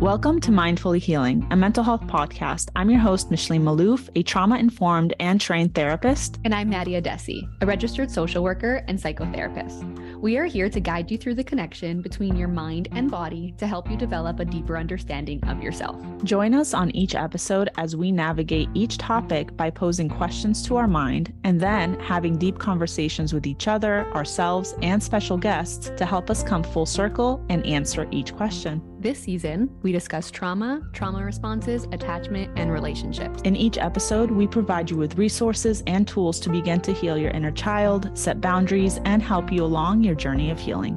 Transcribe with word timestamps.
Welcome 0.00 0.40
to 0.42 0.52
Mindfully 0.52 1.00
Healing, 1.00 1.44
a 1.50 1.56
mental 1.56 1.82
health 1.82 2.02
podcast. 2.02 2.68
I'm 2.76 2.88
your 2.88 3.00
host, 3.00 3.32
Micheline 3.32 3.64
Maalouf, 3.64 4.08
a 4.14 4.22
trauma 4.22 4.56
informed 4.56 5.12
and 5.18 5.40
trained 5.40 5.74
therapist. 5.74 6.38
And 6.44 6.54
I'm 6.54 6.70
Nadia 6.70 7.02
Addesi, 7.02 7.48
a 7.62 7.66
registered 7.66 8.08
social 8.08 8.44
worker 8.44 8.84
and 8.86 8.96
psychotherapist. 8.96 9.98
We 10.20 10.36
are 10.36 10.44
here 10.44 10.68
to 10.68 10.78
guide 10.78 11.10
you 11.10 11.18
through 11.18 11.34
the 11.34 11.42
connection 11.42 12.00
between 12.00 12.36
your 12.36 12.46
mind 12.46 12.86
and 12.92 13.10
body 13.10 13.54
to 13.58 13.66
help 13.66 13.90
you 13.90 13.96
develop 13.96 14.38
a 14.38 14.44
deeper 14.44 14.78
understanding 14.78 15.42
of 15.48 15.60
yourself. 15.64 16.00
Join 16.22 16.54
us 16.54 16.74
on 16.74 16.92
each 16.92 17.16
episode 17.16 17.68
as 17.76 17.96
we 17.96 18.12
navigate 18.12 18.68
each 18.74 18.98
topic 18.98 19.56
by 19.56 19.68
posing 19.68 20.08
questions 20.08 20.64
to 20.66 20.76
our 20.76 20.88
mind 20.88 21.32
and 21.42 21.60
then 21.60 21.98
having 21.98 22.38
deep 22.38 22.58
conversations 22.58 23.32
with 23.32 23.48
each 23.48 23.66
other, 23.66 24.06
ourselves, 24.14 24.76
and 24.80 25.02
special 25.02 25.36
guests 25.36 25.90
to 25.96 26.06
help 26.06 26.30
us 26.30 26.44
come 26.44 26.62
full 26.62 26.86
circle 26.86 27.44
and 27.48 27.66
answer 27.66 28.06
each 28.12 28.32
question. 28.34 28.80
This 29.00 29.20
season, 29.20 29.70
we 29.82 29.92
discuss 29.92 30.28
trauma, 30.28 30.82
trauma 30.92 31.24
responses, 31.24 31.84
attachment, 31.92 32.58
and 32.58 32.72
relationships. 32.72 33.40
In 33.42 33.54
each 33.54 33.78
episode, 33.78 34.28
we 34.28 34.48
provide 34.48 34.90
you 34.90 34.96
with 34.96 35.16
resources 35.16 35.84
and 35.86 36.06
tools 36.08 36.40
to 36.40 36.50
begin 36.50 36.80
to 36.80 36.92
heal 36.92 37.16
your 37.16 37.30
inner 37.30 37.52
child, 37.52 38.10
set 38.18 38.40
boundaries, 38.40 38.98
and 39.04 39.22
help 39.22 39.52
you 39.52 39.62
along 39.62 40.02
your 40.02 40.16
journey 40.16 40.50
of 40.50 40.58
healing. 40.58 40.96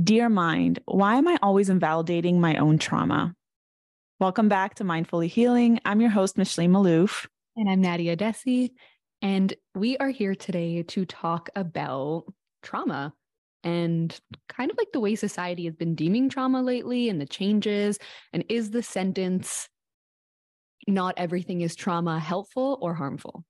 Dear 0.00 0.28
mind, 0.28 0.78
why 0.84 1.16
am 1.16 1.26
I 1.26 1.36
always 1.42 1.68
invalidating 1.68 2.40
my 2.40 2.56
own 2.56 2.78
trauma? 2.78 3.34
Welcome 4.20 4.48
back 4.48 4.74
to 4.74 4.84
Mindfully 4.84 5.28
Healing. 5.28 5.78
I'm 5.84 6.00
your 6.00 6.10
host, 6.10 6.36
Micheline 6.36 6.72
Maalouf. 6.72 7.28
And 7.54 7.70
I'm 7.70 7.80
Nadia 7.80 8.16
Addesi. 8.16 8.70
And 9.22 9.54
we 9.76 9.96
are 9.98 10.08
here 10.08 10.34
today 10.34 10.82
to 10.82 11.04
talk 11.04 11.50
about 11.54 12.24
trauma 12.64 13.14
and 13.62 14.18
kind 14.48 14.72
of 14.72 14.76
like 14.76 14.90
the 14.92 14.98
way 14.98 15.14
society 15.14 15.66
has 15.66 15.76
been 15.76 15.94
deeming 15.94 16.28
trauma 16.28 16.62
lately 16.62 17.08
and 17.08 17.20
the 17.20 17.26
changes. 17.26 18.00
And 18.32 18.44
is 18.48 18.72
the 18.72 18.82
sentence, 18.82 19.68
not 20.88 21.14
everything 21.16 21.60
is 21.60 21.76
trauma, 21.76 22.18
helpful 22.18 22.76
or 22.82 22.94
harmful? 22.94 23.44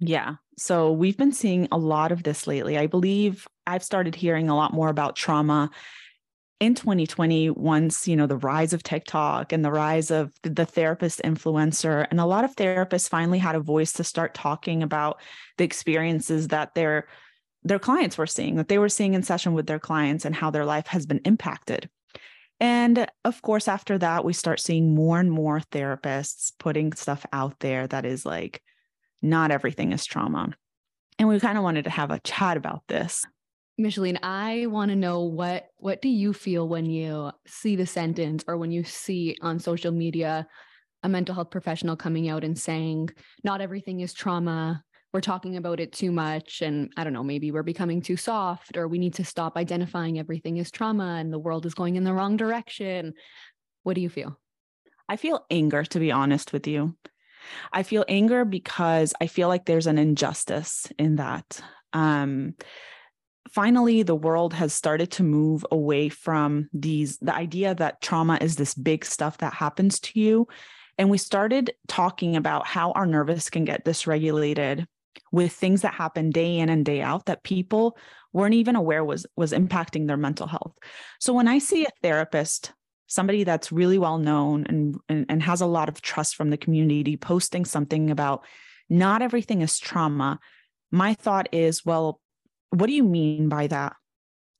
Yeah. 0.00 0.36
So 0.56 0.92
we've 0.92 1.18
been 1.18 1.32
seeing 1.32 1.68
a 1.70 1.76
lot 1.76 2.10
of 2.10 2.22
this 2.22 2.46
lately. 2.46 2.78
I 2.78 2.86
believe 2.86 3.46
I've 3.66 3.84
started 3.84 4.14
hearing 4.14 4.48
a 4.48 4.56
lot 4.56 4.72
more 4.72 4.88
about 4.88 5.14
trauma 5.14 5.70
in 6.60 6.74
2020 6.74 7.50
once 7.50 8.06
you 8.06 8.16
know 8.16 8.26
the 8.26 8.36
rise 8.36 8.72
of 8.72 8.82
tiktok 8.82 9.52
and 9.52 9.64
the 9.64 9.70
rise 9.70 10.10
of 10.10 10.32
the 10.42 10.64
therapist 10.64 11.20
influencer 11.24 12.06
and 12.10 12.20
a 12.20 12.24
lot 12.24 12.44
of 12.44 12.54
therapists 12.54 13.08
finally 13.08 13.38
had 13.38 13.54
a 13.54 13.60
voice 13.60 13.92
to 13.92 14.04
start 14.04 14.34
talking 14.34 14.82
about 14.82 15.20
the 15.58 15.64
experiences 15.64 16.48
that 16.48 16.74
their 16.74 17.08
their 17.64 17.78
clients 17.78 18.16
were 18.16 18.26
seeing 18.26 18.56
that 18.56 18.68
they 18.68 18.78
were 18.78 18.88
seeing 18.88 19.14
in 19.14 19.22
session 19.22 19.54
with 19.54 19.66
their 19.66 19.78
clients 19.78 20.24
and 20.24 20.34
how 20.34 20.50
their 20.50 20.64
life 20.64 20.86
has 20.86 21.06
been 21.06 21.20
impacted. 21.24 21.88
And 22.60 23.06
of 23.24 23.42
course 23.42 23.66
after 23.66 23.98
that 23.98 24.24
we 24.24 24.32
start 24.32 24.60
seeing 24.60 24.94
more 24.94 25.18
and 25.18 25.30
more 25.30 25.60
therapists 25.72 26.52
putting 26.58 26.92
stuff 26.92 27.26
out 27.32 27.58
there 27.60 27.86
that 27.88 28.04
is 28.04 28.24
like 28.24 28.62
not 29.22 29.50
everything 29.50 29.92
is 29.92 30.04
trauma. 30.04 30.54
And 31.18 31.28
we 31.28 31.40
kind 31.40 31.56
of 31.58 31.64
wanted 31.64 31.84
to 31.84 31.90
have 31.90 32.10
a 32.10 32.20
chat 32.20 32.56
about 32.56 32.82
this 32.86 33.24
Micheline, 33.76 34.20
I 34.22 34.66
want 34.66 34.90
to 34.90 34.96
know 34.96 35.22
what 35.22 35.66
what 35.78 36.00
do 36.00 36.08
you 36.08 36.32
feel 36.32 36.68
when 36.68 36.86
you 36.86 37.32
see 37.46 37.74
the 37.74 37.86
sentence 37.86 38.44
or 38.46 38.56
when 38.56 38.70
you 38.70 38.84
see 38.84 39.36
on 39.42 39.58
social 39.58 39.90
media 39.90 40.46
a 41.02 41.08
mental 41.08 41.34
health 41.34 41.50
professional 41.50 41.96
coming 41.96 42.28
out 42.28 42.44
and 42.44 42.58
saying 42.58 43.10
not 43.42 43.60
everything 43.60 44.00
is 44.00 44.14
trauma. 44.14 44.82
We're 45.12 45.20
talking 45.20 45.56
about 45.56 45.80
it 45.80 45.92
too 45.92 46.12
much 46.12 46.62
and 46.62 46.92
I 46.96 47.04
don't 47.04 47.12
know, 47.12 47.24
maybe 47.24 47.50
we're 47.50 47.62
becoming 47.64 48.00
too 48.00 48.16
soft 48.16 48.76
or 48.76 48.86
we 48.86 48.98
need 48.98 49.14
to 49.14 49.24
stop 49.24 49.56
identifying 49.56 50.18
everything 50.18 50.58
as 50.60 50.70
trauma 50.70 51.16
and 51.18 51.32
the 51.32 51.38
world 51.38 51.66
is 51.66 51.74
going 51.74 51.96
in 51.96 52.04
the 52.04 52.14
wrong 52.14 52.36
direction. 52.36 53.14
What 53.82 53.94
do 53.94 54.00
you 54.00 54.08
feel? 54.08 54.38
I 55.08 55.16
feel 55.16 55.44
anger 55.50 55.84
to 55.84 55.98
be 55.98 56.12
honest 56.12 56.52
with 56.52 56.66
you. 56.68 56.96
I 57.72 57.82
feel 57.82 58.04
anger 58.08 58.44
because 58.44 59.14
I 59.20 59.26
feel 59.26 59.48
like 59.48 59.66
there's 59.66 59.86
an 59.88 59.98
injustice 59.98 60.90
in 60.98 61.16
that. 61.16 61.60
Um, 61.92 62.54
finally 63.50 64.02
the 64.02 64.14
world 64.14 64.54
has 64.54 64.72
started 64.72 65.10
to 65.12 65.22
move 65.22 65.64
away 65.70 66.08
from 66.08 66.68
these 66.72 67.18
the 67.18 67.34
idea 67.34 67.74
that 67.74 68.00
trauma 68.00 68.38
is 68.40 68.56
this 68.56 68.74
big 68.74 69.04
stuff 69.04 69.38
that 69.38 69.54
happens 69.54 70.00
to 70.00 70.20
you. 70.20 70.48
And 70.96 71.10
we 71.10 71.18
started 71.18 71.72
talking 71.88 72.36
about 72.36 72.66
how 72.66 72.92
our 72.92 73.06
nervous 73.06 73.50
can 73.50 73.64
get 73.64 73.84
dysregulated 73.84 74.86
with 75.32 75.52
things 75.52 75.82
that 75.82 75.94
happen 75.94 76.30
day 76.30 76.58
in 76.58 76.68
and 76.68 76.84
day 76.84 77.02
out 77.02 77.26
that 77.26 77.42
people 77.42 77.96
weren't 78.32 78.54
even 78.54 78.76
aware 78.76 79.04
was 79.04 79.26
was 79.36 79.52
impacting 79.52 80.06
their 80.06 80.16
mental 80.16 80.46
health. 80.46 80.76
So 81.20 81.32
when 81.32 81.48
i 81.48 81.58
see 81.58 81.84
a 81.84 81.90
therapist 82.02 82.72
somebody 83.06 83.44
that's 83.44 83.70
really 83.70 83.98
well 83.98 84.18
known 84.18 84.64
and, 84.66 84.96
and, 85.08 85.26
and 85.28 85.42
has 85.42 85.60
a 85.60 85.66
lot 85.66 85.88
of 85.88 86.00
trust 86.00 86.36
from 86.36 86.50
the 86.50 86.56
community 86.56 87.16
posting 87.16 87.64
something 87.64 88.10
about 88.10 88.44
not 88.88 89.22
everything 89.22 89.60
is 89.60 89.78
trauma 89.78 90.38
my 90.90 91.14
thought 91.14 91.48
is 91.52 91.84
well 91.84 92.20
what 92.74 92.86
do 92.86 92.92
you 92.92 93.04
mean 93.04 93.48
by 93.48 93.66
that? 93.68 93.94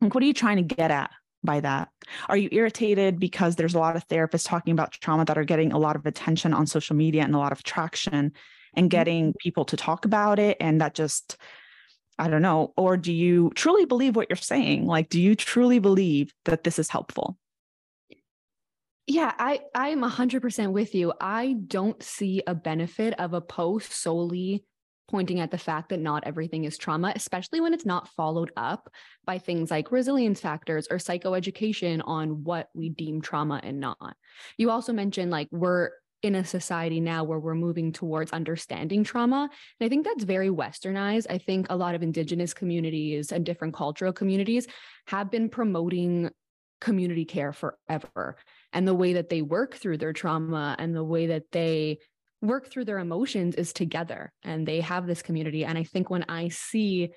Like, 0.01 0.15
what 0.15 0.23
are 0.23 0.27
you 0.27 0.35
trying 0.35 0.57
to 0.57 0.75
get 0.75 0.91
at 0.91 1.11
by 1.43 1.61
that? 1.61 1.89
Are 2.29 2.37
you 2.37 2.49
irritated 2.53 3.19
because 3.19 3.57
there's 3.57 3.75
a 3.75 3.79
lot 3.79 3.97
of 3.97 4.07
therapists 4.09 4.47
talking 4.47 4.73
about 4.73 4.93
trauma 4.93 5.25
that 5.25 5.39
are 5.39 5.45
getting 5.45 5.73
a 5.73 5.79
lot 5.79 5.97
of 5.97 6.07
attention 6.07 6.53
on 6.55 6.67
social 6.67 6.97
media 6.97 7.23
and 7.23 7.35
a 7.35 7.39
lot 7.39 7.53
of 7.53 7.63
traction 7.63 8.33
and 8.75 8.85
mm-hmm. 8.85 8.87
getting 8.89 9.35
people 9.41 9.65
to 9.67 9.77
talk 9.77 10.05
about 10.05 10.39
it? 10.39 10.57
And 10.61 10.81
that 10.81 10.95
just, 10.95 11.37
I 12.19 12.29
don't 12.29 12.43
know. 12.43 12.73
Or 12.77 12.97
do 12.97 13.13
you 13.13 13.51
truly 13.55 13.85
believe 13.85 14.17
what 14.17 14.29
you're 14.29 14.37
saying? 14.37 14.87
Like, 14.87 15.09
do 15.09 15.21
you 15.21 15.35
truly 15.35 15.79
believe 15.79 16.33
that 16.45 16.65
this 16.65 16.79
is 16.79 16.89
helpful? 16.89 17.37
Yeah, 19.07 19.33
I 19.39 19.61
I'm 19.75 20.01
100% 20.01 20.73
with 20.73 20.95
you. 20.95 21.13
I 21.21 21.57
don't 21.67 22.03
see 22.03 22.43
a 22.47 22.55
benefit 22.55 23.13
of 23.21 23.35
a 23.35 23.41
post 23.43 23.93
solely 23.93 24.65
pointing 25.09 25.41
at 25.41 25.51
the 25.51 25.59
fact 25.59 25.91
that 25.91 26.01
not 26.01 26.25
everything 26.27 26.65
is 26.65 26.79
trauma, 26.79 27.13
especially 27.15 27.61
when 27.61 27.75
it's 27.75 27.87
not 27.87 28.09
followed 28.09 28.51
up 28.57 28.91
by 29.25 29.39
things 29.39 29.71
like 29.71 29.93
resilience 29.93 30.41
factors 30.41 30.87
or 30.91 30.97
psychoeducation 30.97 32.03
on 32.05 32.45
what 32.45 32.69
we 32.75 32.89
deem 32.89 33.21
trauma 33.21 33.61
and 33.63 33.81
not. 33.81 34.17
You 34.57 34.71
also 34.71 34.93
mentioned 34.93 35.31
like 35.31 35.49
we're 35.51 35.91
in 36.23 36.35
a 36.35 36.45
society 36.45 37.01
now 37.01 37.23
where 37.23 37.39
we're 37.39 37.55
moving 37.55 37.93
towards 37.93 38.33
understanding 38.33 39.05
trauma. 39.05 39.51
And 39.79 39.87
I 39.87 39.91
think 39.91 40.07
that's 40.07 40.25
very 40.25 40.49
westernized. 40.49 41.27
I 41.29 41.37
think 41.37 41.67
a 41.69 41.77
lot 41.77 41.95
of 41.95 42.03
indigenous 42.03 42.55
communities 42.55 43.31
and 43.31 43.45
different 43.45 43.75
cultural 43.75 44.13
communities 44.13 44.67
have 45.07 45.31
been 45.31 45.51
promoting 45.51 46.31
community 46.81 47.27
care 47.27 47.53
forever. 47.53 48.37
And 48.73 48.89
the 48.89 48.95
way 48.95 49.15
that 49.15 49.29
they 49.29 49.43
work 49.43 49.75
through 49.75 49.99
their 49.99 50.15
trauma 50.15 50.75
and 50.79 50.97
the 50.97 51.05
way 51.05 51.27
that 51.27 51.53
they 51.53 51.99
work 52.45 52.69
through 52.69 52.85
their 52.85 52.99
emotions 52.99 53.55
is 53.55 53.73
together 53.73 54.33
and 54.43 54.67
they 54.67 54.81
have 54.81 55.07
this 55.07 55.23
community. 55.23 55.65
And 55.65 55.77
I 55.79 55.85
think 55.85 56.11
when 56.11 56.25
I 56.29 56.49
see 56.49 57.11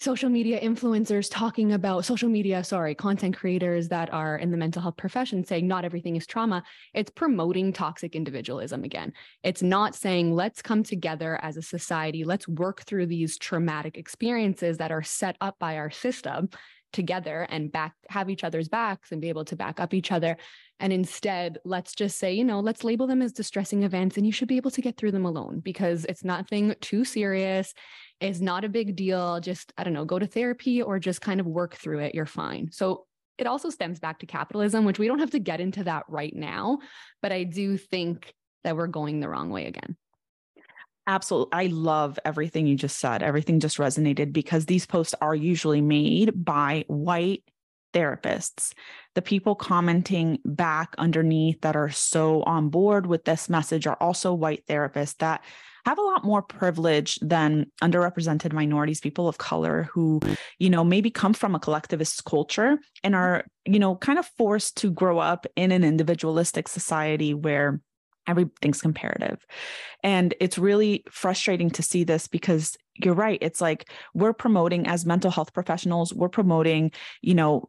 social 0.00 0.28
media 0.28 0.60
influencers 0.60 1.28
talking 1.30 1.72
about 1.72 2.04
social 2.04 2.28
media, 2.28 2.64
sorry, 2.64 2.92
content 2.92 3.36
creators 3.36 3.88
that 3.88 4.12
are 4.12 4.36
in 4.36 4.50
the 4.50 4.56
mental 4.56 4.82
health 4.82 4.96
profession 4.96 5.44
saying 5.44 5.68
not 5.68 5.84
everything 5.84 6.16
is 6.16 6.26
trauma, 6.26 6.64
it's 6.92 7.10
promoting 7.10 7.72
toxic 7.72 8.16
individualism 8.16 8.82
again. 8.82 9.12
It's 9.44 9.62
not 9.62 9.94
saying 9.94 10.34
let's 10.34 10.60
come 10.60 10.82
together 10.82 11.38
as 11.40 11.56
a 11.56 11.62
society, 11.62 12.24
let's 12.24 12.48
work 12.48 12.82
through 12.82 13.06
these 13.06 13.38
traumatic 13.38 13.96
experiences 13.96 14.78
that 14.78 14.90
are 14.90 15.04
set 15.04 15.36
up 15.40 15.56
by 15.60 15.76
our 15.76 15.90
system 15.90 16.48
together 16.92 17.46
and 17.48 17.72
back 17.72 17.94
have 18.08 18.28
each 18.28 18.44
other's 18.44 18.68
backs 18.68 19.12
and 19.12 19.20
be 19.20 19.28
able 19.28 19.44
to 19.46 19.56
back 19.56 19.80
up 19.80 19.94
each 19.94 20.12
other 20.12 20.36
and 20.82 20.92
instead 20.92 21.58
let's 21.64 21.94
just 21.94 22.18
say 22.18 22.34
you 22.34 22.44
know 22.44 22.60
let's 22.60 22.84
label 22.84 23.06
them 23.06 23.22
as 23.22 23.32
distressing 23.32 23.84
events 23.84 24.18
and 24.18 24.26
you 24.26 24.32
should 24.32 24.48
be 24.48 24.56
able 24.58 24.70
to 24.70 24.82
get 24.82 24.96
through 24.98 25.12
them 25.12 25.24
alone 25.24 25.60
because 25.60 26.04
it's 26.06 26.24
nothing 26.24 26.74
too 26.82 27.04
serious 27.04 27.72
it's 28.20 28.40
not 28.40 28.64
a 28.64 28.68
big 28.68 28.94
deal 28.94 29.40
just 29.40 29.72
i 29.78 29.84
don't 29.84 29.94
know 29.94 30.04
go 30.04 30.18
to 30.18 30.26
therapy 30.26 30.82
or 30.82 30.98
just 30.98 31.22
kind 31.22 31.40
of 31.40 31.46
work 31.46 31.74
through 31.76 32.00
it 32.00 32.14
you're 32.14 32.26
fine 32.26 32.68
so 32.70 33.06
it 33.38 33.46
also 33.46 33.70
stems 33.70 33.98
back 33.98 34.18
to 34.18 34.26
capitalism 34.26 34.84
which 34.84 34.98
we 34.98 35.06
don't 35.06 35.20
have 35.20 35.30
to 35.30 35.38
get 35.38 35.60
into 35.60 35.84
that 35.84 36.04
right 36.08 36.34
now 36.34 36.78
but 37.22 37.32
i 37.32 37.44
do 37.44 37.78
think 37.78 38.34
that 38.64 38.76
we're 38.76 38.88
going 38.88 39.20
the 39.20 39.28
wrong 39.28 39.48
way 39.48 39.66
again 39.66 39.96
Absolutely. 41.08 41.50
I 41.52 41.66
love 41.66 42.16
everything 42.24 42.68
you 42.68 42.76
just 42.76 42.98
said. 43.00 43.24
Everything 43.24 43.58
just 43.58 43.78
resonated 43.78 44.32
because 44.32 44.66
these 44.66 44.86
posts 44.86 45.16
are 45.20 45.34
usually 45.34 45.80
made 45.80 46.44
by 46.44 46.84
white 46.86 47.42
therapists, 47.92 48.72
the 49.14 49.22
people 49.22 49.54
commenting 49.54 50.38
back 50.44 50.94
underneath 50.98 51.60
that 51.60 51.76
are 51.76 51.90
so 51.90 52.42
on 52.44 52.68
board 52.68 53.06
with 53.06 53.24
this 53.24 53.48
message 53.48 53.86
are 53.86 53.96
also 54.00 54.32
white 54.32 54.64
therapists 54.66 55.16
that 55.18 55.42
have 55.84 55.98
a 55.98 56.02
lot 56.02 56.24
more 56.24 56.42
privilege 56.42 57.18
than 57.20 57.66
underrepresented 57.82 58.52
minorities, 58.52 59.00
people 59.00 59.28
of 59.28 59.38
color 59.38 59.88
who, 59.92 60.20
you 60.58 60.70
know, 60.70 60.84
maybe 60.84 61.10
come 61.10 61.34
from 61.34 61.54
a 61.54 61.60
collectivist 61.60 62.24
culture 62.24 62.78
and 63.02 63.16
are, 63.16 63.44
you 63.64 63.80
know, 63.80 63.96
kind 63.96 64.18
of 64.18 64.30
forced 64.38 64.76
to 64.76 64.92
grow 64.92 65.18
up 65.18 65.46
in 65.56 65.72
an 65.72 65.82
individualistic 65.82 66.68
society 66.68 67.34
where 67.34 67.80
everything's 68.28 68.80
comparative. 68.80 69.44
And 70.04 70.34
it's 70.40 70.58
really 70.58 71.02
frustrating 71.10 71.70
to 71.70 71.82
see 71.82 72.04
this 72.04 72.28
because 72.28 72.76
you're 72.94 73.14
right. 73.14 73.38
It's 73.40 73.60
like 73.60 73.90
we're 74.14 74.32
promoting 74.32 74.86
as 74.86 75.06
mental 75.06 75.30
health 75.30 75.52
professionals, 75.52 76.12
we're 76.12 76.28
promoting, 76.28 76.92
you 77.22 77.34
know, 77.34 77.68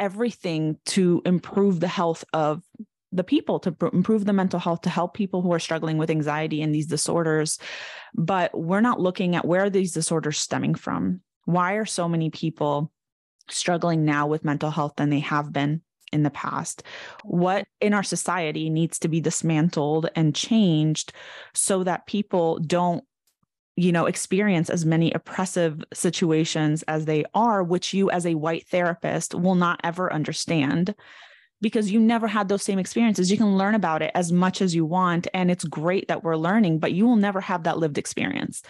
everything 0.00 0.78
to 0.86 1.22
improve 1.24 1.78
the 1.78 1.88
health 1.88 2.24
of 2.32 2.62
the 3.12 3.24
people 3.24 3.58
to 3.60 3.72
pr- 3.72 3.86
improve 3.92 4.24
the 4.24 4.32
mental 4.32 4.58
health 4.58 4.82
to 4.82 4.90
help 4.90 5.14
people 5.14 5.42
who 5.42 5.52
are 5.52 5.58
struggling 5.58 5.98
with 5.98 6.10
anxiety 6.10 6.62
and 6.62 6.74
these 6.74 6.86
disorders. 6.86 7.58
But 8.14 8.58
we're 8.58 8.80
not 8.80 9.00
looking 9.00 9.36
at 9.36 9.44
where 9.44 9.68
these 9.70 9.92
disorders 9.92 10.38
stemming 10.38 10.74
from? 10.74 11.20
Why 11.44 11.74
are 11.74 11.86
so 11.86 12.08
many 12.08 12.30
people 12.30 12.92
struggling 13.48 14.04
now 14.04 14.26
with 14.26 14.44
mental 14.44 14.70
health 14.70 14.94
than 14.96 15.10
they 15.10 15.20
have 15.20 15.52
been 15.52 15.82
in 16.12 16.22
the 16.22 16.30
past? 16.30 16.82
What 17.24 17.66
in 17.80 17.94
our 17.94 18.02
society 18.02 18.70
needs 18.70 18.98
to 19.00 19.08
be 19.08 19.20
dismantled 19.20 20.08
and 20.14 20.34
changed 20.34 21.12
so 21.52 21.84
that 21.84 22.06
people 22.06 22.58
don't 22.58 23.04
you 23.76 23.92
know 23.92 24.06
experience 24.06 24.68
as 24.68 24.84
many 24.84 25.12
oppressive 25.12 25.82
situations 25.92 26.82
as 26.84 27.04
they 27.04 27.24
are 27.34 27.62
which 27.62 27.94
you 27.94 28.10
as 28.10 28.26
a 28.26 28.34
white 28.34 28.66
therapist 28.68 29.34
will 29.34 29.54
not 29.54 29.80
ever 29.84 30.12
understand 30.12 30.94
because 31.60 31.90
you 31.90 32.00
never 32.00 32.26
had 32.26 32.48
those 32.48 32.62
same 32.62 32.78
experiences. 32.78 33.30
You 33.30 33.36
can 33.36 33.58
learn 33.58 33.74
about 33.74 34.02
it 34.02 34.10
as 34.14 34.32
much 34.32 34.62
as 34.62 34.74
you 34.74 34.84
want. 34.84 35.26
And 35.34 35.50
it's 35.50 35.64
great 35.64 36.08
that 36.08 36.24
we're 36.24 36.36
learning, 36.36 36.78
but 36.78 36.92
you 36.92 37.06
will 37.06 37.16
never 37.16 37.40
have 37.40 37.64
that 37.64 37.78
lived 37.78 37.98
experience. 37.98 38.62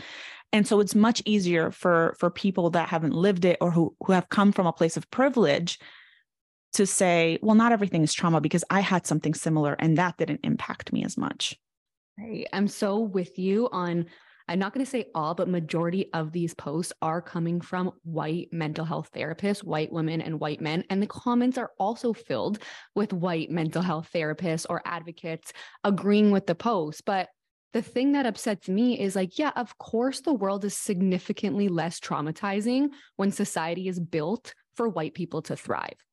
And 0.52 0.67
so 0.67 0.81
it's 0.81 0.97
much 0.97 1.23
easier 1.25 1.70
for 1.70 2.17
for 2.19 2.31
people 2.31 2.70
that 2.70 2.88
haven't 2.88 3.14
lived 3.14 3.44
it 3.44 3.58
or 3.61 3.70
who, 3.70 3.94
who 4.05 4.12
have 4.12 4.29
come 4.29 4.50
from 4.50 4.67
a 4.67 4.73
place 4.73 4.97
of 4.97 5.11
privilege 5.11 5.79
to 6.73 6.87
say, 6.87 7.38
well, 7.43 7.55
not 7.55 7.73
everything 7.73 8.02
is 8.02 8.12
trauma 8.12 8.41
because 8.41 8.64
I 8.70 8.81
had 8.81 9.06
something 9.06 9.35
similar 9.35 9.75
and 9.79 9.97
that 9.99 10.17
didn't 10.17 10.41
impact 10.43 10.93
me 10.93 11.05
as 11.05 11.17
much. 11.17 11.56
Right. 12.19 12.47
I'm 12.52 12.69
so 12.69 12.99
with 12.99 13.38
you 13.38 13.69
on 13.70 14.06
I'm 14.50 14.58
not 14.58 14.75
going 14.75 14.85
to 14.85 14.91
say 14.91 15.06
all, 15.14 15.32
but 15.37 15.49
majority 15.49 16.12
of 16.12 16.32
these 16.32 16.55
posts 16.55 16.93
are 17.00 17.23
coming 17.23 17.61
from 17.61 17.93
white 18.02 18.49
mental 18.50 18.85
health 18.85 19.08
therapists, 19.14 19.62
white 19.62 19.93
women 19.93 20.20
and 20.20 20.41
white 20.41 20.61
men. 20.61 20.82
And 20.91 21.00
the 21.00 21.06
comments 21.06 21.56
are 21.56 21.70
also 21.79 22.12
filled 22.12 22.58
with 22.97 23.12
white 23.12 23.49
mental 23.49 23.81
health 23.81 24.11
therapists 24.12 24.67
or 24.69 24.82
advocates 24.85 25.52
agreeing 25.85 26.32
with 26.32 26.49
the 26.49 26.56
post. 26.56 27.05
But 27.05 27.29
the 27.73 27.81
thing 27.81 28.11
that 28.12 28.26
upsets 28.26 28.69
me 28.69 28.99
is 28.99 29.14
like, 29.14 29.38
yeah, 29.38 29.52
of 29.55 29.79
course, 29.79 30.20
the 30.20 30.35
world 30.35 30.64
is 30.64 30.76
significantly 30.76 31.69
less 31.69 32.00
traumatizing 32.00 32.88
when 33.14 33.31
society 33.31 33.87
is 33.87 34.00
built 34.00 34.55
for 34.75 34.88
white 34.88 35.14
people 35.14 35.43
to 35.43 35.55
thrive. 35.55 36.05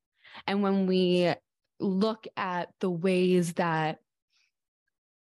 And 0.46 0.62
when 0.62 0.86
we 0.86 1.34
look 1.80 2.28
at 2.38 2.70
the 2.82 2.92
ways 2.92 3.54
that 3.54 3.98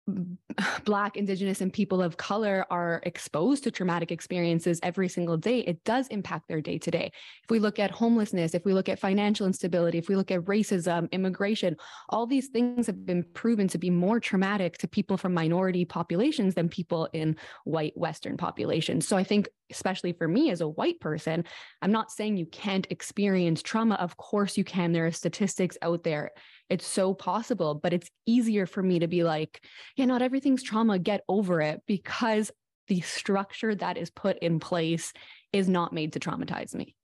Black, 0.86 1.18
Indigenous, 1.18 1.62
and 1.62 1.72
people 1.72 2.02
of 2.02 2.18
color 2.18 2.66
are 2.70 3.02
exposed 3.04 3.64
to 3.64 3.72
traumatic 3.72 4.12
experiences 4.12 4.80
every 4.84 5.10
single 5.10 5.38
day, 5.38 5.60
it 5.60 5.84
does 5.84 6.08
impact 6.08 6.48
their 6.48 6.62
day 6.62 6.78
to 6.78 6.92
day. 6.92 7.12
If 7.44 7.50
we 7.50 7.60
look 7.60 7.80
at 7.80 7.92
homelessness, 7.92 8.54
if 8.54 8.66
we 8.66 8.74
look 8.74 8.90
at 8.90 9.00
financial 9.00 9.48
instability, 9.48 9.98
if 9.98 10.10
we 10.10 10.16
look 10.16 10.32
at 10.32 10.42
racism, 10.42 11.10
immigration, 11.12 11.78
all 12.10 12.26
these 12.26 12.48
things 12.48 12.88
have 12.88 13.06
been 13.06 13.24
proven 13.34 13.68
to 13.70 13.78
be 13.78 13.90
more 13.90 14.20
traumatic 14.20 14.78
to 14.80 14.88
people 14.88 15.18
from 15.18 15.34
minority 15.34 15.86
populations 15.86 16.56
than 16.56 16.70
people 16.70 17.08
in 17.14 17.38
white 17.64 17.94
Western 17.96 18.38
populations. 18.38 19.08
So 19.08 19.18
I 19.18 19.24
think, 19.24 19.48
especially 19.72 20.14
for 20.14 20.28
me 20.28 20.52
as 20.52 20.62
a 20.62 20.68
white 20.68 21.00
person, 21.00 21.46
I'm 21.82 21.92
not 21.92 22.12
saying 22.12 22.38
you 22.38 22.46
can't 22.46 22.88
experience 22.90 23.62
trauma. 23.62 23.96
Of 23.96 24.18
course 24.18 24.58
you 24.58 24.64
can. 24.64 24.92
There 24.92 25.06
are 25.06 25.12
statistics 25.12 25.78
out 25.82 26.04
there 26.04 26.32
it's 26.74 26.88
so 26.88 27.14
possible, 27.14 27.76
but 27.76 27.94
it's 27.94 28.10
easier 28.26 28.66
for 28.66 28.82
me 28.82 29.00
to 29.00 29.08
be 29.08 29.24
like, 29.24 29.64
yeah, 29.96 30.06
not 30.06 30.24
everything's 30.24 30.64
trauma, 30.64 30.98
get 30.98 31.22
over 31.28 31.62
it 31.62 31.82
because 31.86 32.52
the 32.88 33.02
structure 33.02 33.76
that 33.76 33.98
is 33.98 34.10
put 34.10 34.40
in 34.40 34.60
place 34.60 35.14
is 35.52 35.70
not 35.70 35.94
made 35.94 36.14
to 36.14 36.20
traumatize 36.20 36.74
me. 36.74 36.96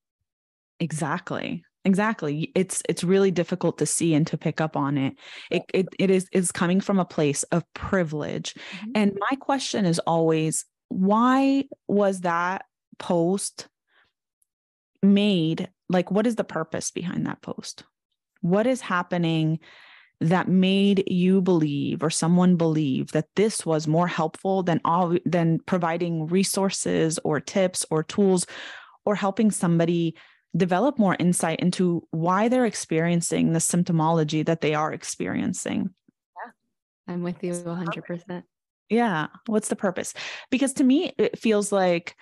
Exactly. 0.79 1.63
Exactly. 1.85 2.51
It's 2.55 2.81
it's 2.89 3.03
really 3.03 3.31
difficult 3.31 3.77
to 3.77 3.85
see 3.85 4.13
and 4.13 4.27
to 4.27 4.37
pick 4.37 4.59
up 4.59 4.75
on 4.75 4.97
it. 4.97 5.13
It 5.49 5.63
it, 5.73 5.87
it 5.97 6.09
is 6.09 6.27
is 6.33 6.51
coming 6.51 6.81
from 6.81 6.99
a 6.99 7.05
place 7.05 7.43
of 7.43 7.63
privilege. 7.73 8.53
Mm-hmm. 8.53 8.91
And 8.95 9.17
my 9.29 9.37
question 9.37 9.85
is 9.85 9.99
always 9.99 10.65
why 10.89 11.65
was 11.87 12.21
that 12.21 12.65
post 12.97 13.67
made? 15.01 15.69
Like 15.87 16.11
what 16.11 16.27
is 16.27 16.35
the 16.35 16.43
purpose 16.43 16.91
behind 16.91 17.25
that 17.25 17.41
post? 17.41 17.83
What 18.41 18.67
is 18.67 18.81
happening 18.81 19.59
that 20.21 20.49
made 20.49 21.03
you 21.07 21.41
believe 21.41 22.03
or 22.03 22.09
someone 22.09 22.57
believe 22.57 23.11
that 23.13 23.27
this 23.35 23.65
was 23.65 23.87
more 23.87 24.07
helpful 24.07 24.63
than 24.63 24.81
all 24.83 25.17
than 25.25 25.59
providing 25.59 26.27
resources 26.27 27.19
or 27.23 27.39
tips 27.39 27.85
or 27.89 28.03
tools 28.03 28.45
or 29.05 29.15
helping 29.15 29.49
somebody 29.49 30.15
develop 30.55 30.99
more 30.99 31.15
insight 31.19 31.59
into 31.59 32.05
why 32.11 32.49
they're 32.49 32.65
experiencing 32.65 33.53
the 33.53 33.59
symptomology 33.59 34.45
that 34.45 34.61
they 34.61 34.73
are 34.73 34.91
experiencing. 34.91 35.89
Yeah. 36.35 37.13
I'm 37.13 37.23
with 37.23 37.43
you 37.43 37.53
100%. 37.53 38.43
Yeah, 38.89 39.27
what's 39.45 39.67
the 39.67 39.75
purpose? 39.75 40.13
Because 40.49 40.73
to 40.73 40.83
me 40.83 41.13
it 41.17 41.37
feels 41.37 41.71
like 41.71 42.15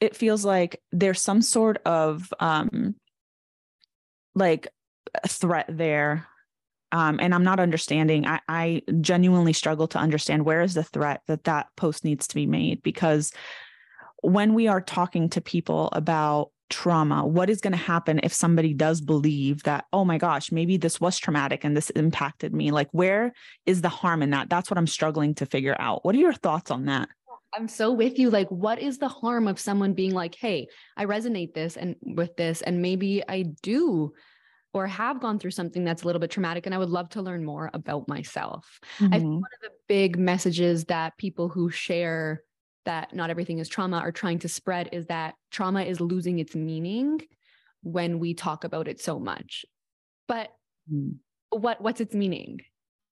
it 0.00 0.16
feels 0.16 0.44
like 0.44 0.82
there's 0.90 1.20
some 1.22 1.40
sort 1.42 1.80
of 1.86 2.32
um 2.40 2.96
like 4.34 4.68
threat 5.26 5.66
there 5.68 6.26
um, 6.90 7.18
and 7.20 7.34
i'm 7.34 7.44
not 7.44 7.60
understanding 7.60 8.26
I, 8.26 8.40
I 8.48 8.82
genuinely 9.00 9.52
struggle 9.52 9.86
to 9.88 9.98
understand 9.98 10.44
where 10.44 10.62
is 10.62 10.74
the 10.74 10.82
threat 10.82 11.20
that 11.26 11.44
that 11.44 11.68
post 11.76 12.04
needs 12.04 12.26
to 12.28 12.34
be 12.34 12.46
made 12.46 12.82
because 12.82 13.32
when 14.22 14.54
we 14.54 14.68
are 14.68 14.80
talking 14.80 15.28
to 15.30 15.40
people 15.40 15.88
about 15.92 16.50
trauma 16.72 17.26
what 17.26 17.50
is 17.50 17.60
going 17.60 17.72
to 17.72 17.76
happen 17.76 18.18
if 18.22 18.32
somebody 18.32 18.72
does 18.72 19.02
believe 19.02 19.62
that 19.64 19.84
oh 19.92 20.04
my 20.04 20.16
gosh 20.16 20.50
maybe 20.50 20.78
this 20.78 20.98
was 21.00 21.18
traumatic 21.18 21.64
and 21.64 21.76
this 21.76 21.90
impacted 21.90 22.54
me 22.54 22.70
like 22.70 22.88
where 22.92 23.32
is 23.66 23.82
the 23.82 23.90
harm 23.90 24.22
in 24.22 24.30
that 24.30 24.48
that's 24.48 24.70
what 24.70 24.78
i'm 24.78 24.86
struggling 24.86 25.34
to 25.34 25.44
figure 25.44 25.76
out 25.78 26.02
what 26.02 26.14
are 26.14 26.18
your 26.18 26.32
thoughts 26.32 26.70
on 26.70 26.86
that 26.86 27.08
I'm 27.54 27.68
so 27.68 27.92
with 27.92 28.18
you. 28.18 28.30
Like, 28.30 28.48
what 28.48 28.78
is 28.78 28.96
the 28.96 29.08
harm 29.08 29.46
of 29.46 29.60
someone 29.60 29.92
being 29.92 30.14
like, 30.14 30.34
hey, 30.34 30.68
I 30.96 31.04
resonate 31.04 31.52
this 31.52 31.76
and 31.76 31.96
with 32.00 32.34
this, 32.34 32.62
and 32.62 32.80
maybe 32.80 33.22
I 33.28 33.44
do 33.62 34.14
or 34.74 34.86
have 34.86 35.20
gone 35.20 35.38
through 35.38 35.50
something 35.50 35.84
that's 35.84 36.02
a 36.02 36.06
little 36.06 36.20
bit 36.20 36.30
traumatic 36.30 36.64
and 36.64 36.74
I 36.74 36.78
would 36.78 36.88
love 36.88 37.10
to 37.10 37.22
learn 37.22 37.44
more 37.44 37.70
about 37.74 38.08
myself. 38.08 38.80
Mm-hmm. 38.98 39.04
I 39.04 39.18
think 39.18 39.24
mm-hmm. 39.24 39.34
one 39.34 39.50
of 39.54 39.60
the 39.62 39.72
big 39.86 40.18
messages 40.18 40.86
that 40.86 41.18
people 41.18 41.48
who 41.48 41.70
share 41.70 42.42
that 42.84 43.14
not 43.14 43.30
everything 43.30 43.58
is 43.58 43.68
trauma 43.68 43.98
are 43.98 44.12
trying 44.12 44.38
to 44.40 44.48
spread 44.48 44.88
is 44.92 45.06
that 45.06 45.34
trauma 45.50 45.82
is 45.82 46.00
losing 46.00 46.38
its 46.38 46.54
meaning 46.54 47.20
when 47.82 48.18
we 48.18 48.34
talk 48.34 48.64
about 48.64 48.88
it 48.88 49.00
so 49.00 49.18
much. 49.18 49.64
But 50.28 50.50
mm. 50.92 51.16
what 51.50 51.80
what's 51.80 52.00
its 52.00 52.14
meaning? 52.14 52.60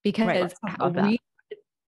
Because 0.03 0.53
right, 0.69 0.95
we, 1.03 1.19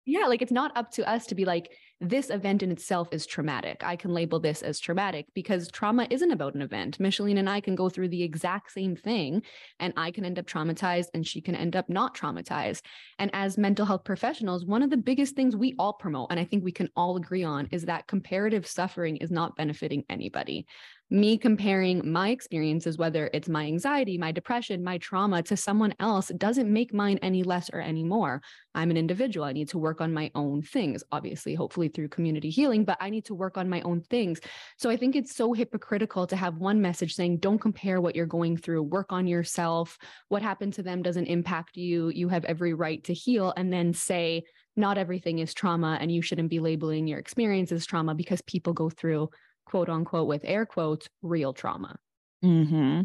yeah, 0.05 0.25
like 0.25 0.41
it's 0.41 0.51
not 0.51 0.75
up 0.75 0.91
to 0.91 1.07
us 1.07 1.27
to 1.27 1.36
be 1.36 1.45
like 1.45 1.71
this 2.01 2.29
event 2.29 2.63
in 2.63 2.72
itself 2.72 3.10
is 3.12 3.25
traumatic. 3.25 3.84
I 3.84 3.98
can 3.98 4.13
label 4.13 4.39
this 4.39 4.62
as 4.62 4.79
traumatic 4.79 5.27
because 5.34 5.70
trauma 5.70 6.08
isn't 6.10 6.32
about 6.32 6.56
an 6.56 6.62
event. 6.62 7.00
Micheline 7.00 7.38
and 7.38 7.50
I 7.50 7.60
can 7.60 7.75
go 7.75 7.89
through 7.89 8.08
the 8.08 8.24
exact 8.24 8.72
same 8.72 8.96
thing 8.96 9.44
and 9.79 9.94
I 9.98 10.12
can 10.12 10.24
end 10.24 10.39
up 10.39 10.46
traumatized 10.46 11.08
and 11.13 11.27
she 11.27 11.41
can 11.41 11.56
end 11.56 11.75
up 11.75 11.89
not 11.89 12.15
traumatized. 12.15 12.84
And 13.18 13.29
as 13.34 13.58
mental 13.58 13.86
health 13.86 14.06
professionals, 14.06 14.65
one 14.65 14.82
of 14.82 14.89
the 14.89 14.98
biggest 14.98 15.36
things 15.36 15.58
we 15.58 15.75
all 15.77 15.94
promote, 15.94 16.27
and 16.32 16.39
I 16.39 16.46
think 16.46 16.63
we 16.63 16.72
can 16.72 16.89
all 16.96 17.18
agree 17.18 17.44
on, 17.44 17.68
is 17.72 17.86
that 17.86 18.08
comparative 18.08 18.65
suffering 18.65 19.18
is 19.18 19.29
not 19.29 19.58
benefiting 19.58 20.06
anybody 20.10 20.65
me 21.11 21.37
comparing 21.37 22.01
my 22.11 22.29
experiences, 22.29 22.97
whether 22.97 23.29
it's 23.33 23.49
my 23.49 23.65
anxiety, 23.65 24.17
my 24.17 24.31
depression, 24.31 24.83
my 24.83 24.97
trauma 24.99 25.41
to 25.41 25.57
someone 25.57 25.93
else 25.99 26.27
doesn't 26.37 26.71
make 26.71 26.93
mine 26.93 27.17
any 27.23 27.41
less 27.41 27.69
or 27.73 27.81
any 27.81 28.03
more. 28.03 28.41
I'm 28.75 28.91
an 28.91 28.97
individual. 28.97 29.45
I 29.45 29.53
need 29.53 29.69
to 29.69 29.79
work 29.79 30.01
on 30.01 30.13
my 30.13 30.29
own 30.35 30.61
things, 30.61 31.03
obviously, 31.11 31.55
hopefully 31.55 31.87
through 31.87 32.09
community 32.09 32.51
healing, 32.51 32.85
but 32.85 32.97
I 33.01 33.09
need 33.09 33.25
to 33.25 33.33
work 33.33 33.57
on 33.57 33.67
my 33.67 33.81
own 33.81 34.01
things. 34.01 34.39
So 34.77 34.89
I 34.89 34.97
think 34.97 35.15
it's 35.15 35.35
so 35.35 35.51
hypocritical 35.51 36.27
to 36.27 36.35
have 36.35 36.57
one 36.57 36.79
message 36.79 37.15
saying, 37.15 37.37
don't 37.37 37.59
compare 37.59 37.99
what 37.99 38.15
you're 38.15 38.27
going 38.27 38.55
through, 38.55 38.83
work 38.83 39.11
on 39.11 39.25
yourself. 39.25 39.97
What 40.27 40.43
happened 40.43 40.73
to 40.73 40.83
them 40.83 41.01
doesn't 41.01 41.25
impact 41.25 41.75
you. 41.75 42.09
You 42.09 42.29
have 42.29 42.45
every 42.45 42.75
right 42.75 43.03
to 43.05 43.13
heal. 43.13 43.51
And 43.57 43.73
then 43.73 43.93
say, 43.93 44.43
not 44.75 44.97
everything 44.97 45.39
is 45.39 45.53
trauma 45.53 45.97
and 45.99 46.11
you 46.11 46.21
shouldn't 46.21 46.49
be 46.49 46.59
labeling 46.59 47.07
your 47.07 47.19
experience 47.19 47.71
as 47.71 47.85
trauma 47.85 48.15
because 48.15 48.41
people 48.41 48.73
go 48.73 48.89
through 48.89 49.29
quote 49.69 49.89
unquote 49.89 50.27
with 50.27 50.41
air 50.43 50.65
quotes 50.65 51.07
real 51.21 51.53
trauma 51.53 51.95
mm-hmm. 52.43 53.01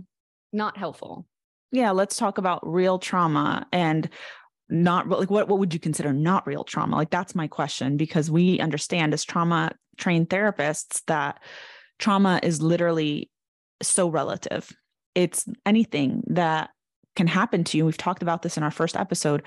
not 0.53 0.77
helpful. 0.77 1.27
Yeah, 1.73 1.91
let's 1.91 2.17
talk 2.17 2.39
about 2.39 2.61
real 2.67 2.99
trauma 2.99 3.67
and 3.73 4.09
not 4.69 5.09
like 5.09 5.31
what 5.31 5.49
what 5.49 5.59
would 5.59 5.75
you 5.75 5.81
consider 5.81 6.13
not 6.13 6.47
real 6.47 6.65
trauma? 6.65 6.97
Like 6.97 7.11
that's 7.11 7.35
my 7.35 7.49
question 7.49 7.97
because 7.97 8.31
we 8.31 8.61
understand 8.61 9.13
as 9.13 9.25
trauma 9.25 9.73
trained 9.97 10.31
therapists 10.31 11.03
that 11.07 11.43
trauma 11.99 12.41
is 12.43 12.63
literally 12.63 13.31
so 13.83 14.09
relative. 14.09 14.71
It's 15.15 15.47
anything 15.67 16.23
that 16.29 16.71
can 17.17 17.27
happen 17.27 17.65
to 17.65 17.77
you. 17.77 17.85
We've 17.85 17.97
talked 17.97 18.23
about 18.23 18.43
this 18.43 18.57
in 18.57 18.63
our 18.63 18.71
first 18.71 18.97
episode. 18.97 19.43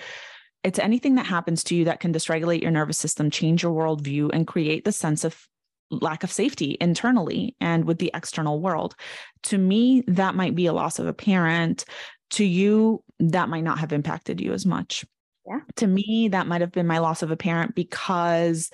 It's 0.64 0.80
anything 0.80 1.16
that 1.16 1.26
happens 1.26 1.64
to 1.66 1.76
you 1.76 1.86
that 1.86 2.00
can 2.00 2.14
dysregulate 2.14 2.62
your 2.62 2.72
nervous 2.72 2.98
system, 2.98 3.30
change 3.30 3.64
your 3.64 3.74
worldview, 3.74 4.30
and 4.34 4.48
create 4.48 4.86
the 4.86 4.92
sense 4.92 5.24
of 5.24 5.48
lack 5.90 6.24
of 6.24 6.32
safety 6.32 6.78
internally 6.82 7.56
and 7.60 7.86
with 7.86 8.00
the 8.00 8.12
external 8.14 8.60
world. 8.60 8.96
To 9.44 9.58
me, 9.58 10.04
that 10.08 10.36
might 10.36 10.56
be 10.56 10.66
a 10.66 10.74
loss 10.74 11.00
of 11.00 11.08
a 11.08 11.14
parent. 11.14 11.86
To 12.32 12.44
you, 12.44 13.04
that 13.20 13.50
might 13.50 13.64
not 13.64 13.80
have 13.80 13.94
impacted 13.94 14.42
you 14.42 14.54
as 14.54 14.66
much. 14.66 15.06
Yeah. 15.48 15.60
To 15.78 15.88
me, 15.88 16.28
that 16.32 16.48
might 16.48 16.62
have 16.62 16.74
been 16.74 16.88
my 16.88 16.98
loss 17.00 17.24
of 17.24 17.32
a 17.32 17.38
parent 17.38 17.74
because 17.74 18.70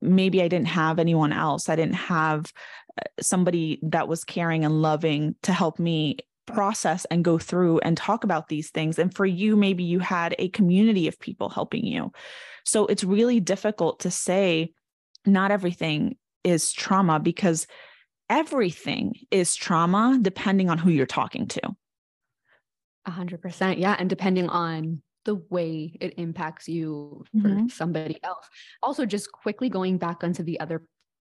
maybe 0.00 0.42
I 0.42 0.48
didn't 0.48 0.68
have 0.68 0.98
anyone 0.98 1.32
else. 1.32 1.68
I 1.68 1.76
didn't 1.76 1.94
have 1.94 2.52
uh, 2.98 3.04
somebody 3.20 3.78
that 3.82 4.08
was 4.08 4.24
caring 4.24 4.64
and 4.64 4.80
loving 4.80 5.34
to 5.42 5.52
help 5.52 5.78
me 5.78 6.16
process 6.46 7.04
and 7.06 7.24
go 7.24 7.38
through 7.38 7.78
and 7.80 7.96
talk 7.96 8.24
about 8.24 8.48
these 8.48 8.70
things. 8.70 8.98
And 8.98 9.14
for 9.14 9.26
you, 9.26 9.56
maybe 9.56 9.84
you 9.84 9.98
had 9.98 10.34
a 10.38 10.48
community 10.50 11.08
of 11.08 11.18
people 11.18 11.48
helping 11.48 11.84
you. 11.84 12.12
So 12.64 12.86
it's 12.86 13.04
really 13.04 13.40
difficult 13.40 14.00
to 14.00 14.10
say 14.10 14.72
not 15.26 15.50
everything 15.50 16.16
is 16.44 16.72
trauma 16.72 17.18
because 17.18 17.66
everything 18.30 19.14
is 19.30 19.54
trauma 19.56 20.18
depending 20.20 20.70
on 20.70 20.78
who 20.78 20.90
you're 20.90 21.06
talking 21.06 21.46
to. 21.48 21.60
A 23.06 23.10
hundred 23.10 23.42
percent. 23.42 23.78
Yeah. 23.78 23.96
And 23.98 24.08
depending 24.08 24.48
on 24.48 25.02
the 25.24 25.36
way 25.50 25.96
it 26.00 26.14
impacts 26.18 26.68
you 26.68 27.24
for 27.32 27.48
mm-hmm. 27.48 27.68
somebody 27.68 28.18
else. 28.22 28.46
Also, 28.82 29.06
just 29.06 29.32
quickly 29.32 29.68
going 29.68 29.98
back 29.98 30.22
onto 30.22 30.42
the 30.42 30.60
other 30.60 30.82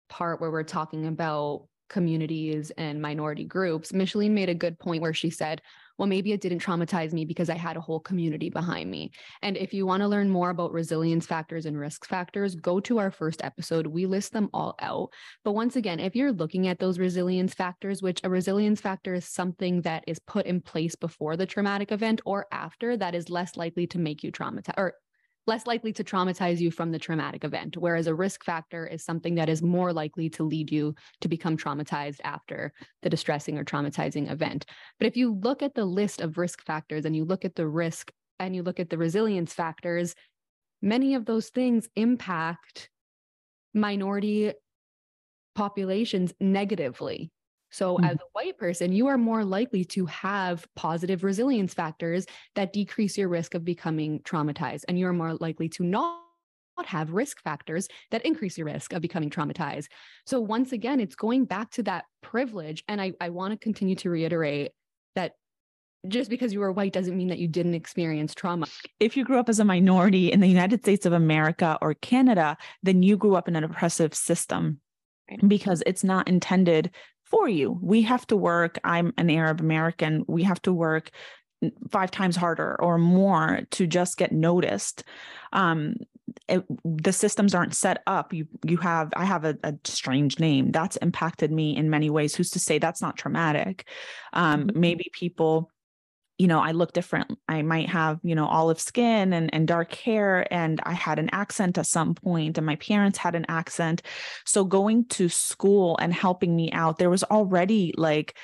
part 0.10 0.42
where 0.42 0.52
we're 0.52 0.64
talking 0.64 1.06
about 1.06 1.68
communities 1.90 2.72
and 2.78 3.02
minority 3.02 3.44
groups, 3.44 3.94
Micheline 3.94 4.34
made 4.34 4.50
a 4.50 4.56
good 4.56 4.80
point 4.80 5.02
where 5.02 5.14
she 5.14 5.30
said, 5.30 5.62
well, 6.00 6.08
maybe 6.08 6.32
it 6.32 6.40
didn't 6.40 6.64
traumatize 6.64 7.12
me 7.12 7.26
because 7.26 7.50
I 7.50 7.56
had 7.56 7.76
a 7.76 7.82
whole 7.82 8.00
community 8.00 8.50
behind 8.50 8.90
me. 8.90 9.12
And 9.42 9.58
if 9.58 9.74
you 9.74 9.86
want 9.86 10.02
to 10.02 10.08
learn 10.08 10.30
more 10.30 10.50
about 10.50 10.72
resilience 10.72 11.26
factors 11.26 11.66
and 11.66 11.78
risk 11.78 12.08
factors, 12.08 12.56
go 12.56 12.80
to 12.80 13.00
our 13.00 13.12
first 13.12 13.44
episode. 13.44 13.86
We 13.86 14.06
list 14.06 14.32
them 14.32 14.50
all 14.54 14.76
out. 14.80 15.10
But 15.44 15.52
once 15.52 15.76
again, 15.76 16.00
if 16.00 16.16
you're 16.16 16.32
looking 16.32 16.70
at 16.70 16.80
those 16.80 17.00
resilience 17.00 17.54
factors, 17.54 18.02
which 18.02 18.22
a 18.24 18.30
resilience 18.30 18.80
factor 18.80 19.14
is 19.14 19.26
something 19.26 19.82
that 19.82 20.06
is 20.08 20.20
put 20.20 20.46
in 20.46 20.62
place 20.62 20.96
before 20.96 21.36
the 21.36 21.46
traumatic 21.46 21.92
event 21.92 22.22
or 22.26 22.48
after 22.50 22.96
that 22.96 23.14
is 23.14 23.30
less 23.30 23.58
likely 23.58 23.86
to 23.88 24.00
make 24.00 24.24
you 24.24 24.32
traumatized 24.32 24.76
or 24.78 24.94
less 25.50 25.66
likely 25.66 25.92
to 25.92 26.04
traumatize 26.04 26.60
you 26.60 26.70
from 26.70 26.92
the 26.92 27.00
traumatic 27.00 27.44
event, 27.44 27.76
whereas 27.76 28.06
a 28.06 28.14
risk 28.14 28.46
factor 28.46 28.86
is 28.86 29.04
something 29.04 29.34
that 29.34 29.50
is 29.50 29.64
more 29.64 29.92
likely 29.92 30.30
to 30.30 30.44
lead 30.44 30.72
you 30.72 30.94
to 31.22 31.28
become 31.28 31.58
traumatized 31.58 32.20
after 32.24 32.72
the 33.02 33.10
distressing 33.10 33.58
or 33.58 33.66
traumatizing 33.66 34.32
event. 34.32 34.68
But 35.00 35.08
if 35.08 35.18
you 35.18 35.34
look 35.34 35.64
at 35.64 35.74
the 35.74 35.86
list 35.86 36.22
of 36.22 36.38
risk 36.38 36.64
factors 36.64 37.04
and 37.04 37.16
you 37.16 37.26
look 37.26 37.46
at 37.46 37.56
the 37.56 37.68
risk 37.68 38.12
and 38.40 38.56
you 38.56 38.62
look 38.62 38.80
at 38.80 38.92
the 38.92 38.98
resilience 39.00 39.52
factors, 39.52 40.14
many 40.84 41.16
of 41.16 41.26
those 41.26 41.50
things 41.50 41.90
impact 41.96 42.92
minority 43.74 44.54
populations 45.56 46.32
negatively. 46.40 47.32
So, 47.72 47.96
mm-hmm. 47.96 48.06
as 48.06 48.18
a 48.18 48.30
white 48.34 48.58
person, 48.58 48.92
you 48.92 49.08
are 49.08 49.18
more 49.18 49.46
likely 49.46 49.86
to 49.86 50.06
have 50.08 50.66
positive 50.76 51.24
resilience 51.24 51.74
factors 51.74 52.26
that 52.56 52.74
decrease 52.74 53.18
your 53.18 53.30
risk 53.30 53.54
of 53.54 53.64
becoming 53.64 54.20
traumatized. 54.22 54.86
And 54.88 54.98
you're 54.98 55.14
more 55.14 55.36
likely 55.36 55.70
to 55.70 55.84
not 55.84 56.22
have 56.86 57.12
risk 57.12 57.42
factors 57.44 57.88
that 58.12 58.26
increase 58.26 58.58
your 58.58 58.66
risk 58.66 58.94
of 58.94 59.02
becoming 59.02 59.30
traumatized. 59.30 59.88
So, 60.26 60.40
once 60.40 60.72
again, 60.72 61.00
it's 61.00 61.16
going 61.16 61.46
back 61.46 61.72
to 61.72 61.84
that 61.84 62.06
privilege. 62.22 62.84
And 62.88 63.02
I, 63.02 63.14
I 63.22 63.30
want 63.30 63.54
to 63.54 63.58
continue 63.58 63.96
to 63.96 64.10
reiterate 64.10 64.72
that 65.16 65.34
just 66.08 66.30
because 66.30 66.54
you 66.54 66.62
were 66.62 66.72
white 66.72 66.94
doesn't 66.94 67.18
mean 67.18 67.28
that 67.28 67.40
you 67.40 67.48
didn't 67.48 67.74
experience 67.74 68.34
trauma. 68.34 68.68
If 69.00 69.18
you 69.18 69.26
grew 69.26 69.38
up 69.38 69.50
as 69.50 69.60
a 69.60 69.66
minority 69.66 70.32
in 70.32 70.40
the 70.40 70.48
United 70.48 70.82
States 70.82 71.06
of 71.06 71.14
America 71.14 71.78
or 71.82 71.94
Canada, 71.94 72.58
then 72.84 73.04
you 73.04 73.18
grew 73.18 73.36
up 73.36 73.48
in 73.48 73.56
an 73.56 73.64
oppressive 73.64 74.16
system 74.16 74.80
because 75.48 75.84
it's 75.86 76.04
not 76.04 76.28
intended 76.28 76.92
for 77.30 77.48
you. 77.48 77.78
We 77.82 78.04
have 78.04 78.26
to 78.28 78.36
work. 78.36 78.80
I'm 78.84 79.14
an 79.18 79.30
Arab 79.30 79.60
American. 79.60 80.26
We 80.28 80.44
have 80.44 80.62
to 80.64 80.74
work 80.74 81.12
five 81.90 82.12
times 82.12 82.36
harder 82.36 82.82
or 82.82 82.98
more 82.98 83.62
to 83.72 83.88
just 83.88 84.18
get 84.18 84.32
noticed. 84.32 85.04
Um, 85.52 85.96
it, 86.48 86.64
the 86.84 87.12
systems 87.12 87.56
aren't 87.56 87.76
set 87.76 88.04
up. 88.06 88.34
You 88.34 88.48
you 88.64 88.78
have 88.78 89.12
I 89.16 89.26
have 89.26 89.46
a, 89.46 89.58
a, 89.64 89.74
strange 89.84 90.40
name 90.40 90.72
that's 90.72 90.96
impacted 90.98 91.52
me 91.52 91.76
in 91.76 91.90
many 91.90 92.10
ways. 92.10 92.36
Who's 92.36 92.52
to 92.52 92.60
say 92.60 92.78
that's 92.78 93.02
not 93.02 93.18
traumatic? 93.18 93.88
Um, 94.34 94.68
mm-hmm. 94.68 94.80
Maybe 94.80 95.12
people 95.12 95.72
you 96.40 96.48
know, 96.48 96.60
I 96.60 96.72
look 96.72 96.94
different. 96.94 97.38
I 97.50 97.62
might 97.62 97.90
have, 97.90 98.20
you 98.24 98.34
know, 98.34 98.48
olive 98.48 98.80
skin 98.80 99.34
and, 99.34 99.54
and 99.54 99.68
dark 99.68 99.94
hair, 99.94 100.52
and 100.52 100.80
I 100.84 100.94
had 100.94 101.20
an 101.20 101.30
accent 101.34 101.78
at 101.78 101.86
some 101.86 102.16
point, 102.16 102.58
and 102.58 102.66
my 102.66 102.78
parents 102.78 103.18
had 103.18 103.36
an 103.36 103.46
accent. 103.50 104.02
So 104.46 104.64
going 104.64 105.06
to 105.10 105.28
school 105.28 105.98
and 106.02 106.14
helping 106.14 106.56
me 106.56 106.72
out, 106.72 106.98
there 106.98 107.10
was 107.10 107.26
already 107.26 107.94
like 107.98 108.38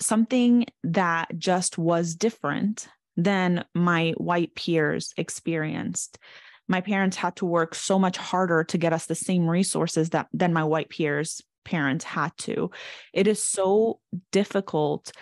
something 0.00 0.66
that 0.82 1.38
just 1.38 1.78
was 1.78 2.16
different 2.16 2.88
than 3.16 3.64
my 3.74 4.12
white 4.16 4.56
peers 4.56 5.14
experienced. 5.16 6.18
My 6.66 6.80
parents 6.80 7.16
had 7.16 7.36
to 7.36 7.46
work 7.46 7.76
so 7.76 7.96
much 7.96 8.16
harder 8.16 8.64
to 8.64 8.78
get 8.78 8.92
us 8.92 9.06
the 9.06 9.14
same 9.14 9.48
resources 9.48 10.10
that 10.10 10.26
than 10.32 10.52
my 10.52 10.64
white 10.64 10.90
peers 10.90 11.40
parents 11.64 12.04
had 12.04 12.36
to. 12.38 12.70
It 13.12 13.28
is 13.28 13.42
so 13.42 14.00
difficult 14.32 15.12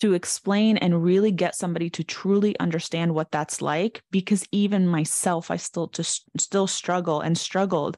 to 0.00 0.14
explain 0.14 0.76
and 0.78 1.02
really 1.02 1.30
get 1.30 1.54
somebody 1.54 1.90
to 1.90 2.02
truly 2.02 2.58
understand 2.58 3.14
what 3.14 3.30
that's 3.30 3.60
like 3.60 4.02
because 4.10 4.46
even 4.50 4.86
myself 4.86 5.50
i 5.50 5.56
still 5.56 5.88
just 5.88 6.24
still 6.38 6.66
struggle 6.66 7.20
and 7.20 7.36
struggled 7.36 7.96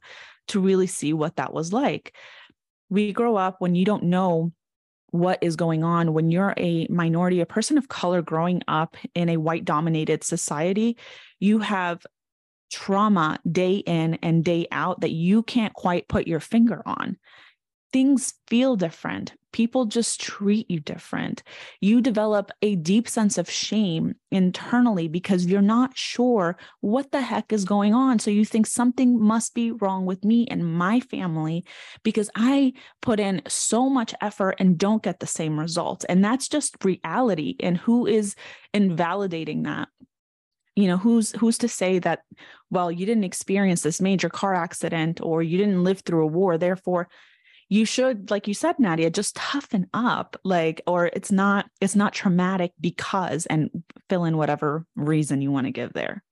to 0.48 0.60
really 0.60 0.86
see 0.86 1.12
what 1.12 1.36
that 1.36 1.52
was 1.52 1.72
like. 1.72 2.14
We 2.90 3.12
grow 3.12 3.36
up 3.36 3.56
when 3.58 3.74
you 3.74 3.84
don't 3.84 4.04
know 4.04 4.52
what 5.10 5.38
is 5.42 5.56
going 5.56 5.84
on. 5.84 6.14
When 6.14 6.30
you're 6.30 6.54
a 6.56 6.86
minority 6.88 7.40
a 7.40 7.46
person 7.46 7.78
of 7.78 7.88
color 7.88 8.22
growing 8.22 8.62
up 8.68 8.96
in 9.14 9.28
a 9.28 9.36
white 9.36 9.64
dominated 9.64 10.24
society 10.24 10.96
you 11.38 11.58
have 11.58 12.06
trauma 12.70 13.38
day 13.50 13.76
in 13.76 14.14
and 14.22 14.44
day 14.44 14.66
out 14.70 15.00
that 15.00 15.10
you 15.10 15.42
can't 15.42 15.74
quite 15.74 16.08
put 16.08 16.26
your 16.26 16.40
finger 16.40 16.82
on. 16.86 17.18
Things 17.92 18.34
feel 18.46 18.76
different. 18.76 19.34
People 19.52 19.84
just 19.84 20.20
treat 20.20 20.70
you 20.70 20.80
different. 20.80 21.42
You 21.80 22.00
develop 22.00 22.50
a 22.62 22.76
deep 22.76 23.08
sense 23.08 23.38
of 23.38 23.50
shame 23.50 24.14
internally 24.30 25.08
because 25.08 25.46
you're 25.46 25.62
not 25.62 25.96
sure 25.96 26.56
what 26.80 27.12
the 27.12 27.20
heck 27.20 27.52
is 27.52 27.64
going 27.64 27.94
on. 27.94 28.18
So 28.18 28.30
you 28.30 28.44
think 28.44 28.66
something 28.66 29.20
must 29.20 29.54
be 29.54 29.70
wrong 29.72 30.06
with 30.06 30.24
me 30.24 30.46
and 30.50 30.64
my 30.64 31.00
family 31.00 31.64
because 32.02 32.30
I 32.34 32.72
put 33.00 33.20
in 33.20 33.42
so 33.46 33.88
much 33.88 34.14
effort 34.20 34.56
and 34.58 34.78
don't 34.78 35.02
get 35.02 35.20
the 35.20 35.26
same 35.26 35.60
results. 35.60 36.04
And 36.06 36.24
that's 36.24 36.48
just 36.48 36.82
reality. 36.84 37.56
And 37.60 37.76
who 37.76 38.06
is 38.06 38.34
invalidating 38.72 39.64
that? 39.64 39.88
you 40.74 40.86
know 40.86 40.96
who's 40.96 41.32
who's 41.32 41.58
to 41.58 41.68
say 41.68 41.98
that 41.98 42.20
well 42.70 42.90
you 42.90 43.04
didn't 43.04 43.24
experience 43.24 43.82
this 43.82 44.00
major 44.00 44.28
car 44.28 44.54
accident 44.54 45.20
or 45.22 45.42
you 45.42 45.58
didn't 45.58 45.84
live 45.84 46.00
through 46.00 46.24
a 46.24 46.26
war 46.26 46.56
therefore 46.56 47.08
you 47.72 47.86
should 47.86 48.30
like 48.30 48.46
you 48.46 48.52
said 48.52 48.78
nadia 48.78 49.08
just 49.08 49.34
toughen 49.34 49.86
up 49.94 50.36
like 50.44 50.82
or 50.86 51.06
it's 51.06 51.32
not 51.32 51.64
it's 51.80 51.96
not 51.96 52.12
traumatic 52.12 52.72
because 52.78 53.46
and 53.46 53.70
fill 54.10 54.24
in 54.24 54.36
whatever 54.36 54.84
reason 54.94 55.40
you 55.40 55.50
want 55.50 55.66
to 55.66 55.72
give 55.72 55.90
there. 55.94 56.22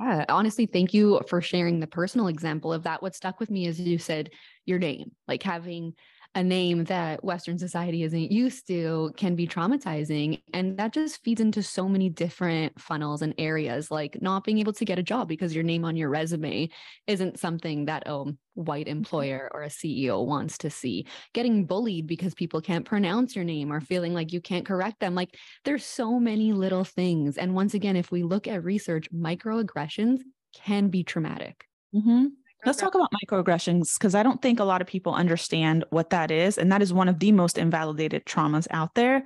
Yeah 0.00 0.24
honestly 0.30 0.64
thank 0.64 0.94
you 0.94 1.20
for 1.28 1.42
sharing 1.42 1.80
the 1.80 1.86
personal 1.86 2.28
example 2.28 2.72
of 2.72 2.84
that. 2.84 3.02
What 3.02 3.14
stuck 3.14 3.38
with 3.38 3.50
me 3.50 3.66
is 3.66 3.78
you 3.78 3.98
said 3.98 4.30
your 4.64 4.78
name 4.78 5.10
like 5.26 5.42
having 5.42 5.92
a 6.38 6.42
name 6.44 6.84
that 6.84 7.24
Western 7.24 7.58
society 7.58 8.04
isn't 8.04 8.30
used 8.30 8.68
to 8.68 9.12
can 9.16 9.34
be 9.34 9.44
traumatizing. 9.44 10.40
And 10.54 10.78
that 10.78 10.92
just 10.92 11.20
feeds 11.24 11.40
into 11.40 11.64
so 11.64 11.88
many 11.88 12.08
different 12.08 12.80
funnels 12.80 13.22
and 13.22 13.34
areas, 13.38 13.90
like 13.90 14.22
not 14.22 14.44
being 14.44 14.58
able 14.58 14.72
to 14.74 14.84
get 14.84 15.00
a 15.00 15.02
job 15.02 15.26
because 15.26 15.52
your 15.52 15.64
name 15.64 15.84
on 15.84 15.96
your 15.96 16.10
resume 16.10 16.68
isn't 17.08 17.40
something 17.40 17.86
that 17.86 18.04
a 18.06 18.24
white 18.54 18.86
mm-hmm. 18.86 18.98
employer 18.98 19.50
or 19.52 19.64
a 19.64 19.68
CEO 19.68 20.24
wants 20.24 20.58
to 20.58 20.70
see. 20.70 21.08
Getting 21.34 21.66
bullied 21.66 22.06
because 22.06 22.34
people 22.34 22.60
can't 22.60 22.84
pronounce 22.84 23.34
your 23.34 23.44
name 23.44 23.72
or 23.72 23.80
feeling 23.80 24.14
like 24.14 24.32
you 24.32 24.40
can't 24.40 24.64
correct 24.64 25.00
them. 25.00 25.16
Like 25.16 25.34
there's 25.64 25.84
so 25.84 26.20
many 26.20 26.52
little 26.52 26.84
things. 26.84 27.36
And 27.36 27.52
once 27.52 27.74
again, 27.74 27.96
if 27.96 28.12
we 28.12 28.22
look 28.22 28.46
at 28.46 28.62
research, 28.62 29.10
microaggressions 29.10 30.20
can 30.54 30.88
be 30.88 31.02
traumatic. 31.02 31.64
Mm-hmm. 31.92 32.26
Let's 32.66 32.78
talk 32.78 32.94
about 32.94 33.12
microaggressions 33.24 33.98
because 33.98 34.14
I 34.14 34.22
don't 34.22 34.42
think 34.42 34.58
a 34.58 34.64
lot 34.64 34.80
of 34.80 34.86
people 34.86 35.14
understand 35.14 35.84
what 35.90 36.10
that 36.10 36.30
is. 36.30 36.58
And 36.58 36.72
that 36.72 36.82
is 36.82 36.92
one 36.92 37.08
of 37.08 37.18
the 37.18 37.32
most 37.32 37.56
invalidated 37.56 38.26
traumas 38.26 38.66
out 38.70 38.94
there. 38.94 39.24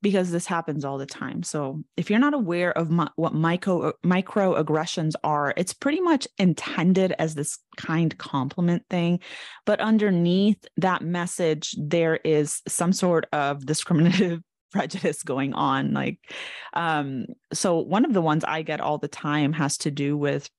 because 0.00 0.30
this 0.30 0.46
happens 0.46 0.84
all 0.84 0.98
the 0.98 1.06
time. 1.06 1.42
So 1.42 1.82
if 1.96 2.08
you're 2.08 2.18
not 2.18 2.34
aware 2.34 2.76
of 2.76 2.90
my, 2.90 3.08
what 3.16 3.34
micro 3.34 3.92
microaggressions 4.04 5.14
are, 5.24 5.52
it's 5.56 5.72
pretty 5.72 6.00
much 6.00 6.28
intended 6.38 7.14
as 7.18 7.34
this 7.34 7.58
kind 7.76 8.16
compliment 8.16 8.84
thing, 8.88 9.20
but 9.66 9.80
underneath 9.80 10.64
that 10.76 11.02
message 11.02 11.74
there 11.78 12.16
is 12.24 12.62
some 12.68 12.92
sort 12.92 13.26
of 13.32 13.66
discriminative 13.66 14.40
prejudice 14.70 15.22
going 15.22 15.54
on 15.54 15.94
like 15.94 16.18
um 16.74 17.24
so 17.54 17.78
one 17.78 18.04
of 18.04 18.12
the 18.12 18.20
ones 18.20 18.44
i 18.44 18.60
get 18.60 18.82
all 18.82 18.98
the 18.98 19.08
time 19.08 19.54
has 19.54 19.78
to 19.78 19.90
do 19.90 20.14
with 20.14 20.50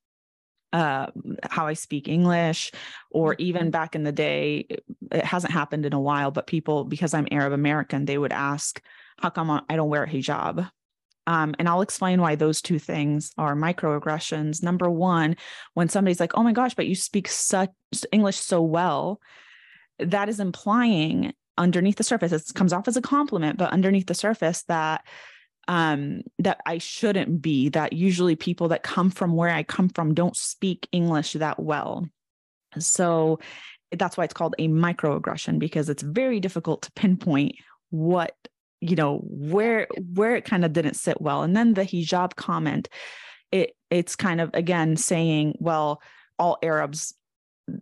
uh, 0.74 1.08
how 1.50 1.68
I 1.68 1.74
speak 1.74 2.08
English, 2.08 2.72
or 3.10 3.36
even 3.40 3.64
mm-hmm. 3.64 3.70
back 3.72 3.96
in 3.96 4.04
the 4.04 4.12
day, 4.12 4.68
it 5.12 5.26
hasn't 5.26 5.54
happened 5.54 5.86
in 5.86 5.94
a 5.94 6.00
while, 6.00 6.32
but 6.32 6.48
people, 6.48 6.84
because 6.84 7.14
I'm 7.14 7.28
Arab 7.32 7.54
American, 7.54 8.06
they 8.06 8.18
would 8.18 8.34
ask, 8.34 8.82
How 9.18 9.30
come 9.30 9.50
I 9.50 9.76
don't 9.76 9.90
wear 9.90 10.04
a 10.04 10.10
hijab? 10.10 10.70
Um, 11.28 11.54
and 11.60 11.70
I'll 11.70 11.82
explain 11.82 12.22
why 12.22 12.36
those 12.36 12.62
two 12.62 12.80
things 12.80 13.32
are 13.38 13.56
microaggressions. 13.56 14.64
Number 14.64 14.90
one, 14.90 15.36
when 15.76 15.90
somebody's 15.90 16.20
like, 16.20 16.36
Oh 16.36 16.44
my 16.44 16.54
gosh, 16.54 16.76
but 16.76 16.88
you 16.88 16.96
speak 16.96 17.28
such 17.28 17.72
English 18.12 18.38
so 18.38 18.62
well, 18.62 19.20
that 20.00 20.30
is 20.30 20.40
implying 20.40 21.34
underneath 21.58 21.98
the 21.98 22.04
surface, 22.04 22.32
it 22.32 22.54
comes 22.56 22.74
off 22.74 22.88
as 22.88 22.96
a 22.96 23.02
compliment, 23.02 23.58
but 23.58 23.72
underneath 23.72 24.08
the 24.08 24.14
surface 24.14 24.64
that 24.64 25.06
um, 25.70 26.24
that 26.40 26.60
I 26.66 26.80
shouldn't 26.80 27.44
be, 27.44 27.70
that 27.70 27.94
usually 27.94 28.36
people 28.36 28.70
that 28.70 28.82
come 28.82 29.12
from 29.12 29.36
where 29.36 29.52
I 29.52 29.62
come 29.62 29.88
from 29.88 30.16
don't 30.16 30.36
speak 30.36 30.88
English 30.92 31.34
that 31.34 31.60
well. 31.60 32.10
So 32.80 33.40
that's 33.92 34.18
why 34.18 34.24
it's 34.24 34.34
called 34.34 34.56
a 34.58 34.68
microaggression 34.68 35.60
because 35.60 35.88
it's 35.88 36.02
very 36.02 36.40
difficult 36.40 36.82
to 36.82 36.92
pinpoint 36.94 37.54
what 37.92 38.36
you 38.82 38.96
know 38.96 39.20
where 39.24 39.88
where 40.14 40.36
it 40.36 40.46
kind 40.46 40.64
of 40.64 40.74
didn't 40.74 40.94
sit 40.94 41.20
well 41.20 41.42
and 41.42 41.58
then 41.58 41.74
the 41.74 41.82
hijab 41.82 42.36
comment 42.36 42.88
it 43.52 43.72
it's 43.90 44.16
kind 44.16 44.40
of 44.40 44.52
again 44.54 44.96
saying 44.96 45.56
well 45.60 46.00
all 46.38 46.60
arabs 46.62 47.16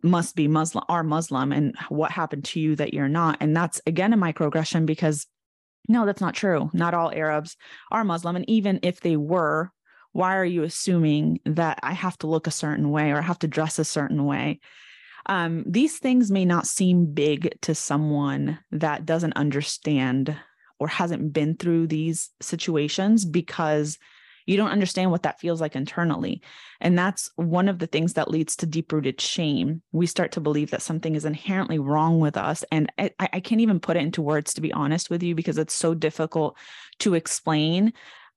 must 0.01 0.33
be 0.33 0.47
muslim 0.47 0.83
are 0.87 1.03
muslim 1.03 1.51
and 1.51 1.75
what 1.89 2.09
happened 2.09 2.45
to 2.45 2.59
you 2.59 2.75
that 2.75 2.93
you're 2.93 3.09
not 3.09 3.37
and 3.41 3.55
that's 3.55 3.81
again 3.85 4.13
a 4.13 4.17
microaggression 4.17 4.85
because 4.85 5.27
no, 5.87 6.05
that's 6.05 6.21
not 6.21 6.33
true. 6.33 6.69
Not 6.73 6.93
all 6.93 7.11
Arabs 7.11 7.55
are 7.91 8.03
Muslim. 8.03 8.35
And 8.35 8.49
even 8.49 8.79
if 8.83 9.01
they 9.01 9.17
were, 9.17 9.71
why 10.11 10.35
are 10.35 10.45
you 10.45 10.63
assuming 10.63 11.39
that 11.45 11.79
I 11.83 11.93
have 11.93 12.17
to 12.19 12.27
look 12.27 12.47
a 12.47 12.51
certain 12.51 12.89
way 12.89 13.11
or 13.11 13.21
have 13.21 13.39
to 13.39 13.47
dress 13.47 13.79
a 13.79 13.85
certain 13.85 14.25
way? 14.25 14.59
Um, 15.27 15.63
these 15.67 15.99
things 15.99 16.31
may 16.31 16.45
not 16.45 16.67
seem 16.67 17.13
big 17.13 17.59
to 17.61 17.75
someone 17.75 18.59
that 18.71 19.05
doesn't 19.05 19.35
understand 19.35 20.35
or 20.79 20.87
hasn't 20.87 21.33
been 21.33 21.55
through 21.55 21.87
these 21.87 22.29
situations 22.41 23.25
because 23.25 23.97
you 24.47 24.55
don't 24.57 24.71
understand 24.71 25.11
what 25.11 25.23
that 25.23 25.39
feels 25.39 25.61
like 25.61 25.75
internally. 25.75 26.41
And 26.79 26.97
that's 26.97 27.29
one 27.35 27.67
of 27.67 27.79
the 27.79 27.85
things 27.85 28.13
that 28.13 28.31
leads 28.31 28.55
to 28.55 28.65
deep 28.65 28.91
rooted 28.91 29.19
shame. 29.19 29.83
We 29.91 30.07
start 30.07 30.31
to 30.31 30.41
believe 30.41 30.71
that 30.71 30.81
something 30.81 31.15
is 31.15 31.25
inherently 31.25 31.77
wrong 31.77 32.19
with 32.19 32.37
us. 32.37 32.63
And 32.71 32.91
I, 32.97 33.11
I 33.19 33.39
can't 33.41 33.61
even 33.61 33.81
put 33.81 33.97
it 33.97 34.03
into 34.03 34.21
words, 34.21 34.53
to 34.53 34.61
be 34.61 34.71
honest 34.71 35.09
with 35.09 35.21
you, 35.21 35.35
because 35.35 35.57
it's 35.57 35.75
so 35.75 35.93
difficult 35.93 36.57
to 36.99 37.13
explain. 37.13 37.91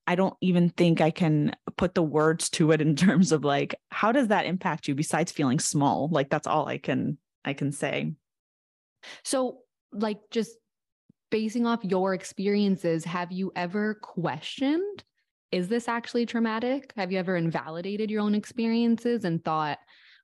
I 0.08 0.16
don't 0.16 0.34
even 0.40 0.70
think 0.70 1.00
I 1.00 1.12
can 1.12 1.54
put 1.76 1.94
the 1.94 2.02
words 2.02 2.50
to 2.50 2.72
it 2.72 2.80
in 2.80 2.96
terms 2.96 3.30
of 3.30 3.44
like, 3.44 3.76
how 3.90 4.10
does 4.10 4.28
that 4.28 4.46
impact 4.46 4.88
you 4.88 4.96
besides 4.96 5.30
feeling 5.30 5.60
small? 5.60 6.08
Like 6.10 6.28
that's 6.28 6.48
all 6.48 6.66
I 6.66 6.78
can 6.78 7.18
I 7.44 7.52
can 7.54 7.70
say. 7.70 8.12
So 9.22 9.58
like 9.92 10.18
just 10.32 10.50
basing 11.30 11.66
off 11.66 11.84
your 11.84 12.12
experiences, 12.14 13.04
have 13.04 13.30
you 13.30 13.52
ever 13.54 13.94
questioned 13.94 15.04
is 15.52 15.68
this 15.68 15.88
actually 15.88 16.26
traumatic? 16.26 16.92
Have 16.96 17.10
you 17.12 17.18
ever 17.18 17.36
invalidated 17.36 18.10
your 18.10 18.22
own 18.22 18.34
experiences 18.34 19.24
and 19.24 19.44
thought, 19.44 19.78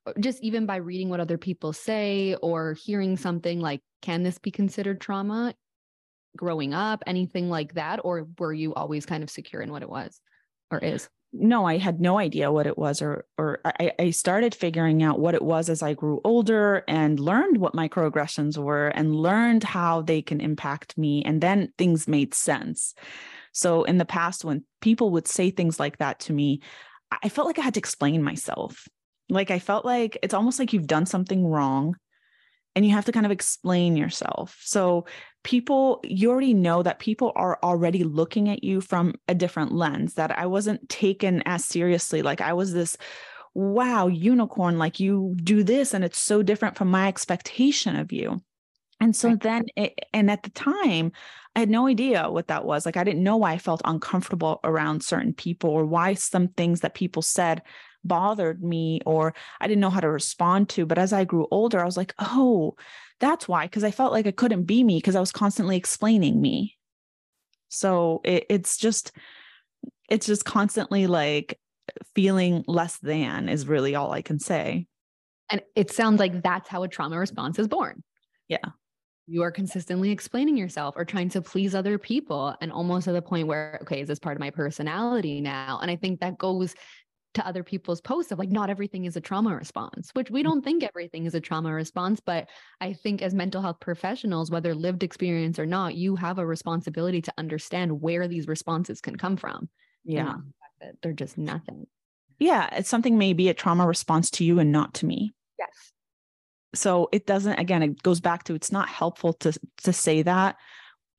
uh, 0.05 0.13
just 0.19 0.41
even 0.43 0.65
by 0.65 0.77
reading 0.77 1.09
what 1.09 1.19
other 1.19 1.37
people 1.37 1.73
say 1.73 2.35
or 2.41 2.73
hearing 2.73 3.17
something 3.17 3.59
like, 3.59 3.81
can 4.01 4.23
this 4.23 4.37
be 4.37 4.51
considered 4.51 5.01
trauma 5.01 5.53
growing 6.35 6.73
up, 6.73 7.03
anything 7.07 7.49
like 7.49 7.73
that? 7.73 7.99
Or 8.03 8.27
were 8.39 8.53
you 8.53 8.73
always 8.73 9.05
kind 9.05 9.23
of 9.23 9.29
secure 9.29 9.61
in 9.61 9.71
what 9.71 9.81
it 9.81 9.89
was 9.89 10.21
or 10.71 10.79
is? 10.79 11.09
no 11.33 11.65
i 11.65 11.77
had 11.77 11.99
no 11.99 12.17
idea 12.17 12.51
what 12.51 12.65
it 12.65 12.77
was 12.77 13.01
or 13.01 13.25
or 13.37 13.59
I, 13.65 13.91
I 13.99 14.09
started 14.11 14.55
figuring 14.55 15.03
out 15.03 15.19
what 15.19 15.35
it 15.35 15.41
was 15.41 15.69
as 15.69 15.83
i 15.83 15.93
grew 15.93 16.21
older 16.23 16.83
and 16.87 17.19
learned 17.19 17.57
what 17.57 17.73
microaggressions 17.73 18.57
were 18.57 18.87
and 18.87 19.13
learned 19.13 19.63
how 19.63 20.01
they 20.01 20.21
can 20.21 20.39
impact 20.39 20.97
me 20.97 21.23
and 21.23 21.41
then 21.41 21.73
things 21.77 22.07
made 22.07 22.33
sense 22.33 22.95
so 23.57 23.85
in 23.85 23.97
the 23.97 24.05
past, 24.05 24.45
when 24.45 24.63
people 24.81 25.09
would 25.09 25.27
say 25.27 25.49
things 25.49 25.79
like 25.79 25.97
that 25.97 26.19
to 26.21 26.33
me, 26.33 26.61
I 27.23 27.27
felt 27.27 27.47
like 27.47 27.57
I 27.57 27.63
had 27.63 27.73
to 27.73 27.79
explain 27.79 28.21
myself. 28.21 28.87
Like 29.29 29.49
I 29.49 29.57
felt 29.57 29.83
like 29.83 30.15
it's 30.21 30.35
almost 30.35 30.59
like 30.59 30.73
you've 30.73 30.85
done 30.85 31.07
something 31.07 31.43
wrong 31.43 31.95
and 32.75 32.85
you 32.85 32.91
have 32.91 33.05
to 33.05 33.11
kind 33.11 33.25
of 33.25 33.31
explain 33.31 33.97
yourself. 33.97 34.61
So 34.63 35.07
people, 35.43 36.01
you 36.03 36.29
already 36.29 36.53
know 36.53 36.83
that 36.83 36.99
people 36.99 37.31
are 37.35 37.57
already 37.63 38.03
looking 38.03 38.47
at 38.47 38.63
you 38.63 38.79
from 38.79 39.15
a 39.27 39.33
different 39.33 39.71
lens, 39.71 40.13
that 40.13 40.37
I 40.37 40.45
wasn't 40.45 40.87
taken 40.87 41.41
as 41.47 41.65
seriously. 41.65 42.21
Like 42.21 42.41
I 42.41 42.53
was 42.53 42.73
this 42.73 42.95
wow, 43.55 44.05
unicorn, 44.05 44.77
like 44.77 44.99
you 44.99 45.35
do 45.43 45.63
this 45.63 45.95
and 45.95 46.05
it's 46.05 46.19
so 46.19 46.43
different 46.43 46.77
from 46.77 46.91
my 46.91 47.07
expectation 47.07 47.95
of 47.95 48.11
you. 48.11 48.39
And 48.99 49.15
so 49.15 49.29
right. 49.29 49.39
then, 49.39 49.65
it, 49.75 49.99
and 50.13 50.31
at 50.31 50.43
the 50.43 50.49
time, 50.49 51.11
I 51.55 51.59
had 51.59 51.69
no 51.69 51.87
idea 51.87 52.29
what 52.29 52.47
that 52.47 52.65
was. 52.65 52.85
Like, 52.85 52.97
I 52.97 53.03
didn't 53.03 53.23
know 53.23 53.37
why 53.37 53.53
I 53.53 53.57
felt 53.57 53.81
uncomfortable 53.85 54.59
around 54.63 55.03
certain 55.03 55.33
people 55.33 55.69
or 55.69 55.85
why 55.85 56.15
some 56.15 56.47
things 56.49 56.81
that 56.81 56.95
people 56.95 57.21
said 57.21 57.61
bothered 58.03 58.63
me 58.63 59.01
or 59.05 59.33
I 59.59 59.67
didn't 59.67 59.81
know 59.81 59.89
how 59.89 59.99
to 59.99 60.09
respond 60.09 60.69
to. 60.69 60.85
But 60.85 60.97
as 60.97 61.13
I 61.13 61.25
grew 61.25 61.47
older, 61.51 61.79
I 61.79 61.85
was 61.85 61.97
like, 61.97 62.13
oh, 62.19 62.75
that's 63.19 63.47
why. 63.47 63.67
Cause 63.67 63.83
I 63.83 63.91
felt 63.91 64.13
like 64.13 64.27
I 64.27 64.31
couldn't 64.31 64.63
be 64.63 64.83
me 64.83 64.97
because 64.97 65.15
I 65.15 65.19
was 65.19 65.31
constantly 65.31 65.77
explaining 65.77 66.41
me. 66.41 66.77
So 67.69 68.21
it, 68.23 68.45
it's 68.49 68.77
just, 68.77 69.11
it's 70.09 70.25
just 70.25 70.45
constantly 70.45 71.05
like 71.05 71.59
feeling 72.15 72.63
less 72.67 72.97
than 72.99 73.49
is 73.49 73.67
really 73.67 73.95
all 73.95 74.11
I 74.11 74.21
can 74.21 74.39
say. 74.39 74.87
And 75.49 75.61
it 75.75 75.91
sounds 75.91 76.19
like 76.19 76.41
that's 76.41 76.69
how 76.69 76.83
a 76.83 76.87
trauma 76.87 77.17
response 77.17 77.59
is 77.59 77.67
born. 77.67 78.03
Yeah 78.47 78.57
you 79.27 79.43
are 79.43 79.51
consistently 79.51 80.09
explaining 80.09 80.57
yourself 80.57 80.95
or 80.97 81.03
trying 81.05 81.29
to 81.29 81.41
please 81.41 81.75
other 81.75 81.97
people 81.97 82.55
and 82.61 82.71
almost 82.71 83.07
at 83.07 83.13
the 83.13 83.21
point 83.21 83.47
where 83.47 83.77
okay 83.81 84.01
is 84.01 84.07
this 84.07 84.19
part 84.19 84.37
of 84.37 84.39
my 84.39 84.49
personality 84.49 85.41
now? 85.41 85.79
And 85.81 85.91
i 85.91 85.95
think 85.95 86.19
that 86.19 86.37
goes 86.37 86.73
to 87.33 87.45
other 87.45 87.63
people's 87.63 88.01
posts 88.01 88.31
of 88.31 88.39
like 88.39 88.49
not 88.49 88.69
everything 88.69 89.05
is 89.05 89.15
a 89.15 89.21
trauma 89.21 89.55
response 89.55 90.09
which 90.13 90.31
we 90.31 90.41
mm. 90.41 90.45
don't 90.45 90.63
think 90.63 90.83
everything 90.83 91.25
is 91.27 91.35
a 91.35 91.39
trauma 91.39 91.71
response 91.71 92.19
but 92.25 92.49
i 92.81 92.93
think 92.93 93.21
as 93.21 93.33
mental 93.35 93.61
health 93.61 93.79
professionals 93.79 94.49
whether 94.49 94.73
lived 94.73 95.03
experience 95.03 95.59
or 95.59 95.65
not 95.65 95.93
you 95.93 96.15
have 96.15 96.39
a 96.39 96.45
responsibility 96.45 97.21
to 97.21 97.33
understand 97.37 98.01
where 98.01 98.27
these 98.27 98.47
responses 98.47 99.01
can 99.01 99.15
come 99.15 99.37
from 99.37 99.69
yeah. 100.03 100.37
they're 101.01 101.13
just 101.13 101.37
nothing. 101.37 101.85
Yeah 102.39 102.69
it's 102.71 102.89
something 102.89 103.17
may 103.17 103.33
be 103.33 103.49
a 103.49 103.53
trauma 103.53 103.85
response 103.85 104.31
to 104.31 104.43
you 104.43 104.59
and 104.59 104.71
not 104.71 104.95
to 104.95 105.05
me. 105.05 105.33
Yes 105.59 105.91
so 106.77 107.09
it 107.11 107.25
doesn't 107.25 107.59
again 107.59 107.83
it 107.83 108.03
goes 108.03 108.19
back 108.19 108.43
to 108.43 108.55
it's 108.55 108.71
not 108.71 108.89
helpful 108.89 109.33
to 109.33 109.53
to 109.83 109.93
say 109.93 110.21
that. 110.21 110.57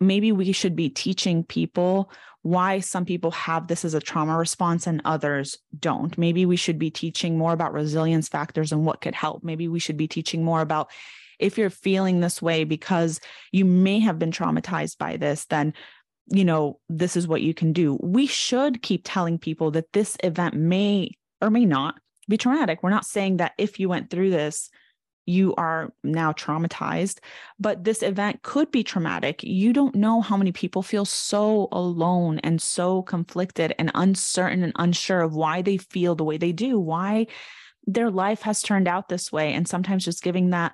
Maybe 0.00 0.30
we 0.30 0.52
should 0.52 0.76
be 0.76 0.88
teaching 0.90 1.42
people 1.42 2.12
why 2.42 2.78
some 2.78 3.04
people 3.04 3.32
have 3.32 3.66
this 3.66 3.84
as 3.84 3.94
a 3.94 4.00
trauma 4.00 4.38
response 4.38 4.86
and 4.86 5.02
others 5.04 5.58
don't. 5.78 6.16
Maybe 6.16 6.46
we 6.46 6.56
should 6.56 6.78
be 6.78 6.90
teaching 6.90 7.36
more 7.36 7.52
about 7.52 7.72
resilience 7.72 8.28
factors 8.28 8.70
and 8.70 8.86
what 8.86 9.00
could 9.00 9.14
help. 9.14 9.42
Maybe 9.42 9.66
we 9.66 9.80
should 9.80 9.96
be 9.96 10.06
teaching 10.06 10.44
more 10.44 10.60
about 10.60 10.90
if 11.40 11.58
you're 11.58 11.70
feeling 11.70 12.20
this 12.20 12.40
way 12.40 12.64
because 12.64 13.20
you 13.52 13.64
may 13.64 13.98
have 13.98 14.18
been 14.18 14.30
traumatized 14.30 14.98
by 14.98 15.16
this 15.16 15.44
then 15.46 15.72
you 16.30 16.44
know 16.44 16.78
this 16.88 17.16
is 17.16 17.26
what 17.26 17.42
you 17.42 17.54
can 17.54 17.72
do. 17.72 17.98
We 18.02 18.26
should 18.26 18.82
keep 18.82 19.02
telling 19.04 19.38
people 19.38 19.70
that 19.72 19.92
this 19.92 20.16
event 20.22 20.54
may 20.54 21.12
or 21.40 21.50
may 21.50 21.64
not 21.64 21.96
be 22.28 22.36
traumatic. 22.36 22.82
We're 22.82 22.90
not 22.90 23.06
saying 23.06 23.38
that 23.38 23.52
if 23.58 23.80
you 23.80 23.88
went 23.88 24.10
through 24.10 24.30
this 24.30 24.70
you 25.28 25.54
are 25.56 25.92
now 26.02 26.32
traumatized, 26.32 27.18
but 27.60 27.84
this 27.84 28.02
event 28.02 28.42
could 28.42 28.70
be 28.70 28.82
traumatic. 28.82 29.42
You 29.42 29.74
don't 29.74 29.94
know 29.94 30.22
how 30.22 30.38
many 30.38 30.52
people 30.52 30.82
feel 30.82 31.04
so 31.04 31.68
alone 31.70 32.38
and 32.38 32.60
so 32.62 33.02
conflicted 33.02 33.74
and 33.78 33.90
uncertain 33.94 34.62
and 34.62 34.72
unsure 34.76 35.20
of 35.20 35.34
why 35.34 35.60
they 35.60 35.76
feel 35.76 36.14
the 36.14 36.24
way 36.24 36.38
they 36.38 36.52
do, 36.52 36.80
why 36.80 37.26
their 37.86 38.10
life 38.10 38.40
has 38.42 38.62
turned 38.62 38.88
out 38.88 39.10
this 39.10 39.30
way. 39.30 39.52
And 39.52 39.68
sometimes 39.68 40.04
just 40.04 40.22
giving 40.22 40.50
that 40.50 40.72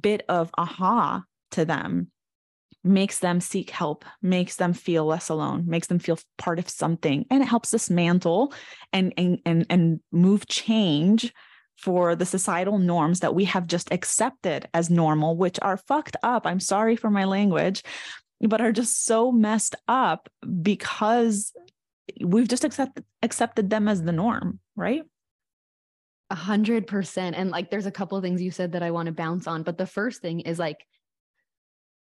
bit 0.00 0.24
of 0.28 0.50
aha 0.58 1.22
to 1.52 1.64
them 1.64 2.10
makes 2.82 3.20
them 3.20 3.40
seek 3.40 3.70
help, 3.70 4.04
makes 4.20 4.56
them 4.56 4.72
feel 4.72 5.04
less 5.04 5.28
alone, 5.28 5.64
makes 5.68 5.86
them 5.86 6.00
feel 6.00 6.18
part 6.38 6.58
of 6.58 6.68
something, 6.68 7.24
and 7.30 7.40
it 7.40 7.46
helps 7.46 7.70
dismantle 7.70 8.52
and 8.92 9.14
and 9.16 9.38
and, 9.46 9.66
and 9.70 10.00
move 10.10 10.48
change 10.48 11.32
for 11.80 12.14
the 12.14 12.26
societal 12.26 12.78
norms 12.78 13.20
that 13.20 13.34
we 13.34 13.46
have 13.46 13.66
just 13.66 13.90
accepted 13.90 14.68
as 14.74 14.90
normal, 14.90 15.36
which 15.36 15.58
are 15.62 15.78
fucked 15.78 16.16
up. 16.22 16.46
I'm 16.46 16.60
sorry 16.60 16.94
for 16.94 17.10
my 17.10 17.24
language, 17.24 17.82
but 18.40 18.60
are 18.60 18.72
just 18.72 19.06
so 19.06 19.32
messed 19.32 19.74
up 19.88 20.28
because 20.62 21.52
we've 22.22 22.48
just 22.48 22.64
accepted 22.64 23.04
accepted 23.22 23.70
them 23.70 23.88
as 23.88 24.02
the 24.02 24.12
norm, 24.12 24.60
right? 24.76 25.02
A 26.28 26.34
hundred 26.34 26.86
percent. 26.86 27.34
And 27.34 27.50
like 27.50 27.70
there's 27.70 27.86
a 27.86 27.90
couple 27.90 28.18
of 28.18 28.22
things 28.22 28.42
you 28.42 28.50
said 28.50 28.72
that 28.72 28.82
I 28.82 28.90
want 28.90 29.06
to 29.06 29.12
bounce 29.12 29.46
on. 29.46 29.62
But 29.62 29.78
the 29.78 29.86
first 29.86 30.20
thing 30.20 30.40
is 30.40 30.58
like 30.58 30.86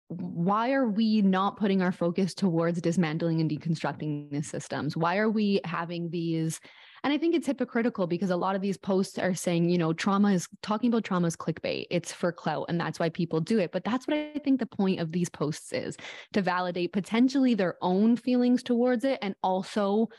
why 0.09 0.73
are 0.73 0.89
we 0.89 1.21
not 1.21 1.55
putting 1.55 1.81
our 1.81 1.93
focus 1.93 2.33
towards 2.33 2.81
dismantling 2.81 3.39
and 3.39 3.49
deconstructing 3.49 4.29
these 4.29 4.49
systems? 4.49 4.97
Why 4.97 5.17
are 5.17 5.29
we 5.29 5.61
having 5.63 6.09
these? 6.09 6.59
And 7.03 7.11
I 7.11 7.17
think 7.17 7.33
it's 7.33 7.47
hypocritical 7.47 8.05
because 8.05 8.29
a 8.29 8.35
lot 8.35 8.55
of 8.55 8.61
these 8.61 8.77
posts 8.77 9.17
are 9.17 9.33
saying, 9.33 9.69
you 9.69 9.77
know, 9.77 9.91
trauma 9.91 10.31
is 10.33 10.47
talking 10.61 10.89
about 10.89 11.03
trauma 11.03 11.27
is 11.27 11.35
clickbait. 11.35 11.87
It's 11.89 12.11
for 12.11 12.31
clout. 12.31 12.65
And 12.69 12.79
that's 12.79 12.99
why 12.99 13.09
people 13.09 13.39
do 13.39 13.57
it. 13.57 13.71
But 13.71 13.83
that's 13.83 14.07
what 14.07 14.17
I 14.17 14.39
think 14.43 14.59
the 14.59 14.67
point 14.67 14.99
of 14.99 15.11
these 15.11 15.29
posts 15.29 15.73
is 15.73 15.97
to 16.33 16.41
validate 16.41 16.93
potentially 16.93 17.55
their 17.55 17.75
own 17.81 18.17
feelings 18.17 18.61
towards 18.61 19.03
it 19.03 19.17
and 19.21 19.35
also 19.41 20.09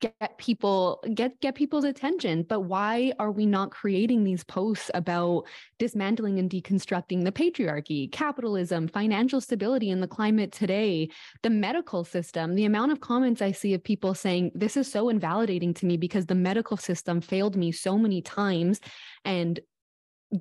get 0.00 0.38
people 0.38 1.02
get 1.14 1.40
get 1.40 1.54
people's 1.54 1.84
attention 1.84 2.42
but 2.42 2.60
why 2.60 3.12
are 3.18 3.30
we 3.30 3.46
not 3.46 3.70
creating 3.70 4.24
these 4.24 4.44
posts 4.44 4.90
about 4.94 5.44
dismantling 5.78 6.38
and 6.38 6.50
deconstructing 6.50 7.24
the 7.24 7.32
patriarchy 7.32 8.10
capitalism 8.12 8.88
financial 8.88 9.40
stability 9.40 9.90
in 9.90 10.00
the 10.00 10.08
climate 10.08 10.52
today? 10.52 11.08
The 11.42 11.50
medical 11.50 12.04
system 12.04 12.54
the 12.54 12.64
amount 12.64 12.92
of 12.92 13.00
comments 13.00 13.42
i 13.42 13.52
see 13.52 13.74
of 13.74 13.82
people 13.82 14.14
saying 14.14 14.50
this 14.54 14.76
is 14.76 14.90
so 14.90 15.08
invalidating 15.08 15.74
to 15.74 15.86
me 15.86 15.96
because 15.96 16.26
the 16.26 16.34
medical 16.34 16.76
system 16.76 17.20
failed 17.20 17.56
me 17.56 17.72
so 17.72 17.98
many 17.98 18.22
times 18.22 18.80
and 19.24 19.60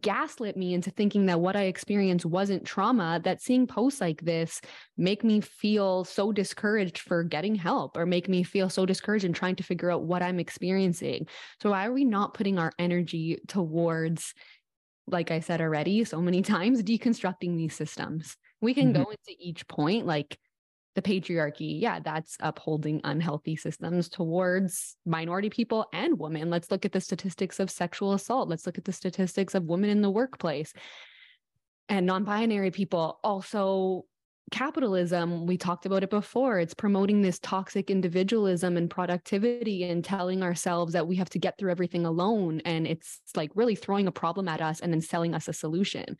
gaslit 0.01 0.57
me 0.57 0.73
into 0.73 0.91
thinking 0.91 1.27
that 1.27 1.39
what 1.39 1.55
I 1.55 1.63
experienced 1.63 2.25
wasn't 2.25 2.65
trauma, 2.65 3.21
that 3.23 3.41
seeing 3.41 3.67
posts 3.67 4.01
like 4.01 4.21
this 4.21 4.59
make 4.97 5.23
me 5.23 5.39
feel 5.39 6.03
so 6.03 6.31
discouraged 6.31 6.99
for 6.99 7.23
getting 7.23 7.55
help 7.55 7.95
or 7.95 8.05
make 8.05 8.27
me 8.27 8.43
feel 8.43 8.69
so 8.69 8.85
discouraged 8.85 9.25
in 9.25 9.33
trying 9.33 9.55
to 9.55 9.63
figure 9.63 9.91
out 9.91 10.03
what 10.03 10.21
I'm 10.21 10.39
experiencing. 10.39 11.27
So 11.61 11.71
why 11.71 11.85
are 11.85 11.93
we 11.93 12.03
not 12.03 12.33
putting 12.33 12.59
our 12.59 12.71
energy 12.77 13.39
towards 13.47 14.33
like 15.09 15.31
I 15.31 15.39
said 15.39 15.61
already 15.61 16.03
so 16.03 16.21
many 16.21 16.41
times 16.43 16.83
deconstructing 16.83 17.55
these 17.55 17.75
systems? 17.75 18.35
We 18.59 18.73
can 18.73 18.93
mm-hmm. 18.93 19.03
go 19.03 19.09
into 19.09 19.39
each 19.39 19.67
point 19.67 20.05
like 20.05 20.37
the 20.97 21.01
patriarchy, 21.03 21.79
yeah, 21.79 21.99
that's 21.99 22.37
upholding 22.39 22.99
unhealthy 23.03 23.55
systems 23.55 24.09
towards 24.09 24.95
minority 25.05 25.47
people 25.47 25.85
and 25.93 26.17
women. 26.17 26.49
Let's 26.49 26.71
look 26.71 26.85
at 26.85 26.91
the 26.91 26.99
statistics 26.99 27.59
of 27.59 27.69
sexual 27.69 28.13
assault. 28.13 28.49
Let's 28.49 28.65
look 28.65 28.79
at 28.79 28.85
the 28.85 28.91
statistics 28.91 29.53
of 29.53 29.65
women 29.65 29.91
in 29.91 30.01
the 30.01 30.09
workplace 30.09 30.73
and 31.87 32.07
non 32.07 32.23
binary 32.23 32.71
people. 32.71 33.19
Also, 33.23 34.05
capitalism, 34.49 35.45
we 35.45 35.55
talked 35.55 35.85
about 35.85 36.01
it 36.01 36.09
before. 36.09 36.57
It's 36.57 36.73
promoting 36.73 37.21
this 37.21 37.37
toxic 37.37 37.91
individualism 37.91 38.75
and 38.75 38.89
productivity 38.89 39.83
and 39.83 40.03
telling 40.03 40.41
ourselves 40.41 40.93
that 40.93 41.07
we 41.07 41.17
have 41.17 41.29
to 41.29 41.39
get 41.39 41.59
through 41.59 41.69
everything 41.69 42.07
alone. 42.07 42.59
And 42.65 42.87
it's 42.87 43.21
like 43.35 43.51
really 43.53 43.75
throwing 43.75 44.07
a 44.07 44.11
problem 44.11 44.47
at 44.47 44.61
us 44.61 44.79
and 44.79 44.91
then 44.91 45.01
selling 45.01 45.35
us 45.35 45.47
a 45.47 45.53
solution. 45.53 46.17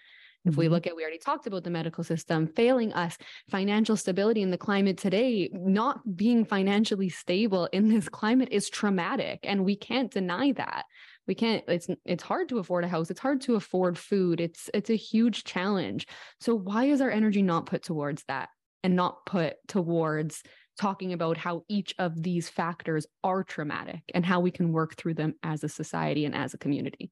If 0.47 0.55
we 0.55 0.65
mm-hmm. 0.65 0.73
look 0.73 0.87
at, 0.87 0.95
we 0.95 1.01
already 1.01 1.17
talked 1.17 1.45
about 1.45 1.63
the 1.63 1.69
medical 1.69 2.03
system 2.03 2.47
failing 2.47 2.93
us, 2.93 3.17
financial 3.49 3.97
stability 3.97 4.41
in 4.41 4.51
the 4.51 4.57
climate 4.57 4.97
today, 4.97 5.49
not 5.53 6.15
being 6.15 6.45
financially 6.45 7.09
stable 7.09 7.67
in 7.73 7.89
this 7.89 8.07
climate 8.07 8.49
is 8.51 8.69
traumatic. 8.69 9.39
And 9.43 9.65
we 9.65 9.75
can't 9.75 10.11
deny 10.11 10.53
that. 10.53 10.85
We 11.27 11.35
can't, 11.35 11.63
it's 11.67 11.89
it's 12.05 12.23
hard 12.23 12.47
to 12.49 12.59
afford 12.59 12.85
a 12.85 12.87
house. 12.87 13.11
It's 13.11 13.19
hard 13.19 13.41
to 13.41 13.55
afford 13.55 13.97
food. 13.97 14.39
It's 14.39 14.69
it's 14.73 14.89
a 14.89 14.95
huge 14.95 15.43
challenge. 15.43 16.07
So 16.39 16.55
why 16.55 16.85
is 16.85 17.01
our 17.01 17.11
energy 17.11 17.41
not 17.41 17.65
put 17.65 17.83
towards 17.83 18.23
that 18.29 18.47
and 18.83 18.95
not 18.95 19.25
put 19.25 19.55
towards 19.67 20.41
talking 20.79 21.11
about 21.11 21.35
how 21.35 21.63
each 21.67 21.93
of 21.99 22.23
these 22.23 22.47
factors 22.47 23.05
are 23.23 23.43
traumatic 23.43 24.03
and 24.13 24.25
how 24.25 24.39
we 24.39 24.51
can 24.51 24.71
work 24.71 24.95
through 24.95 25.15
them 25.15 25.33
as 25.43 25.63
a 25.63 25.69
society 25.69 26.23
and 26.23 26.33
as 26.33 26.53
a 26.53 26.57
community? 26.57 27.11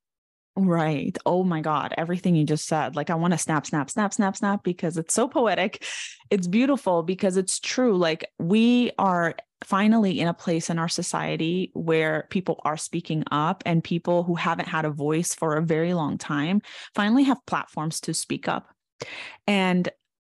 Right. 0.58 1.18
Oh 1.26 1.44
my 1.44 1.60
God. 1.60 1.94
Everything 1.98 2.36
you 2.36 2.46
just 2.46 2.66
said. 2.66 2.96
Like, 2.96 3.10
I 3.10 3.16
want 3.16 3.34
to 3.34 3.38
snap, 3.38 3.66
snap, 3.66 3.90
snap, 3.90 4.14
snap, 4.14 4.38
snap 4.38 4.64
because 4.64 4.98
it's 4.98 5.14
so 5.14 5.28
poetic. 5.28 5.84
It's 6.30 6.48
beautiful 6.48 7.04
because 7.04 7.36
it's 7.36 7.60
true. 7.60 7.98
Like, 7.98 8.26
we 8.40 8.92
are 8.98 9.36
finally 9.66 10.20
in 10.20 10.30
a 10.30 10.34
place 10.34 10.70
in 10.70 10.80
our 10.80 10.88
society 10.88 11.72
where 11.74 12.28
people 12.30 12.62
are 12.64 12.78
speaking 12.78 13.24
up 13.32 13.64
and 13.66 13.84
people 13.84 14.24
who 14.24 14.36
haven't 14.36 14.68
had 14.70 14.86
a 14.86 14.90
voice 14.90 15.34
for 15.34 15.56
a 15.56 15.62
very 15.62 15.94
long 15.94 16.18
time 16.18 16.62
finally 16.94 17.24
have 17.24 17.46
platforms 17.46 18.00
to 18.02 18.14
speak 18.14 18.48
up. 18.48 18.68
And 19.48 19.90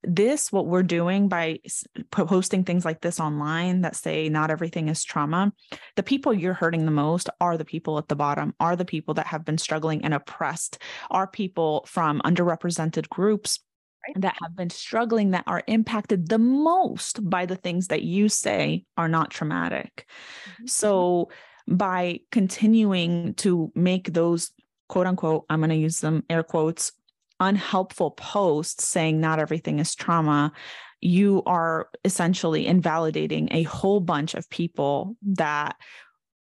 this 0.06 0.52
what 0.52 0.66
we're 0.66 0.82
doing 0.82 1.28
by 1.28 1.58
posting 2.10 2.64
things 2.64 2.84
like 2.84 3.00
this 3.00 3.18
online 3.18 3.80
that 3.80 3.96
say 3.96 4.28
not 4.28 4.50
everything 4.50 4.88
is 4.88 5.02
trauma 5.02 5.52
the 5.96 6.02
people 6.02 6.32
you're 6.32 6.54
hurting 6.54 6.84
the 6.84 6.90
most 6.90 7.28
are 7.40 7.58
the 7.58 7.64
people 7.64 7.98
at 7.98 8.08
the 8.08 8.16
bottom 8.16 8.54
are 8.60 8.76
the 8.76 8.84
people 8.84 9.14
that 9.14 9.26
have 9.26 9.44
been 9.44 9.58
struggling 9.58 10.04
and 10.04 10.14
oppressed 10.14 10.78
are 11.10 11.26
people 11.26 11.84
from 11.86 12.20
underrepresented 12.24 13.08
groups 13.08 13.58
that 14.14 14.36
have 14.40 14.54
been 14.54 14.70
struggling 14.70 15.32
that 15.32 15.42
are 15.48 15.64
impacted 15.66 16.28
the 16.28 16.38
most 16.38 17.28
by 17.28 17.44
the 17.44 17.56
things 17.56 17.88
that 17.88 18.02
you 18.02 18.28
say 18.28 18.84
are 18.96 19.08
not 19.08 19.30
traumatic 19.30 20.06
mm-hmm. 20.52 20.66
so 20.66 21.28
by 21.66 22.20
continuing 22.30 23.34
to 23.34 23.72
make 23.74 24.12
those 24.12 24.52
quote 24.88 25.08
unquote 25.08 25.44
i'm 25.50 25.58
going 25.58 25.70
to 25.70 25.76
use 25.76 25.98
them 25.98 26.22
air 26.30 26.44
quotes 26.44 26.92
unhelpful 27.40 28.12
posts 28.12 28.86
saying 28.86 29.20
not 29.20 29.38
everything 29.38 29.78
is 29.78 29.94
trauma, 29.94 30.52
you 31.00 31.42
are 31.46 31.88
essentially 32.04 32.66
invalidating 32.66 33.48
a 33.52 33.62
whole 33.64 34.00
bunch 34.00 34.34
of 34.34 34.48
people 34.50 35.16
that 35.22 35.76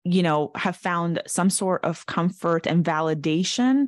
you 0.04 0.22
know 0.22 0.50
have 0.56 0.76
found 0.76 1.22
some 1.26 1.50
sort 1.50 1.84
of 1.84 2.06
comfort 2.06 2.66
and 2.66 2.84
validation 2.84 3.86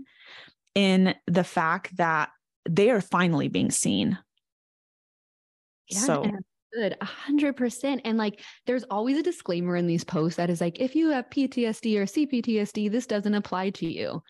in 0.74 1.14
the 1.26 1.44
fact 1.44 1.96
that 1.96 2.30
they 2.68 2.90
are 2.90 3.00
finally 3.00 3.48
being 3.48 3.70
seen. 3.70 4.18
Yeah, 5.88 5.98
so 5.98 6.30
good 6.74 6.96
a 7.00 7.04
hundred 7.04 7.56
percent 7.56 8.00
and 8.04 8.18
like 8.18 8.40
there's 8.66 8.84
always 8.84 9.16
a 9.16 9.22
disclaimer 9.22 9.76
in 9.76 9.86
these 9.86 10.02
posts 10.02 10.36
that 10.36 10.50
is 10.50 10.60
like 10.60 10.80
if 10.80 10.96
you 10.96 11.10
have 11.10 11.30
ptsd 11.30 11.96
or 11.96 12.04
cptsd 12.04 12.90
this 12.90 13.06
doesn't 13.06 13.34
apply 13.34 13.70
to 13.70 13.86
you. 13.86 14.22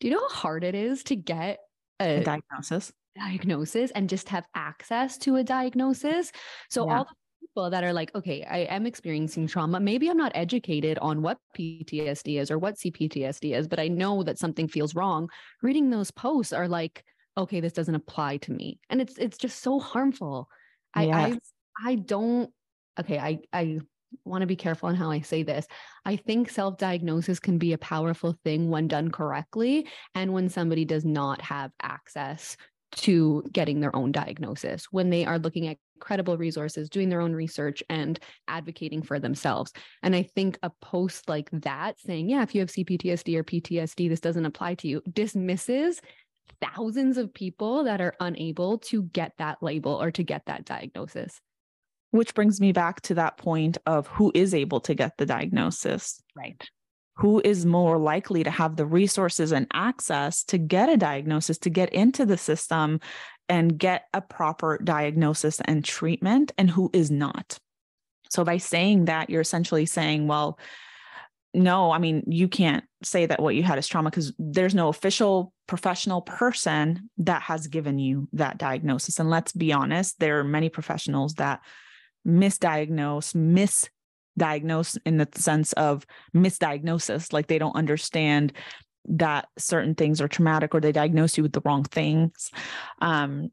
Do 0.00 0.08
you 0.08 0.14
know 0.14 0.28
how 0.28 0.34
hard 0.34 0.64
it 0.64 0.74
is 0.74 1.04
to 1.04 1.16
get 1.16 1.58
a, 2.00 2.20
a 2.20 2.24
diagnosis 2.24 2.92
diagnosis 3.16 3.90
and 3.92 4.08
just 4.08 4.28
have 4.28 4.46
access 4.54 5.18
to 5.18 5.36
a 5.36 5.42
diagnosis. 5.42 6.32
So 6.70 6.86
yeah. 6.86 6.98
all 6.98 7.04
the 7.04 7.46
people 7.46 7.70
that 7.70 7.84
are 7.84 7.92
like, 7.92 8.14
okay, 8.14 8.44
I 8.48 8.58
am 8.58 8.86
experiencing 8.86 9.46
trauma. 9.46 9.80
Maybe 9.80 10.08
I'm 10.08 10.16
not 10.16 10.32
educated 10.34 10.98
on 10.98 11.22
what 11.22 11.38
PTSD 11.58 12.38
is 12.40 12.50
or 12.50 12.58
what 12.58 12.76
CPTSD 12.76 13.56
is, 13.56 13.68
but 13.68 13.80
I 13.80 13.88
know 13.88 14.22
that 14.22 14.38
something 14.38 14.68
feels 14.68 14.94
wrong. 14.94 15.28
Reading 15.62 15.90
those 15.90 16.10
posts 16.10 16.52
are 16.52 16.68
like, 16.68 17.04
okay, 17.38 17.60
this 17.60 17.72
doesn't 17.72 17.94
apply 17.94 18.38
to 18.38 18.52
me. 18.52 18.78
And 18.90 19.00
it's 19.00 19.18
it's 19.18 19.38
just 19.38 19.62
so 19.62 19.78
harmful. 19.78 20.48
Yes. 20.96 21.08
I 21.12 21.88
I 21.88 21.92
I 21.92 21.94
don't 21.96 22.50
okay, 22.98 23.18
I 23.18 23.40
I 23.52 23.80
want 24.24 24.42
to 24.42 24.46
be 24.46 24.56
careful 24.56 24.88
on 24.88 24.94
how 24.94 25.10
I 25.10 25.20
say 25.20 25.42
this. 25.42 25.66
I 26.04 26.16
think 26.16 26.50
self 26.50 26.78
diagnosis 26.78 27.40
can 27.40 27.58
be 27.58 27.72
a 27.72 27.78
powerful 27.78 28.36
thing 28.44 28.70
when 28.70 28.88
done 28.88 29.10
correctly 29.10 29.86
and 30.14 30.32
when 30.32 30.48
somebody 30.48 30.84
does 30.84 31.04
not 31.04 31.40
have 31.42 31.70
access 31.82 32.56
to 32.92 33.44
getting 33.52 33.80
their 33.80 33.94
own 33.94 34.12
diagnosis, 34.12 34.86
when 34.90 35.10
they 35.10 35.24
are 35.24 35.38
looking 35.38 35.66
at 35.66 35.76
credible 35.98 36.36
resources, 36.36 36.88
doing 36.88 37.08
their 37.08 37.20
own 37.20 37.32
research, 37.32 37.82
and 37.90 38.18
advocating 38.48 39.02
for 39.02 39.18
themselves. 39.18 39.72
And 40.02 40.14
I 40.14 40.22
think 40.22 40.58
a 40.62 40.70
post 40.80 41.28
like 41.28 41.50
that 41.52 41.98
saying, 42.00 42.28
yeah, 42.28 42.42
if 42.42 42.54
you 42.54 42.60
have 42.60 42.70
CPTSD 42.70 43.36
or 43.36 43.44
PTSD, 43.44 44.08
this 44.08 44.20
doesn't 44.20 44.46
apply 44.46 44.74
to 44.76 44.88
you, 44.88 45.02
dismisses 45.12 46.00
thousands 46.60 47.18
of 47.18 47.34
people 47.34 47.84
that 47.84 48.00
are 48.00 48.14
unable 48.20 48.78
to 48.78 49.02
get 49.02 49.32
that 49.38 49.62
label 49.62 50.00
or 50.00 50.10
to 50.12 50.22
get 50.22 50.46
that 50.46 50.64
diagnosis. 50.64 51.40
Which 52.16 52.34
brings 52.34 52.60
me 52.60 52.72
back 52.72 53.02
to 53.02 53.14
that 53.14 53.36
point 53.36 53.76
of 53.84 54.06
who 54.06 54.32
is 54.34 54.54
able 54.54 54.80
to 54.80 54.94
get 54.94 55.18
the 55.18 55.26
diagnosis. 55.26 56.22
Right. 56.34 56.62
Who 57.16 57.42
is 57.44 57.66
more 57.66 57.98
likely 57.98 58.42
to 58.44 58.50
have 58.50 58.76
the 58.76 58.86
resources 58.86 59.52
and 59.52 59.66
access 59.72 60.42
to 60.44 60.58
get 60.58 60.88
a 60.88 60.96
diagnosis, 60.96 61.58
to 61.58 61.70
get 61.70 61.92
into 61.92 62.24
the 62.24 62.38
system 62.38 63.00
and 63.48 63.78
get 63.78 64.04
a 64.14 64.20
proper 64.22 64.78
diagnosis 64.82 65.60
and 65.60 65.84
treatment, 65.84 66.52
and 66.56 66.70
who 66.70 66.90
is 66.92 67.10
not. 67.10 67.58
So, 68.30 68.44
by 68.44 68.56
saying 68.56 69.04
that, 69.04 69.30
you're 69.30 69.40
essentially 69.40 69.86
saying, 69.86 70.26
well, 70.26 70.58
no, 71.54 71.90
I 71.90 71.98
mean, 71.98 72.24
you 72.26 72.48
can't 72.48 72.84
say 73.02 73.26
that 73.26 73.40
what 73.40 73.54
you 73.54 73.62
had 73.62 73.78
is 73.78 73.88
trauma 73.88 74.10
because 74.10 74.32
there's 74.38 74.74
no 74.74 74.88
official 74.88 75.52
professional 75.66 76.22
person 76.22 77.10
that 77.18 77.42
has 77.42 77.66
given 77.66 77.98
you 77.98 78.28
that 78.32 78.58
diagnosis. 78.58 79.18
And 79.18 79.30
let's 79.30 79.52
be 79.52 79.72
honest, 79.72 80.18
there 80.18 80.38
are 80.38 80.44
many 80.44 80.68
professionals 80.68 81.34
that 81.34 81.60
misdiagnose, 82.26 83.90
misdiagnose 84.38 84.98
in 85.06 85.16
the 85.18 85.28
sense 85.34 85.72
of 85.74 86.06
misdiagnosis, 86.34 87.32
like 87.32 87.46
they 87.46 87.58
don't 87.58 87.76
understand 87.76 88.52
that 89.08 89.48
certain 89.56 89.94
things 89.94 90.20
are 90.20 90.28
traumatic 90.28 90.74
or 90.74 90.80
they 90.80 90.92
diagnose 90.92 91.36
you 91.36 91.42
with 91.42 91.52
the 91.52 91.62
wrong 91.64 91.84
things. 91.84 92.50
Um, 93.00 93.50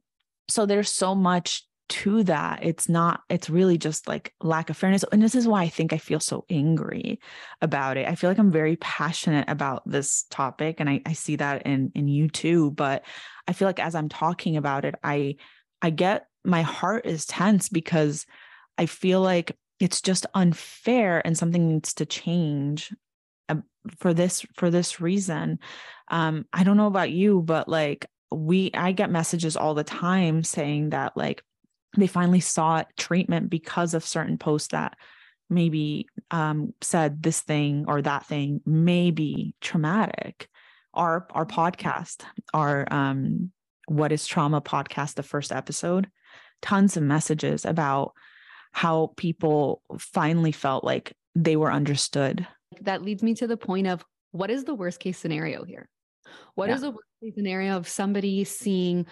so 0.47 0.65
there's 0.65 0.89
so 0.89 1.15
much 1.15 1.63
to 1.89 2.23
that. 2.23 2.59
It's 2.63 2.89
not 2.89 3.21
it's 3.29 3.49
really 3.49 3.77
just 3.77 4.07
like 4.07 4.33
lack 4.41 4.69
of 4.69 4.77
fairness. 4.77 5.03
And 5.11 5.21
this 5.21 5.35
is 5.35 5.47
why 5.47 5.63
i 5.63 5.69
think 5.69 5.93
i 5.93 5.97
feel 5.97 6.19
so 6.19 6.45
angry 6.49 7.19
about 7.61 7.97
it. 7.97 8.07
I 8.07 8.15
feel 8.15 8.29
like 8.29 8.39
i'm 8.39 8.51
very 8.51 8.77
passionate 8.77 9.45
about 9.47 9.83
this 9.85 10.25
topic 10.31 10.77
and 10.79 10.89
i, 10.89 11.01
I 11.05 11.13
see 11.13 11.35
that 11.35 11.63
in 11.67 11.91
in 11.93 12.07
you 12.07 12.29
too. 12.29 12.71
But 12.71 13.05
i 13.47 13.53
feel 13.53 13.67
like 13.67 13.79
as 13.79 13.95
i'm 13.95 14.09
talking 14.09 14.57
about 14.57 14.85
it 14.85 14.95
i 15.03 15.35
i 15.81 15.89
get 15.89 16.27
my 16.45 16.61
heart 16.61 17.05
is 17.05 17.25
tense 17.25 17.69
because 17.69 18.25
i 18.77 18.85
feel 18.85 19.21
like 19.21 19.57
it's 19.79 20.01
just 20.01 20.25
unfair 20.33 21.25
and 21.25 21.37
something 21.37 21.67
needs 21.67 21.93
to 21.93 22.05
change 22.05 22.93
um, 23.49 23.63
for 23.97 24.13
this 24.13 24.45
for 24.55 24.69
this 24.69 25.01
reason. 25.01 25.59
Um 26.09 26.45
i 26.53 26.63
don't 26.63 26.77
know 26.77 26.87
about 26.87 27.11
you 27.11 27.41
but 27.41 27.67
like 27.67 28.05
we 28.31 28.71
i 28.73 28.91
get 28.91 29.11
messages 29.11 29.55
all 29.55 29.73
the 29.73 29.83
time 29.83 30.43
saying 30.43 30.91
that 30.91 31.15
like 31.15 31.43
they 31.97 32.07
finally 32.07 32.39
sought 32.39 32.87
treatment 32.97 33.49
because 33.49 33.93
of 33.93 34.05
certain 34.05 34.37
posts 34.37 34.69
that 34.69 34.97
maybe 35.49 36.07
um, 36.31 36.73
said 36.81 37.21
this 37.21 37.41
thing 37.41 37.85
or 37.87 38.01
that 38.01 38.25
thing 38.25 38.61
may 38.65 39.11
be 39.11 39.55
traumatic. 39.61 40.49
Our 40.93 41.27
our 41.31 41.45
podcast 41.45 42.23
our 42.53 42.91
um, 42.91 43.51
what 43.87 44.11
is 44.11 44.27
trauma 44.27 44.61
podcast 44.61 45.15
the 45.15 45.23
first 45.23 45.51
episode 45.51 46.09
tons 46.61 46.95
of 46.95 47.03
messages 47.03 47.65
about 47.65 48.13
how 48.73 49.13
people 49.17 49.81
finally 49.97 50.51
felt 50.51 50.83
like 50.83 51.15
they 51.35 51.55
were 51.55 51.71
understood 51.71 52.45
that 52.81 53.01
leads 53.01 53.23
me 53.23 53.33
to 53.33 53.47
the 53.47 53.57
point 53.57 53.87
of 53.87 54.03
what 54.31 54.49
is 54.49 54.65
the 54.65 54.75
worst 54.75 54.99
case 54.99 55.17
scenario 55.17 55.63
here 55.63 55.87
What 56.55 56.69
yeah. 56.69 56.75
is 56.75 56.81
the 56.81 56.91
worst 56.91 57.07
case 57.23 57.33
scenario 57.35 57.77
of 57.77 57.87
somebody 57.87 58.43
seeing 58.43 59.05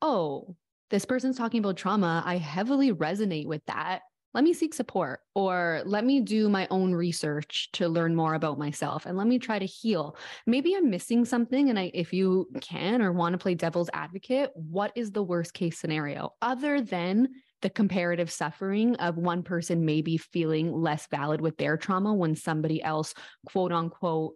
oh 0.00 0.56
this 0.90 1.04
person's 1.04 1.36
talking 1.36 1.60
about 1.60 1.76
trauma. 1.76 2.22
I 2.24 2.36
heavily 2.36 2.92
resonate 2.92 3.46
with 3.46 3.62
that. 3.66 4.00
Let 4.34 4.44
me 4.44 4.52
seek 4.52 4.74
support 4.74 5.20
or 5.34 5.82
let 5.86 6.04
me 6.04 6.20
do 6.20 6.48
my 6.48 6.68
own 6.70 6.94
research 6.94 7.70
to 7.72 7.88
learn 7.88 8.14
more 8.14 8.34
about 8.34 8.58
myself 8.58 9.06
and 9.06 9.16
let 9.16 9.26
me 9.26 9.38
try 9.38 9.58
to 9.58 9.66
heal. 9.66 10.16
Maybe 10.46 10.74
I'm 10.74 10.90
missing 10.90 11.24
something. 11.24 11.70
And 11.70 11.78
I, 11.78 11.90
if 11.94 12.12
you 12.12 12.48
can 12.60 13.00
or 13.02 13.12
want 13.12 13.32
to 13.32 13.38
play 13.38 13.54
devil's 13.54 13.90
advocate, 13.92 14.50
what 14.54 14.92
is 14.94 15.10
the 15.10 15.22
worst 15.22 15.54
case 15.54 15.78
scenario 15.78 16.34
other 16.42 16.80
than 16.80 17.28
the 17.62 17.70
comparative 17.70 18.30
suffering 18.30 18.96
of 18.96 19.16
one 19.16 19.42
person 19.42 19.84
maybe 19.84 20.16
feeling 20.16 20.72
less 20.72 21.06
valid 21.08 21.40
with 21.40 21.56
their 21.56 21.76
trauma 21.76 22.14
when 22.14 22.36
somebody 22.36 22.82
else, 22.82 23.14
quote 23.46 23.72
unquote, 23.72 24.34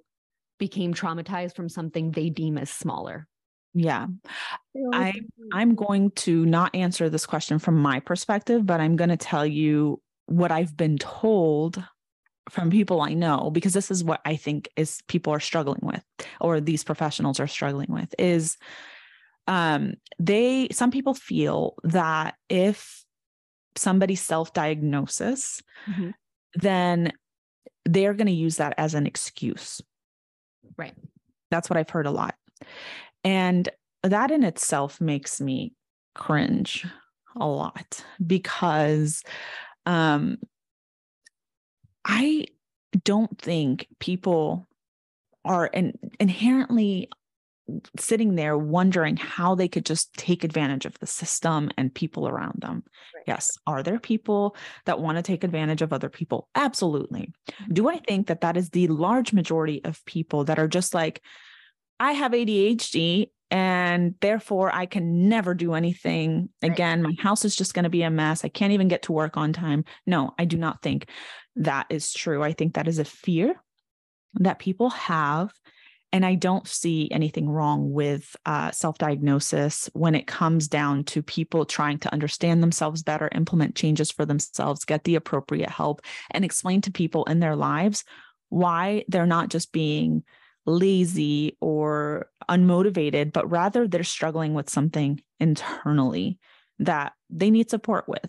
became 0.59 0.95
traumatized 0.95 1.55
from 1.55 1.69
something 1.69 2.11
they 2.11 2.31
deem 2.31 2.59
as 2.59 2.71
smaller? 2.71 3.27
Yeah. 3.75 4.07
I 4.93 5.15
I'm 5.53 5.75
going 5.75 6.11
to 6.11 6.45
not 6.45 6.75
answer 6.75 7.09
this 7.09 7.27
question 7.27 7.59
from 7.59 7.77
my 7.77 8.01
perspective, 8.01 8.67
but 8.67 8.81
I'm 8.81 8.97
going 8.97 9.11
to 9.11 9.17
tell 9.17 9.47
you 9.47 10.01
what 10.27 10.51
I've 10.51 10.77
been 10.77 10.99
told 10.99 11.83
from 12.51 12.71
people 12.71 13.01
I 13.01 13.15
know 13.15 13.51
because 13.51 13.73
this 13.73 13.91
is 13.91 14.03
what 14.03 14.21
I 14.25 14.37
think 14.37 14.69
is 14.77 15.01
people 15.07 15.33
are 15.33 15.41
struggling 15.41 15.81
with 15.83 16.03
or 16.41 16.61
these 16.61 16.85
professionals 16.85 17.39
are 17.39 17.47
struggling 17.47 17.91
with 17.91 18.15
is 18.19 18.57
um 19.47 19.95
they 20.19 20.69
some 20.73 20.91
people 20.91 21.15
feel 21.15 21.75
that 21.85 22.35
if 22.49 23.02
somebody 23.77 24.15
self-diagnosis 24.15 25.63
mm-hmm. 25.89 26.11
then 26.55 27.13
they're 27.85 28.15
going 28.15 28.27
to 28.27 28.33
use 28.33 28.57
that 28.57 28.75
as 28.79 28.95
an 28.95 29.07
excuse. 29.07 29.81
Right. 30.77 30.95
That's 31.51 31.69
what 31.69 31.77
I've 31.77 31.91
heard 31.91 32.07
a 32.07 32.11
lot. 32.11 32.35
And 33.25 33.69
that 34.03 34.31
in 34.31 34.45
itself 34.45 35.01
makes 35.01 35.41
me 35.41 35.75
cringe 36.15 36.87
a 37.37 37.47
lot 37.47 38.05
because 38.25 39.23
um, 39.87 40.39
I 42.05 42.47
don't 43.05 43.39
think 43.39 43.87
people 43.99 44.69
are 45.45 45.67
in, 45.67 45.95
inherently 46.21 47.09
sitting 47.99 48.35
there 48.35 48.59
wondering 48.59 49.17
how 49.17 49.55
they 49.55 49.69
could 49.69 49.87
just 49.87 50.13
take 50.15 50.45
advantage 50.45 50.85
of 50.85 50.99
the 50.99 51.07
system 51.07 51.71
and 51.77 51.95
people 51.95 52.29
around 52.29 52.61
them. 52.61 52.83
Right. 53.15 53.25
Yes. 53.27 53.51
Are 53.67 53.83
there 53.83 53.99
people 53.99 54.57
that 54.85 55.01
want 55.01 55.17
to 55.17 55.23
take 55.23 55.45
advantage 55.45 55.83
of 55.83 55.93
other 55.93 56.09
people? 56.09 56.49
Absolutely. 56.55 57.33
Mm-hmm. 57.51 57.73
Do 57.75 57.89
I 57.89 57.99
think 57.99 58.27
that 58.27 58.41
that 58.41 58.57
is 58.57 58.71
the 58.71 58.89
large 58.89 59.33
majority 59.33 59.83
of 59.85 60.05
people 60.05 60.45
that 60.45 60.59
are 60.59 60.69
just 60.69 60.93
like, 60.95 61.23
I 62.01 62.13
have 62.13 62.33
ADHD 62.33 63.31
and 63.53 64.15
therefore 64.21 64.75
I 64.75 64.87
can 64.87 65.29
never 65.29 65.55
do 65.55 65.75
anything 65.75 66.49
right. 66.63 66.73
again. 66.73 67.03
My 67.03 67.15
house 67.19 67.45
is 67.45 67.55
just 67.55 67.75
going 67.75 67.85
to 67.85 67.91
be 67.91 68.03
a 68.03 68.11
mess. 68.11 68.45
I 68.45 68.49
can't 68.49 68.73
even 68.73 68.89
get 68.89 69.03
to 69.03 69.13
work 69.13 69.37
on 69.37 69.53
time. 69.53 69.85
No, 70.07 70.35
I 70.39 70.47
do 70.47 70.57
not 70.57 70.83
think 70.83 71.09
that 71.57 71.87
is 71.91 72.13
true. 72.13 72.43
I 72.43 72.55
think 72.55 72.75
that 72.75 72.89
is 72.89 72.99
a 72.99 73.05
fear 73.05 73.55
that 74.35 74.59
people 74.59 74.91
have. 74.91 75.53
And 76.13 76.27
I 76.27 76.35
don't 76.35 76.69
see 76.69 77.09
anything 77.11 77.49
wrong 77.49 77.91
with 77.93 78.37
uh, 78.45 78.71
self 78.71 78.99
diagnosis 78.99 79.89
when 79.95 80.15
it 80.15 80.27
comes 80.27 80.69
down 80.69 81.05
to 81.05 81.23
people 81.23 81.65
trying 81.65 81.99
to 82.01 82.13
understand 82.13 82.63
themselves 82.63 83.03
better, 83.03 83.31
implement 83.33 83.75
changes 83.75 84.11
for 84.11 84.27
themselves, 84.27 84.85
get 84.85 85.05
the 85.05 85.15
appropriate 85.15 85.71
help, 85.71 86.03
and 86.31 86.45
explain 86.45 86.83
to 86.83 86.91
people 86.91 87.25
in 87.25 87.41
their 87.41 87.57
lives 87.57 88.05
why 88.51 89.05
they're 89.09 89.25
not 89.25 89.49
just 89.49 89.73
being 89.73 90.23
lazy 90.67 91.57
or 91.61 92.29
unmotivated, 92.49 93.33
but 93.33 93.51
rather 93.51 93.89
they're 93.89 94.05
struggling 94.05 94.55
with 94.55 94.71
something 94.71 95.21
internally 95.41 96.39
that 96.79 97.15
they 97.31 97.51
need 97.51 97.71
support 97.71 98.09
with. 98.09 98.29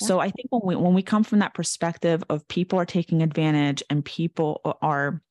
Yeah. 0.00 0.06
So 0.06 0.20
I 0.20 0.30
think 0.30 0.48
when 0.50 0.62
we 0.64 0.76
when 0.76 0.94
we 0.94 1.02
come 1.02 1.24
from 1.24 1.40
that 1.40 1.54
perspective 1.54 2.22
of 2.28 2.46
people 2.48 2.78
are 2.78 2.86
taking 2.86 3.22
advantage 3.22 3.82
and 3.90 4.04
people 4.04 4.60
are 4.82 5.22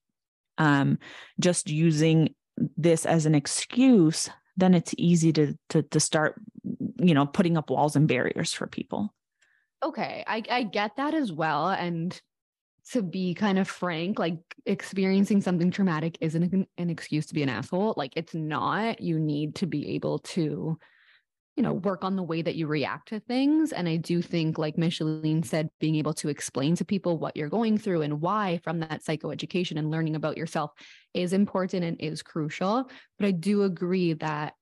um, 0.60 1.00
just 1.39 1.69
using 1.69 2.36
this 2.78 3.06
as 3.06 3.26
an 3.26 3.34
excuse, 3.34 4.30
then 4.58 4.74
it's 4.74 4.93
easy 4.98 5.34
to 5.34 5.58
to 5.69 5.82
to 5.82 6.00
start, 6.00 6.39
you 7.00 7.13
know, 7.13 7.26
putting 7.26 7.58
up 7.58 7.69
walls 7.69 7.95
and 7.95 8.08
barriers 8.08 8.54
for 8.54 8.67
people. 8.67 9.13
Okay, 9.82 10.24
I 10.28 10.43
I 10.50 10.63
get 10.63 10.98
that 10.98 11.13
as 11.13 11.32
well, 11.32 11.69
and 11.69 12.22
to 12.91 13.02
be 13.02 13.34
kind 13.34 13.60
of 13.60 13.67
frank, 13.67 14.17
like 14.17 14.39
experiencing 14.65 15.41
something 15.41 15.69
traumatic 15.69 16.17
isn't 16.22 16.67
an, 16.78 16.89
excuse 16.89 17.28
to 17.28 17.34
be 17.36 17.43
an 17.43 17.50
asshole. 17.50 17.93
Like 17.95 18.13
it's 18.15 18.34
not. 18.34 19.00
You 19.00 19.19
need 19.19 19.56
to 19.56 19.67
be 19.67 19.95
able 19.95 20.19
to, 20.19 20.80
you 21.60 21.63
know, 21.63 21.74
work 21.74 22.06
on 22.06 22.15
the 22.15 22.24
way 22.24 22.41
that 22.41 22.56
you 22.56 22.67
react 22.67 23.10
to 23.10 23.19
things. 23.19 23.74
And 23.74 23.89
I 23.89 23.98
do 23.98 24.22
think, 24.22 24.58
like 24.58 24.78
Micheline 24.78 25.43
said, 25.43 25.69
being 25.82 25.95
able 25.95 26.13
to 26.13 26.30
explain 26.30 26.74
to 26.78 26.86
people 26.86 27.17
what 27.17 27.36
you're 27.36 27.50
going 27.50 27.78
through 27.78 28.02
and 28.04 28.22
why 28.22 28.62
from 28.63 28.80
that 28.80 29.04
psychoeducation 29.04 29.78
and 29.78 29.91
learning 29.91 30.15
about 30.15 30.38
yourself 30.38 30.72
is 31.13 31.34
important 31.34 31.84
and 31.84 32.00
is 32.00 32.24
crucial. 32.24 32.89
But 33.17 33.28
I 33.28 33.32
do 33.32 33.63
agree 33.63 34.13
that 34.13 34.54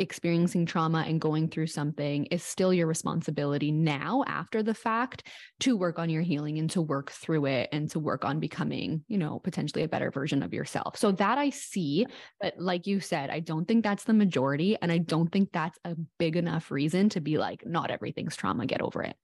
experiencing 0.00 0.66
trauma 0.66 1.04
and 1.06 1.20
going 1.20 1.48
through 1.48 1.66
something 1.66 2.26
is 2.26 2.42
still 2.42 2.72
your 2.72 2.86
responsibility 2.86 3.70
now 3.70 4.24
after 4.26 4.62
the 4.62 4.74
fact 4.74 5.26
to 5.60 5.76
work 5.76 5.98
on 5.98 6.10
your 6.10 6.22
healing 6.22 6.58
and 6.58 6.70
to 6.70 6.82
work 6.82 7.10
through 7.10 7.46
it 7.46 7.68
and 7.72 7.90
to 7.90 8.00
work 8.00 8.24
on 8.24 8.40
becoming, 8.40 9.04
you 9.08 9.18
know, 9.18 9.38
potentially 9.38 9.84
a 9.84 9.88
better 9.88 10.10
version 10.10 10.42
of 10.42 10.52
yourself. 10.54 10.96
So 10.96 11.12
that 11.12 11.38
I 11.38 11.50
see, 11.50 12.06
but 12.40 12.54
like 12.58 12.86
you 12.86 13.00
said, 13.00 13.30
I 13.30 13.40
don't 13.40 13.66
think 13.66 13.84
that's 13.84 14.04
the 14.04 14.14
majority 14.14 14.76
and 14.80 14.90
I 14.90 14.98
don't 14.98 15.30
think 15.30 15.52
that's 15.52 15.78
a 15.84 15.94
big 16.18 16.36
enough 16.36 16.70
reason 16.70 17.08
to 17.10 17.20
be 17.20 17.38
like 17.38 17.64
not 17.66 17.90
everything's 17.90 18.36
trauma, 18.36 18.66
get 18.66 18.80
over 18.80 19.02
it. 19.02 19.16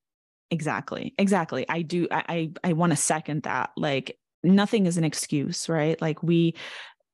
Exactly. 0.51 1.15
Exactly. 1.19 1.67
I 1.69 1.83
do 1.83 2.07
I 2.11 2.25
I, 2.29 2.71
I 2.71 2.73
want 2.75 2.93
to 2.93 2.97
second 2.97 3.43
that. 3.45 3.71
Like 3.77 4.19
nothing 4.45 4.87
is 4.87 4.97
an 4.97 5.05
excuse, 5.05 5.69
right? 5.69 6.01
Like 6.01 6.23
we 6.23 6.55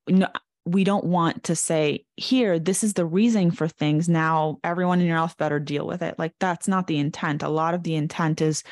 no, 0.09 0.27
we 0.64 0.85
don't 0.85 1.05
want 1.05 1.44
to 1.44 1.57
say 1.57 2.05
here 2.16 2.59
this 2.59 2.85
is 2.85 2.94
the 2.94 3.05
reason 3.05 3.51
for 3.51 3.66
things. 3.66 4.09
Now 4.09 4.59
everyone 4.62 5.01
in 5.01 5.07
your 5.07 5.20
life 5.20 5.37
better 5.37 5.59
deal 5.59 5.87
with 5.87 6.03
it. 6.03 6.18
Like 6.18 6.35
that's 6.38 6.68
not 6.68 6.87
the 6.87 6.98
intent. 6.98 7.42
A 7.42 7.48
lot 7.48 7.75
of 7.75 7.83
the 7.83 7.96
intent 7.96 8.40
is 8.40 8.62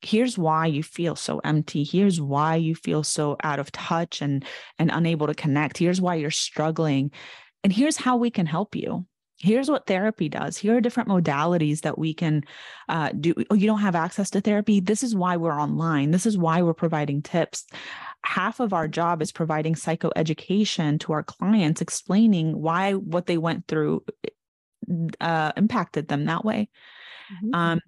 here's 0.00 0.36
why 0.36 0.66
you 0.66 0.82
feel 0.82 1.14
so 1.14 1.40
empty. 1.44 1.84
Here's 1.84 2.20
why 2.20 2.56
you 2.56 2.74
feel 2.74 3.04
so 3.04 3.36
out 3.42 3.58
of 3.60 3.70
touch 3.72 4.22
and 4.22 4.44
and 4.78 4.90
unable 4.92 5.28
to 5.28 5.34
connect. 5.34 5.78
Here's 5.78 6.00
why 6.00 6.16
you're 6.16 6.30
struggling. 6.30 7.12
And 7.62 7.72
here's 7.72 7.96
how 7.96 8.16
we 8.16 8.30
can 8.30 8.46
help 8.46 8.74
you. 8.74 9.06
Here's 9.38 9.70
what 9.70 9.86
therapy 9.86 10.28
does. 10.28 10.56
Here 10.56 10.76
are 10.76 10.80
different 10.80 11.10
modalities 11.10 11.82
that 11.82 11.98
we 11.98 12.14
can 12.14 12.42
uh, 12.88 13.10
do. 13.10 13.34
Oh 13.50 13.54
you 13.54 13.66
don't 13.66 13.80
have 13.80 13.94
access 13.94 14.30
to 14.30 14.40
therapy? 14.40 14.80
This 14.80 15.02
is 15.02 15.14
why 15.14 15.36
we're 15.36 15.60
online. 15.60 16.10
This 16.10 16.26
is 16.26 16.38
why 16.38 16.62
we're 16.62 16.74
providing 16.74 17.22
tips 17.22 17.66
half 18.26 18.58
of 18.58 18.72
our 18.72 18.88
job 18.88 19.22
is 19.22 19.30
providing 19.30 19.74
psychoeducation 19.74 20.98
to 20.98 21.12
our 21.12 21.22
clients 21.22 21.80
explaining 21.80 22.60
why 22.60 22.92
what 22.92 23.26
they 23.26 23.38
went 23.38 23.66
through 23.68 24.04
uh, 25.20 25.52
impacted 25.56 26.08
them 26.08 26.24
that 26.24 26.44
way 26.44 26.68
mm-hmm. 27.32 27.54
um, 27.54 27.80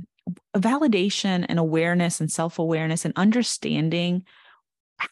validation 0.57 1.45
and 1.49 1.59
awareness 1.59 2.21
and 2.21 2.31
self-awareness 2.31 3.05
and 3.05 3.15
understanding 3.17 4.25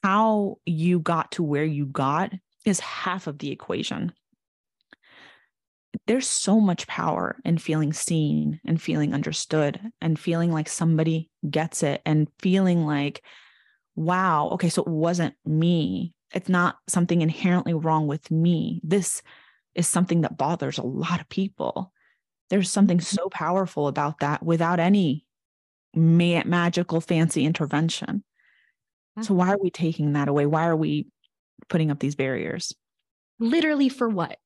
how 0.05 0.59
you 0.65 1.01
got 1.01 1.33
to 1.33 1.43
where 1.43 1.65
you 1.65 1.87
got 1.87 2.33
is 2.65 2.79
half 2.81 3.27
of 3.27 3.39
the 3.39 3.51
equation 3.51 4.13
there's 6.07 6.29
so 6.29 6.61
much 6.61 6.87
power 6.87 7.37
in 7.45 7.59
feeling 7.59 7.93
seen 7.93 8.61
and 8.65 8.81
feeling 8.81 9.13
understood 9.13 9.81
and 10.01 10.19
feeling 10.19 10.53
like 10.53 10.69
somebody 10.69 11.31
gets 11.49 11.83
it 11.83 12.03
and 12.05 12.29
feeling 12.39 12.87
like, 12.87 13.23
wow, 13.97 14.51
okay, 14.53 14.69
so 14.69 14.83
it 14.83 14.89
wasn't 14.89 15.35
me. 15.45 16.13
It's 16.35 16.49
not 16.49 16.77
something 16.87 17.23
inherently 17.23 17.75
wrong 17.75 18.07
with 18.07 18.31
me. 18.31 18.81
This 18.85 19.23
is 19.75 19.89
something 19.89 20.21
that 20.21 20.39
bothers 20.39 20.79
a 20.79 20.83
lot 20.83 21.21
of 21.21 21.29
people. 21.29 21.93
There's 22.51 22.71
something 22.71 22.99
mm-hmm. 22.99 23.17
so 23.17 23.29
powerful 23.29 23.89
about 23.89 24.21
that 24.21 24.43
without 24.43 24.79
any 24.79 25.25
ma- 25.95 26.45
magical, 26.45 27.01
fancy 27.01 27.45
intervention. 27.45 28.23
So, 29.23 29.33
why 29.33 29.49
are 29.49 29.59
we 29.59 29.71
taking 29.71 30.13
that 30.13 30.29
away? 30.29 30.45
Why 30.45 30.67
are 30.67 30.77
we 30.77 31.07
putting 31.71 31.91
up 31.91 31.99
these 31.99 32.15
barriers? 32.15 32.75
Literally, 33.39 33.89
for 33.89 34.09
what? 34.09 34.39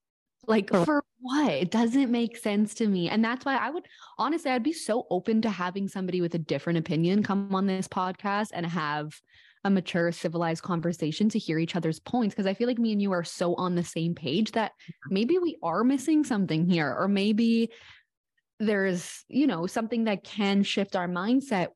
Like, 0.51 0.71
for, 0.71 1.03
what? 1.21 1.53
It 1.53 1.71
doesn't 1.71 2.11
make 2.11 2.37
sense 2.37 2.75
to 2.75 2.87
me. 2.87 3.09
And 3.09 3.25
that's 3.25 3.45
why 3.45 3.57
I 3.57 3.71
would 3.71 3.87
honestly, 4.19 4.51
I'd 4.51 4.63
be 4.63 4.73
so 4.73 5.07
open 5.11 5.43
to 5.43 5.51
having 5.51 5.89
somebody 5.89 6.21
with 6.21 6.35
a 6.35 6.39
different 6.39 6.79
opinion 6.79 7.23
come 7.23 7.55
on 7.55 7.67
this 7.67 7.89
podcast 7.89 8.49
and 8.53 8.67
have 8.67 9.13
a 9.65 9.71
mature, 9.71 10.11
civilized 10.11 10.63
conversation 10.63 11.29
to 11.29 11.39
hear 11.39 11.59
each 11.59 11.77
other's 11.77 12.01
points. 12.01 12.35
Cause 12.35 12.47
I 12.47 12.55
feel 12.55 12.67
like 12.67 12.79
me 12.79 12.93
and 12.93 13.03
you 13.03 13.13
are 13.13 13.25
so 13.25 13.55
on 13.57 13.75
the 13.75 13.85
same 13.85 14.15
page 14.15 14.53
that 14.53 14.73
maybe 15.11 15.39
we 15.39 15.59
are 15.63 15.85
missing 15.85 16.25
something 16.25 16.69
here, 16.69 16.95
or 16.99 17.09
maybe 17.09 17.71
there's, 18.59 19.25
you 19.29 19.47
know, 19.47 19.67
something 19.67 20.05
that 20.05 20.25
can 20.25 20.63
shift 20.63 20.97
our 20.97 21.09
mindset 21.09 21.69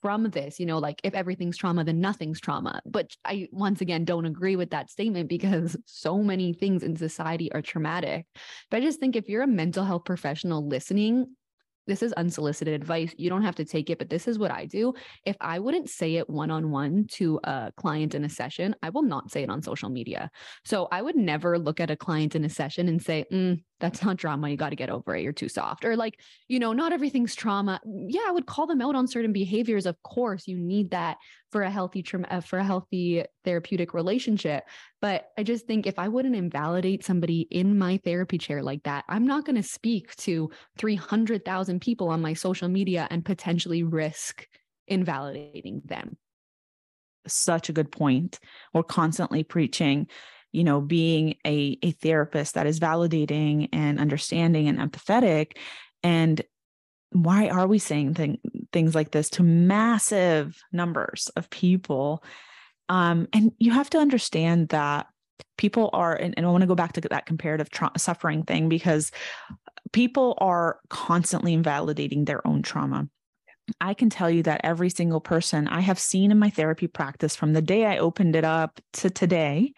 from 0.00 0.30
this, 0.30 0.58
you 0.58 0.66
know, 0.66 0.78
like 0.78 1.00
if 1.04 1.14
everything's 1.14 1.56
trauma, 1.56 1.84
then 1.84 2.00
nothing's 2.00 2.40
trauma. 2.40 2.80
But 2.86 3.16
I 3.24 3.48
once 3.52 3.80
again 3.80 4.04
don't 4.04 4.26
agree 4.26 4.56
with 4.56 4.70
that 4.70 4.90
statement 4.90 5.28
because 5.28 5.76
so 5.86 6.22
many 6.22 6.52
things 6.52 6.82
in 6.82 6.96
society 6.96 7.50
are 7.52 7.62
traumatic. 7.62 8.26
But 8.70 8.78
I 8.78 8.80
just 8.80 9.00
think 9.00 9.16
if 9.16 9.28
you're 9.28 9.42
a 9.42 9.48
mental 9.48 9.84
health 9.84 10.04
professional 10.04 10.66
listening, 10.66 11.26
this 11.88 12.02
is 12.02 12.12
unsolicited 12.12 12.74
advice. 12.74 13.14
You 13.16 13.30
don't 13.30 13.42
have 13.42 13.56
to 13.56 13.64
take 13.64 13.90
it, 13.90 13.98
but 13.98 14.10
this 14.10 14.28
is 14.28 14.38
what 14.38 14.52
I 14.52 14.66
do. 14.66 14.94
If 15.24 15.36
I 15.40 15.58
wouldn't 15.58 15.90
say 15.90 16.16
it 16.16 16.30
one 16.30 16.50
on 16.50 16.70
one 16.70 17.06
to 17.12 17.40
a 17.42 17.72
client 17.76 18.14
in 18.14 18.24
a 18.24 18.28
session, 18.28 18.76
I 18.82 18.90
will 18.90 19.02
not 19.02 19.30
say 19.32 19.42
it 19.42 19.50
on 19.50 19.62
social 19.62 19.88
media. 19.88 20.30
So 20.64 20.86
I 20.92 21.02
would 21.02 21.16
never 21.16 21.58
look 21.58 21.80
at 21.80 21.90
a 21.90 21.96
client 21.96 22.36
in 22.36 22.44
a 22.44 22.50
session 22.50 22.88
and 22.88 23.02
say, 23.02 23.24
mm, 23.32 23.60
that's 23.80 24.02
not 24.02 24.18
trauma. 24.18 24.50
You 24.50 24.56
got 24.56 24.70
to 24.70 24.76
get 24.76 24.90
over 24.90 25.16
it. 25.16 25.22
You're 25.22 25.32
too 25.32 25.48
soft. 25.48 25.84
Or 25.84 25.96
like, 25.96 26.20
you 26.48 26.58
know, 26.58 26.72
not 26.72 26.92
everything's 26.92 27.34
trauma. 27.34 27.80
Yeah, 27.84 28.22
I 28.26 28.32
would 28.32 28.46
call 28.46 28.66
them 28.66 28.82
out 28.82 28.94
on 28.94 29.06
certain 29.06 29.32
behaviors. 29.32 29.86
Of 29.86 30.02
course, 30.02 30.46
you 30.46 30.58
need 30.58 30.90
that 30.90 31.16
for 31.50 31.62
a 31.62 31.70
healthy 31.70 32.04
uh, 32.30 32.40
for 32.40 32.58
a 32.58 32.64
healthy 32.64 33.24
therapeutic 33.44 33.94
relationship. 33.94 34.64
But 35.00 35.28
I 35.36 35.42
just 35.42 35.66
think 35.66 35.86
if 35.86 35.98
I 35.98 36.08
wouldn't 36.08 36.36
invalidate 36.36 37.04
somebody 37.04 37.46
in 37.50 37.78
my 37.78 37.98
therapy 38.04 38.38
chair 38.38 38.62
like 38.62 38.82
that, 38.84 39.04
I'm 39.08 39.26
not 39.26 39.44
going 39.44 39.56
to 39.56 39.62
speak 39.62 40.14
to 40.16 40.50
300,000 40.78 41.80
people 41.80 42.08
on 42.08 42.20
my 42.20 42.34
social 42.34 42.68
media 42.68 43.06
and 43.10 43.24
potentially 43.24 43.82
risk 43.82 44.46
invalidating 44.86 45.82
them. 45.84 46.16
Such 47.26 47.68
a 47.68 47.72
good 47.72 47.92
point. 47.92 48.38
We're 48.72 48.82
constantly 48.82 49.44
preaching 49.44 50.08
you 50.50 50.64
know 50.64 50.80
being 50.80 51.34
a, 51.46 51.78
a 51.82 51.90
therapist 51.90 52.54
that 52.54 52.66
is 52.66 52.80
validating 52.80 53.68
and 53.70 54.00
understanding 54.00 54.66
and 54.66 54.78
empathetic 54.78 55.58
and 56.02 56.42
why 57.10 57.48
are 57.48 57.66
we 57.66 57.78
saying 57.78 58.14
thing, 58.14 58.38
things 58.72 58.94
like 58.94 59.10
this 59.10 59.30
to 59.30 59.42
massive 59.42 60.60
numbers 60.72 61.30
of 61.36 61.50
people 61.50 62.22
um, 62.88 63.28
and 63.32 63.52
you 63.58 63.70
have 63.72 63.90
to 63.90 63.98
understand 63.98 64.70
that 64.70 65.06
people 65.56 65.90
are 65.92 66.14
and, 66.14 66.34
and 66.36 66.46
i 66.46 66.50
want 66.50 66.62
to 66.62 66.66
go 66.66 66.74
back 66.74 66.92
to 66.92 67.00
that 67.00 67.26
comparative 67.26 67.70
tra- 67.70 67.90
suffering 67.96 68.42
thing 68.42 68.68
because 68.68 69.10
people 69.92 70.36
are 70.38 70.80
constantly 70.90 71.52
invalidating 71.52 72.24
their 72.24 72.46
own 72.46 72.62
trauma 72.62 73.08
I 73.80 73.94
can 73.94 74.08
tell 74.08 74.30
you 74.30 74.42
that 74.44 74.62
every 74.64 74.90
single 74.90 75.20
person 75.20 75.68
I 75.68 75.80
have 75.80 75.98
seen 75.98 76.30
in 76.30 76.38
my 76.38 76.50
therapy 76.50 76.86
practice 76.86 77.36
from 77.36 77.52
the 77.52 77.62
day 77.62 77.84
I 77.84 77.98
opened 77.98 78.34
it 78.34 78.44
up 78.44 78.80
to 78.94 79.10
today 79.10 79.74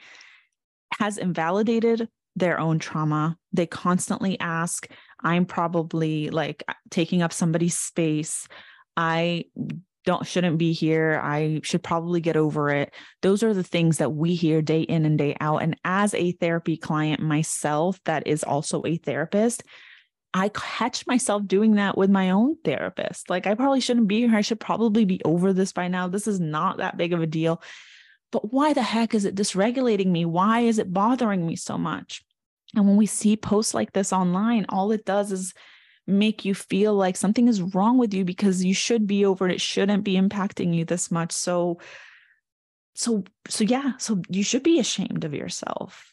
has 0.98 1.18
invalidated 1.18 2.08
their 2.36 2.58
own 2.60 2.78
trauma. 2.78 3.36
They 3.52 3.66
constantly 3.66 4.38
ask, 4.40 4.86
I'm 5.22 5.44
probably 5.44 6.30
like 6.30 6.62
taking 6.90 7.22
up 7.22 7.32
somebody's 7.32 7.76
space. 7.76 8.48
I 9.00 9.44
don't 10.04 10.26
shouldn't 10.26 10.58
be 10.58 10.72
here. 10.72 11.20
I 11.22 11.60
should 11.62 11.82
probably 11.82 12.20
get 12.20 12.36
over 12.36 12.70
it. 12.70 12.92
Those 13.22 13.42
are 13.42 13.54
the 13.54 13.62
things 13.62 13.98
that 13.98 14.10
we 14.10 14.34
hear 14.34 14.62
day 14.62 14.82
in 14.82 15.04
and 15.04 15.18
day 15.18 15.36
out. 15.40 15.62
And 15.62 15.76
as 15.84 16.14
a 16.14 16.32
therapy 16.32 16.76
client 16.76 17.20
myself, 17.20 17.98
that 18.04 18.26
is 18.26 18.44
also 18.44 18.82
a 18.84 18.96
therapist, 18.96 19.62
I 20.32 20.50
catch 20.50 21.06
myself 21.06 21.46
doing 21.46 21.74
that 21.74 21.98
with 21.98 22.10
my 22.10 22.30
own 22.30 22.56
therapist. 22.64 23.28
Like, 23.28 23.46
I 23.46 23.54
probably 23.54 23.80
shouldn't 23.80 24.08
be 24.08 24.20
here. 24.20 24.36
I 24.36 24.42
should 24.42 24.60
probably 24.60 25.04
be 25.04 25.20
over 25.24 25.52
this 25.52 25.72
by 25.72 25.88
now. 25.88 26.08
This 26.08 26.26
is 26.26 26.38
not 26.38 26.78
that 26.78 26.96
big 26.96 27.12
of 27.12 27.20
a 27.20 27.26
deal 27.26 27.60
but 28.32 28.52
why 28.52 28.72
the 28.72 28.82
heck 28.82 29.14
is 29.14 29.24
it 29.24 29.34
dysregulating 29.34 30.06
me? 30.06 30.24
Why 30.24 30.60
is 30.60 30.78
it 30.78 30.92
bothering 30.92 31.46
me 31.46 31.56
so 31.56 31.76
much? 31.76 32.22
And 32.74 32.86
when 32.86 32.96
we 32.96 33.06
see 33.06 33.36
posts 33.36 33.74
like 33.74 33.92
this 33.92 34.12
online, 34.12 34.66
all 34.68 34.92
it 34.92 35.04
does 35.04 35.32
is 35.32 35.52
make 36.10 36.44
you 36.44 36.54
feel 36.54 36.94
like 36.94 37.16
something 37.16 37.48
is 37.48 37.62
wrong 37.62 37.98
with 37.98 38.12
you 38.14 38.24
because 38.24 38.64
you 38.64 38.74
should 38.74 39.06
be 39.06 39.24
over 39.24 39.48
it. 39.48 39.54
It 39.54 39.60
shouldn't 39.60 40.04
be 40.04 40.14
impacting 40.14 40.74
you 40.74 40.84
this 40.84 41.10
much. 41.10 41.32
So, 41.32 41.78
so, 42.94 43.24
so 43.48 43.64
yeah, 43.64 43.92
so 43.98 44.20
you 44.28 44.42
should 44.42 44.62
be 44.62 44.80
ashamed 44.80 45.24
of 45.24 45.34
yourself. 45.34 46.12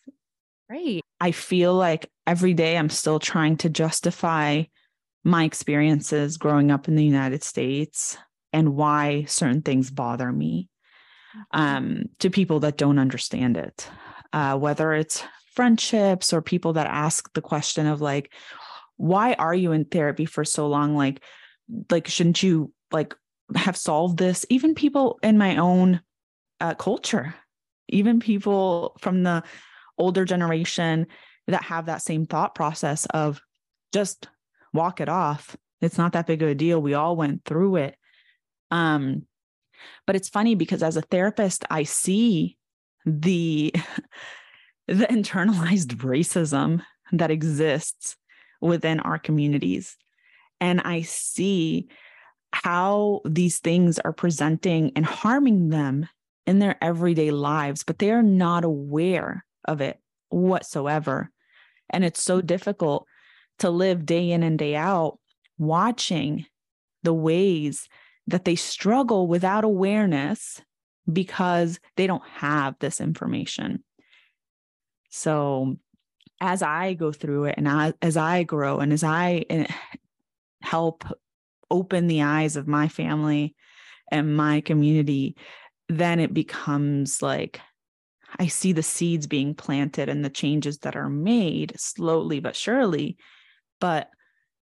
Right. 0.69 1.01
I 1.19 1.31
feel 1.31 1.73
like 1.73 2.09
every 2.25 2.53
day 2.53 2.77
I'm 2.77 2.89
still 2.89 3.19
trying 3.19 3.57
to 3.57 3.69
justify 3.69 4.63
my 5.23 5.43
experiences 5.43 6.37
growing 6.37 6.71
up 6.71 6.87
in 6.87 6.95
the 6.95 7.05
United 7.05 7.43
States 7.43 8.17
and 8.53 8.75
why 8.75 9.25
certain 9.25 9.61
things 9.61 9.91
bother 9.91 10.31
me 10.31 10.69
um, 11.51 12.05
to 12.19 12.29
people 12.29 12.61
that 12.61 12.77
don't 12.77 12.99
understand 12.99 13.57
it, 13.57 13.89
uh, 14.33 14.57
whether 14.57 14.93
it's 14.93 15.23
friendships 15.53 16.33
or 16.33 16.41
people 16.41 16.73
that 16.73 16.87
ask 16.87 17.33
the 17.33 17.41
question 17.41 17.87
of 17.87 18.01
like, 18.01 18.31
why 18.97 19.33
are 19.33 19.53
you 19.53 19.71
in 19.71 19.85
therapy 19.85 20.25
for 20.25 20.43
so 20.43 20.67
long? 20.67 20.95
Like, 20.95 21.21
like 21.89 22.07
shouldn't 22.07 22.43
you 22.43 22.73
like 22.91 23.15
have 23.55 23.77
solved 23.77 24.17
this? 24.17 24.45
Even 24.49 24.75
people 24.75 25.19
in 25.23 25.37
my 25.37 25.57
own 25.57 26.01
uh, 26.59 26.73
culture, 26.73 27.33
even 27.87 28.19
people 28.19 28.97
from 28.99 29.23
the 29.23 29.43
older 29.97 30.25
generation 30.25 31.07
that 31.47 31.63
have 31.63 31.85
that 31.85 32.01
same 32.01 32.25
thought 32.25 32.55
process 32.55 33.05
of 33.07 33.41
just 33.93 34.27
walk 34.73 34.99
it 34.99 35.09
off. 35.09 35.55
It's 35.81 35.97
not 35.97 36.13
that 36.13 36.27
big 36.27 36.41
of 36.41 36.49
a 36.49 36.55
deal. 36.55 36.81
We 36.81 36.93
all 36.93 37.15
went 37.15 37.45
through 37.45 37.77
it. 37.77 37.95
Um, 38.71 39.23
but 40.05 40.15
it's 40.15 40.29
funny 40.29 40.55
because 40.55 40.83
as 40.83 40.97
a 40.97 41.01
therapist, 41.01 41.63
I 41.69 41.83
see 41.83 42.57
the 43.05 43.73
the 44.87 45.05
internalized 45.05 45.97
racism 45.97 46.81
that 47.11 47.31
exists 47.31 48.15
within 48.61 48.99
our 48.99 49.17
communities. 49.17 49.97
And 50.59 50.81
I 50.81 51.01
see 51.01 51.87
how 52.51 53.21
these 53.25 53.59
things 53.59 53.99
are 53.99 54.13
presenting 54.13 54.91
and 54.95 55.05
harming 55.05 55.69
them 55.69 56.07
in 56.45 56.59
their 56.59 56.81
everyday 56.81 57.31
lives, 57.31 57.83
but 57.83 57.99
they 57.99 58.11
are 58.11 58.23
not 58.23 58.63
aware 58.63 59.45
of 59.65 59.81
it 59.81 59.99
whatsoever. 60.29 61.29
And 61.89 62.03
it's 62.03 62.21
so 62.21 62.41
difficult 62.41 63.05
to 63.59 63.69
live 63.69 64.05
day 64.05 64.31
in 64.31 64.43
and 64.43 64.57
day 64.57 64.75
out 64.75 65.19
watching 65.57 66.45
the 67.03 67.13
ways 67.13 67.87
that 68.27 68.45
they 68.45 68.55
struggle 68.55 69.27
without 69.27 69.63
awareness 69.63 70.61
because 71.11 71.79
they 71.95 72.07
don't 72.07 72.27
have 72.27 72.75
this 72.79 72.99
information. 72.99 73.83
So, 75.09 75.77
as 76.39 76.61
I 76.61 76.93
go 76.93 77.11
through 77.11 77.45
it 77.45 77.55
and 77.57 77.67
I, 77.67 77.93
as 78.01 78.17
I 78.17 78.43
grow 78.43 78.79
and 78.79 78.93
as 78.93 79.03
I 79.03 79.45
eh, 79.49 79.67
help 80.61 81.03
open 81.69 82.07
the 82.07 82.21
eyes 82.23 82.55
of 82.55 82.67
my 82.67 82.87
family 82.87 83.55
and 84.11 84.35
my 84.35 84.61
community, 84.61 85.35
then 85.89 86.19
it 86.19 86.33
becomes 86.33 87.21
like 87.21 87.59
I 88.39 88.47
see 88.47 88.73
the 88.73 88.83
seeds 88.83 89.25
being 89.25 89.53
planted 89.53 90.09
and 90.09 90.23
the 90.23 90.29
changes 90.29 90.79
that 90.79 90.95
are 90.95 91.09
made 91.09 91.73
slowly 91.77 92.39
but 92.39 92.55
surely. 92.55 93.17
But 93.79 94.09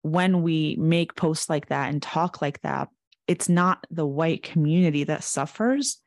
when 0.02 0.42
we 0.42 0.76
make 0.78 1.16
posts 1.16 1.48
like 1.48 1.68
that 1.68 1.90
and 1.90 2.02
talk 2.02 2.40
like 2.40 2.60
that, 2.62 2.88
it's 3.26 3.48
not 3.48 3.84
the 3.90 4.06
white 4.06 4.42
community 4.42 5.04
that 5.04 5.24
suffers 5.24 5.98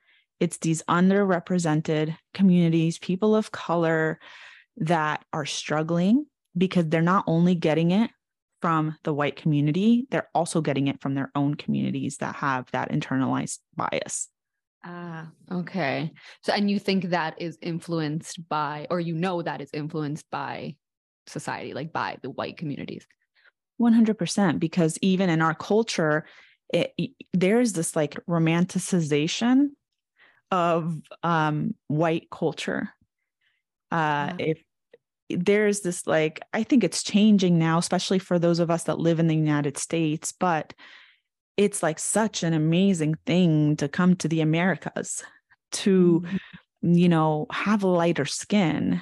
it's 0.42 0.58
these 0.58 0.82
underrepresented 0.90 2.18
communities 2.34 2.98
people 2.98 3.36
of 3.36 3.52
color 3.52 4.20
that 4.78 5.24
are 5.34 5.46
struggling 5.46 6.26
because 6.58 6.88
they're 6.88 7.02
not 7.02 7.24
only 7.28 7.56
getting 7.56 7.92
it 7.92 8.10
from 8.62 8.96
the 9.04 9.14
white 9.14 9.36
community 9.36 10.08
they're 10.12 10.30
also 10.36 10.62
getting 10.62 10.88
it 10.88 11.02
from 11.02 11.16
their 11.16 11.32
own 11.36 11.56
communities 11.56 12.18
that 12.18 12.36
have 12.36 12.70
that 12.72 12.92
internalized 12.92 13.60
bias 13.76 14.30
Ah, 14.84 15.30
okay. 15.52 16.12
So, 16.42 16.54
and 16.54 16.68
you 16.68 16.80
think 16.80 17.10
that 17.10 17.40
is 17.40 17.56
influenced 17.62 18.50
by, 18.50 18.88
or 18.90 19.00
you 19.00 19.14
know 19.14 19.44
that 19.44 19.62
is 19.62 19.70
influenced 19.74 20.26
by 20.32 20.76
society, 21.28 21.76
like 21.76 21.94
by 21.94 22.18
the 22.24 22.32
white 22.32 22.58
communities. 22.58 23.06
100% 23.82 24.60
because 24.60 24.98
even 25.02 25.30
in 25.30 25.42
our 25.42 25.56
culture 25.56 26.26
it, 26.74 26.94
there's 27.34 27.74
this 27.74 27.96
like 27.96 28.16
romanticization 28.30 29.70
of 30.52 30.96
um, 31.24 31.74
white 31.88 32.28
culture 32.32 32.90
uh, 33.92 34.34
yeah. 34.38 34.46
if 34.48 34.64
there's 35.30 35.82
this 35.82 36.06
like 36.06 36.42
i 36.54 36.62
think 36.62 36.84
it's 36.84 37.04
changing 37.04 37.58
now 37.58 37.78
especially 37.78 38.20
for 38.20 38.38
those 38.38 38.60
of 38.60 38.70
us 38.70 38.84
that 38.84 39.00
live 39.00 39.20
in 39.20 39.28
the 39.28 39.36
united 39.36 39.78
states 39.78 40.34
but 40.38 40.74
it's 41.56 41.82
like 41.82 42.00
such 42.00 42.44
an 42.44 42.54
amazing 42.54 43.16
thing 43.26 43.78
to 43.78 43.88
come 43.88 44.16
to 44.16 44.28
the 44.28 44.42
americas 44.42 45.24
to 45.72 46.22
mm-hmm. 46.22 46.94
you 46.94 47.08
know 47.08 47.48
have 47.52 47.84
lighter 47.84 48.26
skin 48.26 49.02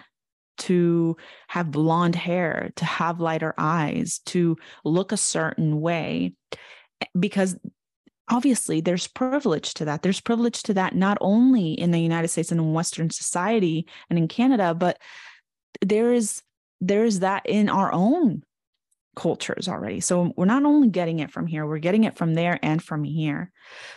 to 0.60 1.18
have 1.48 1.72
blonde 1.72 2.16
hair, 2.16 2.72
to 2.76 2.86
have 2.86 3.20
lighter 3.20 3.54
eyes, 3.58 4.20
to 4.26 4.58
look 4.86 5.12
a 5.12 5.18
certain 5.18 5.82
way. 5.82 6.34
Because 7.18 7.58
obviously 8.30 8.82
there's 8.82 9.08
privilege 9.08 9.74
to 9.76 9.86
that. 9.86 10.02
There's 10.02 10.22
privilege 10.22 10.64
to 10.64 10.74
that 10.76 10.96
not 10.96 11.18
only 11.22 11.74
in 11.74 11.92
the 11.92 12.00
United 12.00 12.28
States 12.30 12.52
and 12.52 12.60
in 12.60 12.74
Western 12.74 13.10
society 13.10 13.88
and 14.10 14.20
in 14.20 14.28
Canada, 14.28 14.74
but 14.74 15.00
there 15.82 16.14
is 16.14 16.42
there 16.82 17.04
is 17.04 17.20
that 17.20 17.46
in 17.46 17.70
our 17.70 17.92
own 17.92 18.44
cultures 19.16 19.68
already. 19.68 20.00
So 20.00 20.34
we're 20.38 20.46
not 20.46 20.64
only 20.64 20.88
getting 20.88 21.20
it 21.20 21.32
from 21.32 21.46
here, 21.46 21.66
we're 21.66 21.80
getting 21.80 22.06
it 22.06 22.18
from 22.18 22.36
there 22.36 22.58
and 22.64 22.82
from 22.82 23.04
here. 23.04 23.52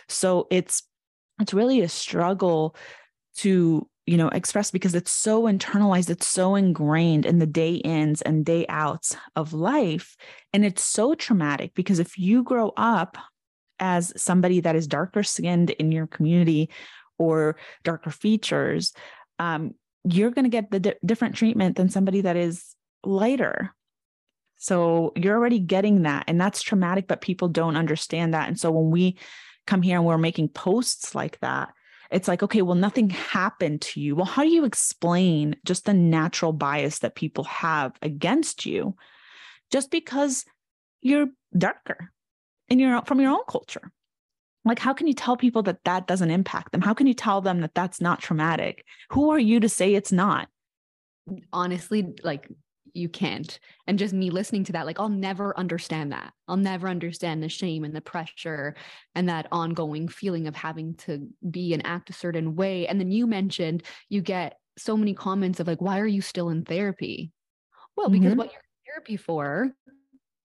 So 0.09 0.47
it's 0.51 0.83
it's 1.39 1.53
really 1.53 1.81
a 1.81 1.89
struggle 1.89 2.75
to 3.37 3.87
you 4.05 4.17
know 4.17 4.27
express 4.29 4.69
because 4.69 4.95
it's 4.95 5.11
so 5.11 5.43
internalized 5.43 6.09
it's 6.09 6.27
so 6.27 6.55
ingrained 6.55 7.25
in 7.25 7.39
the 7.39 7.47
day 7.47 7.75
ins 7.75 8.21
and 8.21 8.45
day 8.45 8.65
outs 8.67 9.15
of 9.35 9.53
life 9.53 10.17
and 10.51 10.65
it's 10.65 10.83
so 10.83 11.15
traumatic 11.15 11.73
because 11.73 11.99
if 11.99 12.17
you 12.17 12.43
grow 12.43 12.73
up 12.75 13.17
as 13.83 14.13
somebody 14.15 14.61
that 14.61 14.77
is 14.77 14.87
darker 14.87 15.23
skinned 15.23 15.71
in 15.71 15.91
your 15.91 16.07
community 16.07 16.69
or 17.17 17.57
darker 17.83 18.09
features 18.09 18.93
um, 19.39 19.73
you're 20.05 20.31
going 20.31 20.45
to 20.45 20.49
get 20.49 20.71
the 20.71 20.79
di- 20.79 20.95
different 21.05 21.35
treatment 21.35 21.75
than 21.75 21.89
somebody 21.89 22.21
that 22.21 22.35
is 22.35 22.75
lighter. 23.03 23.73
So 24.57 25.11
you're 25.15 25.35
already 25.35 25.59
getting 25.59 26.03
that 26.03 26.23
and 26.27 26.39
that's 26.39 26.61
traumatic 26.61 27.07
but 27.07 27.21
people 27.21 27.49
don't 27.49 27.75
understand 27.75 28.33
that. 28.33 28.47
And 28.47 28.57
so 28.57 28.71
when 28.71 28.89
we 28.89 29.17
come 29.67 29.81
here 29.81 29.97
and 29.97 30.05
we're 30.05 30.17
making 30.17 30.49
posts 30.49 31.13
like 31.13 31.39
that 31.41 31.73
it's 32.11 32.27
like, 32.27 32.43
okay, 32.43 32.61
well, 32.61 32.75
nothing 32.75 33.09
happened 33.09 33.81
to 33.81 33.99
you. 33.99 34.15
Well, 34.15 34.27
how 34.27 34.43
do 34.43 34.49
you 34.49 34.65
explain 34.65 35.55
just 35.65 35.85
the 35.85 35.95
natural 35.95 36.53
bias 36.53 36.99
that 36.99 37.15
people 37.15 37.43
have 37.45 37.97
against 38.03 38.67
you 38.67 38.95
just 39.71 39.89
because 39.89 40.45
you're 41.01 41.29
darker 41.57 42.11
and 42.69 42.79
you're 42.79 43.01
from 43.03 43.19
your 43.19 43.31
own 43.31 43.43
culture? 43.47 43.91
Like, 44.65 44.79
how 44.79 44.93
can 44.93 45.07
you 45.07 45.13
tell 45.13 45.35
people 45.35 45.63
that 45.63 45.83
that 45.83 46.07
doesn't 46.07 46.31
impact 46.31 46.71
them? 46.71 46.81
How 46.81 46.93
can 46.93 47.07
you 47.07 47.13
tell 47.13 47.41
them 47.41 47.59
that 47.61 47.75
that's 47.75 47.99
not 47.99 48.21
traumatic? 48.21 48.85
Who 49.09 49.31
are 49.31 49.39
you 49.39 49.59
to 49.59 49.67
say 49.67 49.93
it's 49.93 50.11
not? 50.11 50.47
Honestly, 51.51 52.13
like 52.23 52.49
you 52.93 53.09
can't. 53.09 53.59
And 53.87 53.99
just 53.99 54.13
me 54.13 54.29
listening 54.29 54.63
to 54.65 54.71
that, 54.73 54.85
like 54.85 54.99
I'll 54.99 55.09
never 55.09 55.57
understand 55.57 56.11
that. 56.11 56.31
I'll 56.47 56.57
never 56.57 56.87
understand 56.87 57.41
the 57.41 57.49
shame 57.49 57.83
and 57.83 57.95
the 57.95 58.01
pressure 58.01 58.75
and 59.15 59.27
that 59.29 59.47
ongoing 59.51 60.07
feeling 60.07 60.47
of 60.47 60.55
having 60.55 60.93
to 60.95 61.27
be 61.49 61.73
and 61.73 61.85
act 61.85 62.09
a 62.09 62.13
certain 62.13 62.55
way. 62.55 62.87
And 62.87 62.99
then 62.99 63.11
you 63.11 63.27
mentioned 63.27 63.83
you 64.09 64.21
get 64.21 64.59
so 64.77 64.95
many 64.95 65.13
comments 65.13 65.59
of 65.59 65.67
like, 65.67 65.81
why 65.81 65.99
are 65.99 66.07
you 66.07 66.21
still 66.21 66.49
in 66.49 66.63
therapy? 66.63 67.31
Well, 67.95 68.09
because 68.09 68.29
mm-hmm. 68.29 68.37
what 68.37 68.51
you're 68.51 68.61
in 68.61 68.93
therapy 68.93 69.17
for, 69.17 69.71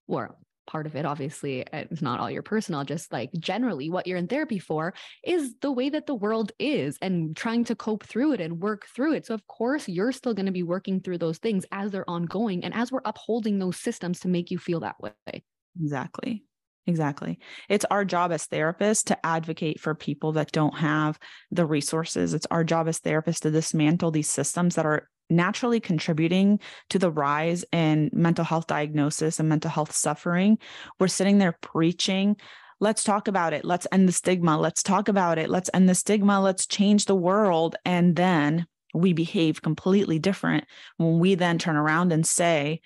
or 0.07 0.35
part 0.69 0.85
of 0.85 0.95
it 0.95 1.03
obviously 1.03 1.65
eh, 1.73 1.85
it's 1.89 2.01
not 2.01 2.19
all 2.19 2.29
your 2.29 2.43
personal 2.43 2.83
just 2.83 3.11
like 3.11 3.31
generally 3.39 3.89
what 3.89 4.05
you're 4.05 4.17
in 4.17 4.27
therapy 4.27 4.59
for 4.59 4.93
is 5.23 5.55
the 5.61 5.71
way 5.71 5.89
that 5.89 6.05
the 6.05 6.13
world 6.13 6.51
is 6.59 6.97
and 7.01 7.35
trying 7.35 7.63
to 7.63 7.75
cope 7.75 8.05
through 8.05 8.33
it 8.33 8.39
and 8.39 8.61
work 8.61 8.85
through 8.95 9.13
it 9.13 9.25
so 9.25 9.33
of 9.33 9.45
course 9.47 9.89
you're 9.89 10.11
still 10.11 10.33
going 10.33 10.45
to 10.45 10.51
be 10.51 10.63
working 10.63 11.01
through 11.01 11.17
those 11.17 11.39
things 11.39 11.65
as 11.71 11.91
they're 11.91 12.09
ongoing 12.09 12.63
and 12.63 12.73
as 12.73 12.91
we're 12.91 13.01
upholding 13.03 13.57
those 13.57 13.77
systems 13.77 14.19
to 14.19 14.27
make 14.27 14.51
you 14.51 14.59
feel 14.59 14.79
that 14.79 14.95
way 15.01 15.43
exactly 15.81 16.43
Exactly. 16.87 17.37
It's 17.69 17.85
our 17.91 18.03
job 18.03 18.31
as 18.31 18.47
therapists 18.47 19.03
to 19.05 19.25
advocate 19.25 19.79
for 19.79 19.93
people 19.93 20.31
that 20.31 20.51
don't 20.51 20.75
have 20.75 21.19
the 21.51 21.67
resources. 21.67 22.33
It's 22.33 22.47
our 22.49 22.63
job 22.63 22.87
as 22.87 22.99
therapists 22.99 23.41
to 23.41 23.51
dismantle 23.51 24.09
these 24.09 24.27
systems 24.27 24.73
that 24.73 24.87
are 24.87 25.07
naturally 25.29 25.79
contributing 25.79 26.59
to 26.89 26.99
the 26.99 27.11
rise 27.11 27.65
in 27.71 28.09
mental 28.13 28.45
health 28.45 28.67
diagnosis 28.67 29.39
and 29.39 29.49
mental 29.49 29.71
health 29.71 29.93
suffering. 29.93 30.57
We're 30.99 31.07
sitting 31.07 31.37
there 31.37 31.57
preaching, 31.61 32.35
let's 32.79 33.03
talk 33.03 33.27
about 33.27 33.53
it. 33.53 33.65
Let's 33.65 33.87
end 33.91 34.07
the 34.07 34.13
stigma. 34.13 34.57
Let's 34.57 34.83
talk 34.83 35.07
about 35.07 35.37
it. 35.37 35.49
Let's 35.49 35.69
end 35.73 35.89
the 35.89 35.95
stigma. 35.95 36.41
Let's 36.41 36.65
change 36.65 37.05
the 37.05 37.15
world. 37.15 37.75
And 37.85 38.15
then 38.15 38.65
we 38.93 39.13
behave 39.13 39.61
completely 39.61 40.19
different 40.19 40.65
when 40.97 41.19
we 41.19 41.35
then 41.35 41.57
turn 41.57 41.75
around 41.75 42.11
and 42.11 42.25
say, 42.25 42.81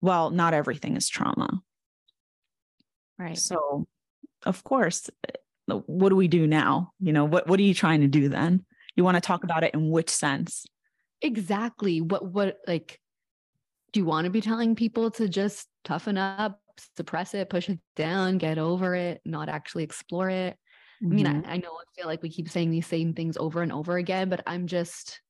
well, 0.00 0.30
not 0.30 0.54
everything 0.54 0.96
is 0.96 1.08
trauma. 1.08 1.60
Right. 3.18 3.38
So, 3.38 3.86
of 4.44 4.62
course, 4.64 5.08
what 5.66 6.10
do 6.10 6.16
we 6.16 6.28
do 6.28 6.46
now? 6.46 6.92
You 7.00 7.12
know, 7.12 7.24
what 7.24 7.46
what 7.46 7.58
are 7.58 7.64
you 7.64 7.74
trying 7.74 8.02
to 8.02 8.08
do 8.08 8.28
then? 8.28 8.64
You 8.94 9.04
want 9.04 9.16
to 9.16 9.20
talk 9.20 9.44
about 9.44 9.64
it 9.64 9.74
in 9.74 9.90
which 9.90 10.10
sense? 10.10 10.66
Exactly. 11.26 12.00
What 12.00 12.24
what 12.24 12.58
like 12.66 13.00
do 13.92 14.00
you 14.00 14.06
want 14.06 14.26
to 14.26 14.30
be 14.30 14.40
telling 14.40 14.76
people 14.76 15.10
to 15.12 15.28
just 15.28 15.66
toughen 15.84 16.16
up, 16.16 16.60
suppress 16.96 17.34
it, 17.34 17.50
push 17.50 17.68
it 17.68 17.80
down, 17.96 18.38
get 18.38 18.58
over 18.58 18.94
it, 18.94 19.20
not 19.24 19.48
actually 19.48 19.82
explore 19.82 20.30
it? 20.30 20.56
Mm-hmm. 21.02 21.12
I 21.12 21.16
mean, 21.16 21.26
I, 21.26 21.32
mm-hmm. 21.32 21.50
I 21.50 21.56
know 21.56 21.72
I 21.72 21.84
feel 21.96 22.06
like 22.06 22.22
we 22.22 22.30
keep 22.30 22.48
saying 22.48 22.70
these 22.70 22.86
same 22.86 23.12
things 23.12 23.36
over 23.36 23.62
and 23.62 23.72
over 23.72 23.96
again, 23.96 24.28
but 24.28 24.42
I'm 24.46 24.66
just 24.68 25.20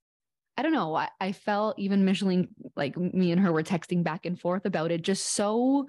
I 0.59 0.63
don't 0.63 0.73
know. 0.73 0.95
I, 0.95 1.09
I 1.21 1.33
felt 1.33 1.79
even 1.79 2.05
Micheline, 2.05 2.49
like 2.77 2.97
me 2.97 3.33
and 3.33 3.41
her 3.41 3.53
were 3.53 3.63
texting 3.63 4.03
back 4.03 4.25
and 4.25 4.39
forth 4.39 4.65
about 4.65 4.91
it, 4.91 5.03
just 5.03 5.33
so 5.35 5.87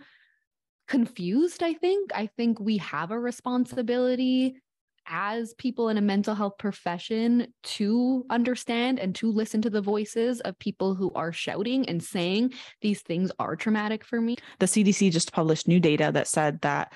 confused. 0.87 1.63
I 1.63 1.73
think. 1.73 2.11
I 2.15 2.27
think 2.27 2.59
we 2.61 2.77
have 2.77 3.11
a 3.11 3.19
responsibility 3.19 4.61
as 5.07 5.53
people 5.53 5.89
in 5.89 5.97
a 5.97 6.01
mental 6.01 6.35
health 6.35 6.57
profession 6.57 7.47
to 7.63 8.25
understand 8.29 8.99
and 8.99 9.15
to 9.15 9.31
listen 9.31 9.61
to 9.61 9.69
the 9.69 9.81
voices 9.81 10.41
of 10.41 10.57
people 10.59 10.95
who 10.95 11.11
are 11.13 11.31
shouting 11.31 11.87
and 11.87 12.03
saying 12.03 12.53
these 12.81 13.01
things 13.01 13.31
are 13.39 13.55
traumatic 13.55 14.03
for 14.03 14.19
me. 14.19 14.35
The 14.59 14.65
CDC 14.65 15.11
just 15.11 15.31
published 15.31 15.67
new 15.67 15.79
data 15.79 16.11
that 16.13 16.27
said 16.27 16.61
that 16.61 16.93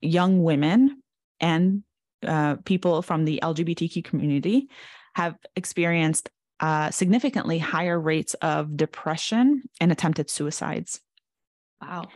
young 0.00 0.42
women 0.42 1.02
and 1.40 1.82
uh, 2.26 2.56
people 2.64 3.02
from 3.02 3.24
the 3.24 3.40
LGBTQ 3.42 4.04
community 4.04 4.68
have 5.14 5.36
experienced 5.56 6.30
uh, 6.60 6.90
significantly 6.90 7.58
higher 7.58 7.98
rates 7.98 8.34
of 8.34 8.76
depression 8.76 9.62
and 9.80 9.90
attempted 9.90 10.30
suicides. 10.30 11.00
Wow. 11.80 12.08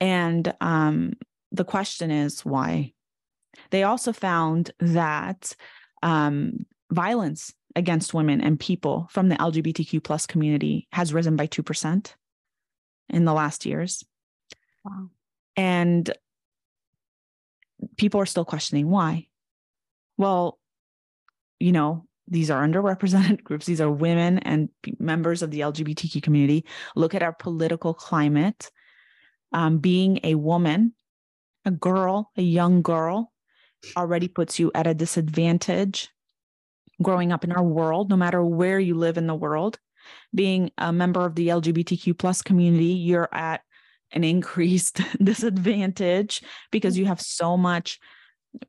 And 0.00 0.52
um, 0.60 1.14
the 1.52 1.64
question 1.64 2.10
is 2.10 2.44
why? 2.44 2.92
They 3.70 3.82
also 3.82 4.12
found 4.12 4.70
that 4.80 5.54
um, 6.02 6.66
violence 6.90 7.52
against 7.76 8.14
women 8.14 8.40
and 8.40 8.58
people 8.58 9.08
from 9.10 9.28
the 9.28 9.36
LGBTQ 9.36 10.02
plus 10.02 10.26
community 10.26 10.88
has 10.92 11.14
risen 11.14 11.36
by 11.36 11.46
2% 11.46 12.14
in 13.10 13.24
the 13.24 13.32
last 13.32 13.66
years. 13.66 14.04
Wow. 14.84 15.10
And 15.56 16.12
people 17.96 18.20
are 18.20 18.26
still 18.26 18.44
questioning 18.44 18.88
why. 18.88 19.28
Well, 20.16 20.58
you 21.58 21.72
know, 21.72 22.06
these 22.26 22.50
are 22.50 22.66
underrepresented 22.66 23.42
groups. 23.44 23.66
These 23.66 23.80
are 23.80 23.90
women 23.90 24.38
and 24.38 24.68
members 24.98 25.42
of 25.42 25.50
the 25.50 25.60
LGBTQ 25.60 26.22
community. 26.22 26.64
Look 26.96 27.14
at 27.14 27.22
our 27.22 27.32
political 27.32 27.94
climate. 27.94 28.70
Um, 29.52 29.78
being 29.78 30.20
a 30.22 30.36
woman, 30.36 30.94
a 31.64 31.72
girl, 31.72 32.30
a 32.36 32.42
young 32.42 32.82
girl, 32.82 33.32
already 33.96 34.28
puts 34.28 34.58
you 34.58 34.70
at 34.74 34.86
a 34.86 34.94
disadvantage 34.94 36.08
growing 37.02 37.32
up 37.32 37.44
in 37.44 37.52
our 37.52 37.62
world, 37.62 38.10
no 38.10 38.16
matter 38.16 38.44
where 38.44 38.78
you 38.78 38.94
live 38.94 39.16
in 39.16 39.26
the 39.26 39.34
world. 39.34 39.78
Being 40.34 40.70
a 40.78 40.92
member 40.92 41.24
of 41.24 41.34
the 41.34 41.48
LGBTQ 41.48 42.18
plus 42.18 42.42
community, 42.42 42.84
you're 42.84 43.28
at 43.32 43.62
an 44.12 44.24
increased 44.24 45.00
disadvantage 45.22 46.42
because 46.70 46.98
you 46.98 47.06
have 47.06 47.20
so 47.20 47.56
much, 47.56 47.98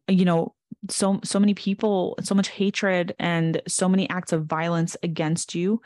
you 0.08 0.26
know, 0.26 0.54
so 0.90 1.20
so 1.24 1.40
many 1.40 1.54
people, 1.54 2.18
so 2.22 2.36
much 2.36 2.50
hatred 2.50 3.16
and 3.20 3.62
so 3.68 3.88
many 3.88 4.10
acts 4.10 4.34
of 4.34 4.46
violence 4.46 4.96
against 5.04 5.54
you. 5.56 5.82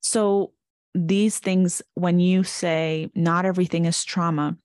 So 0.00 0.52
these 0.94 1.38
things, 1.38 1.82
when 1.94 2.18
you 2.18 2.44
say 2.44 3.10
not 3.14 3.44
everything 3.44 3.84
is 3.84 4.04
trauma, 4.04 4.56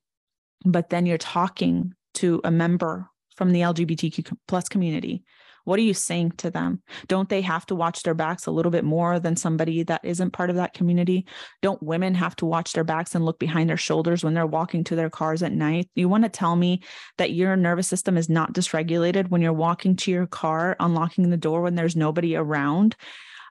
but 0.66 0.90
then 0.90 1.06
you're 1.06 1.18
talking 1.18 1.94
to 2.16 2.42
a 2.44 2.52
member 2.52 3.10
from 3.36 3.52
the 3.52 3.62
LGBTQ 3.62 4.36
plus 4.48 4.70
community 4.70 5.24
What 5.66 5.80
are 5.80 5.84
you 5.84 5.94
saying 5.94 6.32
to 6.38 6.52
them? 6.52 6.82
Don't 7.08 7.30
they 7.30 7.42
have 7.42 7.66
to 7.68 7.76
watch 7.76 8.04
their 8.04 8.14
backs 8.14 8.48
a 8.48 8.52
little 8.52 8.72
bit 8.72 8.84
more 8.84 9.20
than 9.20 9.38
somebody 9.38 9.84
that 9.84 10.04
isn't 10.04 10.32
part 10.32 10.50
of 10.50 10.58
that 10.58 10.74
community? 10.74 11.26
Don't 11.62 11.82
women 11.82 12.16
have 12.16 12.36
to 12.38 12.46
watch 12.46 12.74
their 12.74 12.84
backs 12.84 13.16
and 13.16 13.24
look 13.24 13.40
behind 13.40 13.70
their 13.70 13.78
shoulders 13.78 14.24
when 14.24 14.34
they're 14.34 14.46
walking 14.46 14.84
to 14.86 14.96
their 14.96 15.10
cars 15.10 15.42
at 15.42 15.54
night? 15.54 15.90
You 15.96 16.10
want 16.10 16.24
to 16.26 16.30
tell 16.30 16.56
me 16.56 16.82
that 17.18 17.32
your 17.32 17.56
nervous 17.56 17.88
system 17.88 18.18
is 18.18 18.30
not 18.30 18.54
dysregulated 18.54 19.30
when 19.30 19.42
you're 19.42 19.54
walking 19.54 19.96
to 19.98 20.12
your 20.12 20.28
car, 20.28 20.76
unlocking 20.80 21.30
the 21.30 21.38
door 21.38 21.62
when 21.62 21.76
there's 21.76 21.96
nobody 21.96 22.36
around? 22.36 22.98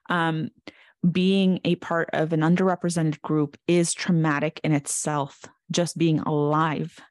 Um, 0.09 0.49
being 1.09 1.59
a 1.65 1.75
part 1.75 2.09
of 2.13 2.31
an 2.31 2.41
underrepresented 2.41 3.21
group 3.21 3.57
is 3.67 3.93
traumatic 3.93 4.61
in 4.63 4.71
itself, 4.71 5.41
just 5.71 5.97
being 5.97 6.19
alive 6.19 7.01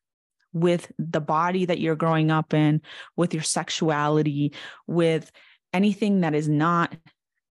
with 0.53 0.91
the 0.99 1.21
body 1.21 1.65
that 1.65 1.81
you're 1.81 1.97
growing 1.97 2.31
up 2.31 2.55
in, 2.55 2.83
with 3.17 3.35
your 3.35 3.43
sexuality, 3.43 4.53
with 4.87 5.31
anything 5.73 6.21
that 6.21 6.35
is 6.35 6.49
not 6.49 6.95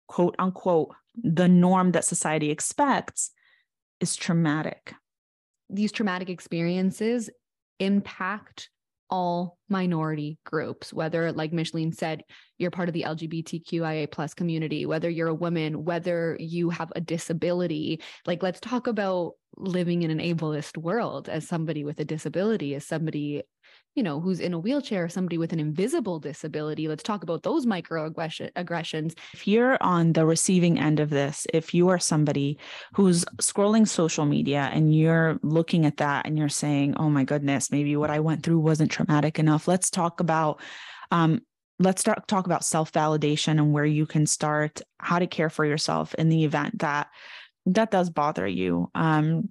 quote 0.08 0.36
unquote 0.38 0.94
the 1.16 1.48
norm 1.48 1.92
that 1.92 2.06
society 2.06 2.52
expects 2.52 3.32
is 4.00 4.16
traumatic. 4.16 4.94
These 5.70 5.92
traumatic 5.92 6.30
experiences 6.30 7.30
impact 7.80 8.70
all 9.12 9.58
minority 9.70 10.40
groups, 10.46 10.94
whether, 10.94 11.32
like 11.32 11.54
Micheline 11.54 11.92
said, 11.92 12.24
you're 12.58 12.72
part 12.72 12.88
of 12.90 12.94
the 12.94 13.04
LGBTQIA 13.04 14.10
plus 14.10 14.34
community, 14.34 14.86
whether 14.86 15.10
you're 15.10 15.28
a 15.28 15.34
woman, 15.34 15.84
whether 15.84 16.38
you 16.40 16.70
have 16.70 16.92
a 16.96 17.02
disability. 17.02 18.02
Like, 18.26 18.42
let's 18.42 18.60
talk 18.60 18.88
about 18.88 19.34
living 19.58 20.04
in 20.04 20.12
an 20.12 20.20
ableist 20.20 20.78
world 20.78 21.28
as 21.28 21.48
somebody 21.48 21.84
with 21.84 22.00
a 22.00 22.06
disability, 22.06 22.74
as 22.74 22.88
somebody 22.88 23.44
you 23.96 24.04
know, 24.04 24.22
who's 24.22 24.40
in 24.40 24.54
a 24.54 24.60
wheelchair, 24.60 25.10
somebody 25.10 25.38
with 25.38 25.52
an 25.52 25.60
invisible 25.60 26.20
disability. 26.20 26.88
Let's 26.88 27.04
talk 27.04 27.24
about 27.24 27.44
those 27.44 27.66
microaggressions. 27.66 29.18
If 29.34 29.48
you're 29.48 29.78
on 29.82 30.14
the 30.14 30.26
receiving 30.26 30.80
end 30.80 31.00
of 31.00 31.10
this, 31.10 31.46
if 31.54 31.74
you 31.74 31.90
are 31.90 32.00
somebody 32.00 32.58
who's 32.94 33.26
scrolling 33.42 33.88
social 33.88 34.26
media 34.26 34.70
and 34.74 34.96
you're 34.96 35.40
looking 35.44 35.86
at 35.86 35.98
that 35.98 36.26
and 36.26 36.38
you're 36.38 36.50
saying, 36.50 36.96
oh 36.98 37.10
my 37.10 37.26
goodness, 37.26 37.72
maybe 37.72 37.98
what 37.98 38.10
I 38.10 38.22
went 38.22 38.44
through 38.44 38.60
wasn't 38.60 38.92
traumatic 38.92 39.40
enough, 39.40 39.68
let's 39.68 39.90
talk 39.90 40.20
about. 40.20 40.62
Um, 41.12 41.42
let's 41.80 42.00
start 42.00 42.28
talk 42.28 42.46
about 42.46 42.64
self-validation 42.64 43.54
and 43.54 43.74
where 43.74 43.86
you 43.86 44.06
can 44.06 44.26
start 44.26 44.82
how 45.00 45.18
to 45.18 45.26
care 45.26 45.50
for 45.50 45.66
yourself 45.66 46.14
in 46.14 46.30
the 46.30 46.46
event 46.46 46.78
that 46.80 47.08
that 47.66 47.90
does 47.90 48.10
bother 48.10 48.48
you 48.48 48.90
um, 48.94 49.50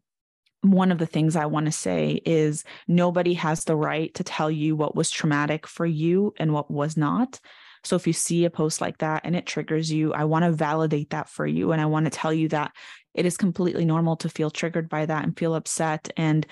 one 0.62 0.92
of 0.92 0.98
the 0.98 1.06
things 1.06 1.36
I 1.36 1.46
want 1.46 1.66
to 1.66 1.72
say 1.72 2.20
is 2.24 2.64
nobody 2.86 3.34
has 3.34 3.64
the 3.64 3.76
right 3.76 4.12
to 4.14 4.24
tell 4.24 4.50
you 4.50 4.76
what 4.76 4.94
was 4.94 5.10
traumatic 5.10 5.66
for 5.66 5.86
you 5.86 6.34
and 6.38 6.52
what 6.52 6.70
was 6.70 6.96
not. 6.96 7.40
So 7.82 7.96
if 7.96 8.06
you 8.06 8.12
see 8.12 8.44
a 8.44 8.50
post 8.50 8.80
like 8.80 8.98
that 8.98 9.22
and 9.24 9.34
it 9.34 9.46
triggers 9.46 9.90
you, 9.90 10.12
I 10.12 10.24
want 10.24 10.44
to 10.44 10.52
validate 10.52 11.10
that 11.10 11.28
for 11.28 11.46
you. 11.46 11.72
And 11.72 11.80
I 11.80 11.86
want 11.86 12.04
to 12.04 12.10
tell 12.10 12.32
you 12.32 12.48
that 12.48 12.72
it 13.14 13.24
is 13.24 13.36
completely 13.36 13.84
normal 13.84 14.16
to 14.16 14.28
feel 14.28 14.50
triggered 14.50 14.88
by 14.88 15.06
that 15.06 15.24
and 15.24 15.36
feel 15.36 15.54
upset. 15.54 16.10
And, 16.16 16.46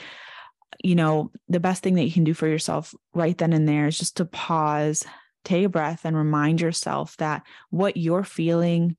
you 0.83 0.95
know, 0.95 1.31
the 1.49 1.61
best 1.61 1.83
thing 1.83 1.95
that 1.97 2.05
you 2.05 2.13
can 2.13 2.25
do 2.25 2.35
for 2.35 2.49
yourself 2.49 2.95
right 3.15 3.37
then 3.37 3.53
and 3.53 3.69
there 3.69 3.87
is 3.87 3.99
just 3.99 4.17
to 4.17 4.25
pause, 4.25 5.05
take 5.45 5.67
a 5.67 5.69
breath, 5.69 6.05
and 6.05 6.17
remind 6.17 6.63
yourself 6.63 7.17
that 7.19 7.43
what 7.69 7.99
you're 7.99 8.25
feeling 8.25 8.97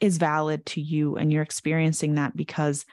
is 0.00 0.18
valid 0.18 0.66
to 0.66 0.80
you 0.80 1.16
and 1.16 1.32
you're 1.32 1.42
experiencing 1.42 2.16
that 2.16 2.36
because 2.36 2.84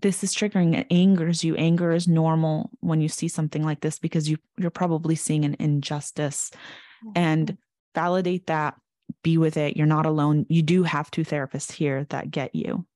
this 0.00 0.22
is 0.22 0.34
triggering 0.34 0.76
it 0.76 0.86
angers 0.90 1.42
you 1.42 1.56
anger 1.56 1.92
is 1.92 2.06
normal 2.06 2.70
when 2.80 3.00
you 3.00 3.08
see 3.08 3.28
something 3.28 3.62
like 3.62 3.80
this 3.80 3.98
because 3.98 4.28
you 4.28 4.36
you're 4.58 4.70
probably 4.70 5.14
seeing 5.14 5.44
an 5.44 5.56
injustice. 5.58 6.50
Mm-hmm. 7.04 7.12
and 7.14 7.58
validate 7.94 8.46
that 8.46 8.74
be 9.22 9.38
with 9.38 9.56
it. 9.56 9.76
You're 9.76 9.86
not 9.86 10.06
alone. 10.06 10.46
You 10.48 10.62
do 10.62 10.82
have 10.82 11.10
two 11.10 11.24
therapists 11.24 11.72
here 11.72 12.06
that 12.10 12.30
get 12.30 12.54
you 12.54 12.86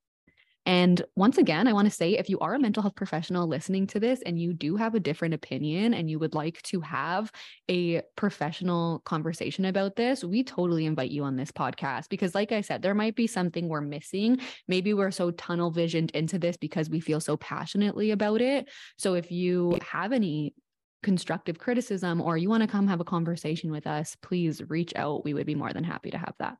and 0.66 1.02
once 1.16 1.38
again, 1.38 1.66
I 1.66 1.72
want 1.72 1.86
to 1.86 1.94
say 1.94 2.18
if 2.18 2.28
you 2.28 2.38
are 2.40 2.54
a 2.54 2.58
mental 2.58 2.82
health 2.82 2.94
professional 2.94 3.48
listening 3.48 3.86
to 3.88 4.00
this 4.00 4.20
and 4.22 4.38
you 4.38 4.52
do 4.52 4.76
have 4.76 4.94
a 4.94 5.00
different 5.00 5.32
opinion 5.34 5.94
and 5.94 6.10
you 6.10 6.18
would 6.18 6.34
like 6.34 6.60
to 6.62 6.80
have 6.82 7.32
a 7.70 8.02
professional 8.16 9.00
conversation 9.00 9.64
about 9.64 9.96
this, 9.96 10.22
we 10.22 10.44
totally 10.44 10.84
invite 10.84 11.10
you 11.10 11.24
on 11.24 11.36
this 11.36 11.50
podcast 11.50 12.08
because, 12.10 12.34
like 12.34 12.52
I 12.52 12.60
said, 12.60 12.82
there 12.82 12.94
might 12.94 13.16
be 13.16 13.26
something 13.26 13.68
we're 13.68 13.80
missing. 13.80 14.38
Maybe 14.68 14.92
we're 14.92 15.10
so 15.10 15.30
tunnel 15.30 15.70
visioned 15.70 16.10
into 16.10 16.38
this 16.38 16.56
because 16.58 16.90
we 16.90 17.00
feel 17.00 17.20
so 17.20 17.36
passionately 17.38 18.10
about 18.10 18.42
it. 18.42 18.68
So 18.98 19.14
if 19.14 19.30
you 19.30 19.78
have 19.90 20.12
any 20.12 20.54
constructive 21.02 21.58
criticism 21.58 22.20
or 22.20 22.36
you 22.36 22.50
want 22.50 22.62
to 22.62 22.68
come 22.68 22.86
have 22.86 23.00
a 23.00 23.04
conversation 23.04 23.70
with 23.70 23.86
us, 23.86 24.16
please 24.20 24.62
reach 24.68 24.92
out. 24.94 25.24
We 25.24 25.32
would 25.32 25.46
be 25.46 25.54
more 25.54 25.72
than 25.72 25.84
happy 25.84 26.10
to 26.10 26.18
have 26.18 26.34
that. 26.38 26.58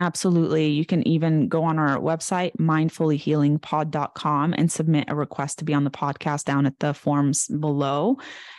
Absolutely. 0.00 0.68
You 0.68 0.86
can 0.86 1.06
even 1.06 1.46
go 1.46 1.62
on 1.62 1.78
our 1.78 1.98
website, 1.98 2.56
mindfullyhealingpod.com, 2.56 4.54
and 4.56 4.72
submit 4.72 5.04
a 5.08 5.14
request 5.14 5.58
to 5.58 5.64
be 5.66 5.74
on 5.74 5.84
the 5.84 5.90
podcast 5.90 6.44
down 6.44 6.64
at 6.64 6.78
the 6.78 6.94
forms 6.94 7.48
below. 7.48 8.16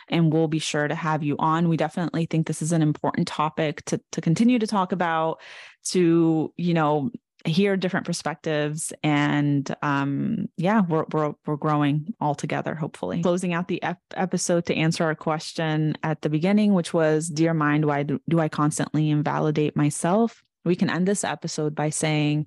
And 0.08 0.32
we'll 0.32 0.46
be 0.46 0.60
sure 0.60 0.86
to 0.86 0.94
have 0.94 1.24
you 1.24 1.34
on. 1.40 1.68
We 1.68 1.76
definitely 1.76 2.26
think 2.26 2.46
this 2.46 2.62
is 2.62 2.70
an 2.70 2.80
important 2.80 3.26
topic 3.26 3.84
to, 3.86 4.00
to 4.12 4.20
continue 4.20 4.60
to 4.60 4.68
talk 4.68 4.92
about, 4.92 5.40
to, 5.86 6.52
you 6.56 6.74
know, 6.74 7.10
hear 7.44 7.76
different 7.76 8.06
perspectives 8.06 8.92
and 9.02 9.74
um 9.82 10.48
yeah 10.56 10.82
we're 10.82 11.04
we're, 11.12 11.32
we're 11.44 11.56
growing 11.56 12.14
all 12.20 12.36
together 12.36 12.72
hopefully 12.76 13.20
closing 13.20 13.52
out 13.52 13.66
the 13.66 13.82
ep- 13.82 13.98
episode 14.14 14.64
to 14.64 14.76
answer 14.76 15.02
our 15.02 15.16
question 15.16 15.96
at 16.04 16.22
the 16.22 16.28
beginning 16.28 16.72
which 16.72 16.94
was 16.94 17.28
dear 17.28 17.52
mind 17.52 17.84
why 17.84 18.04
do, 18.04 18.20
do 18.28 18.38
i 18.38 18.48
constantly 18.48 19.10
invalidate 19.10 19.74
myself 19.74 20.44
we 20.64 20.76
can 20.76 20.90
end 20.90 21.06
this 21.06 21.24
episode 21.24 21.74
by 21.74 21.90
saying, 21.90 22.46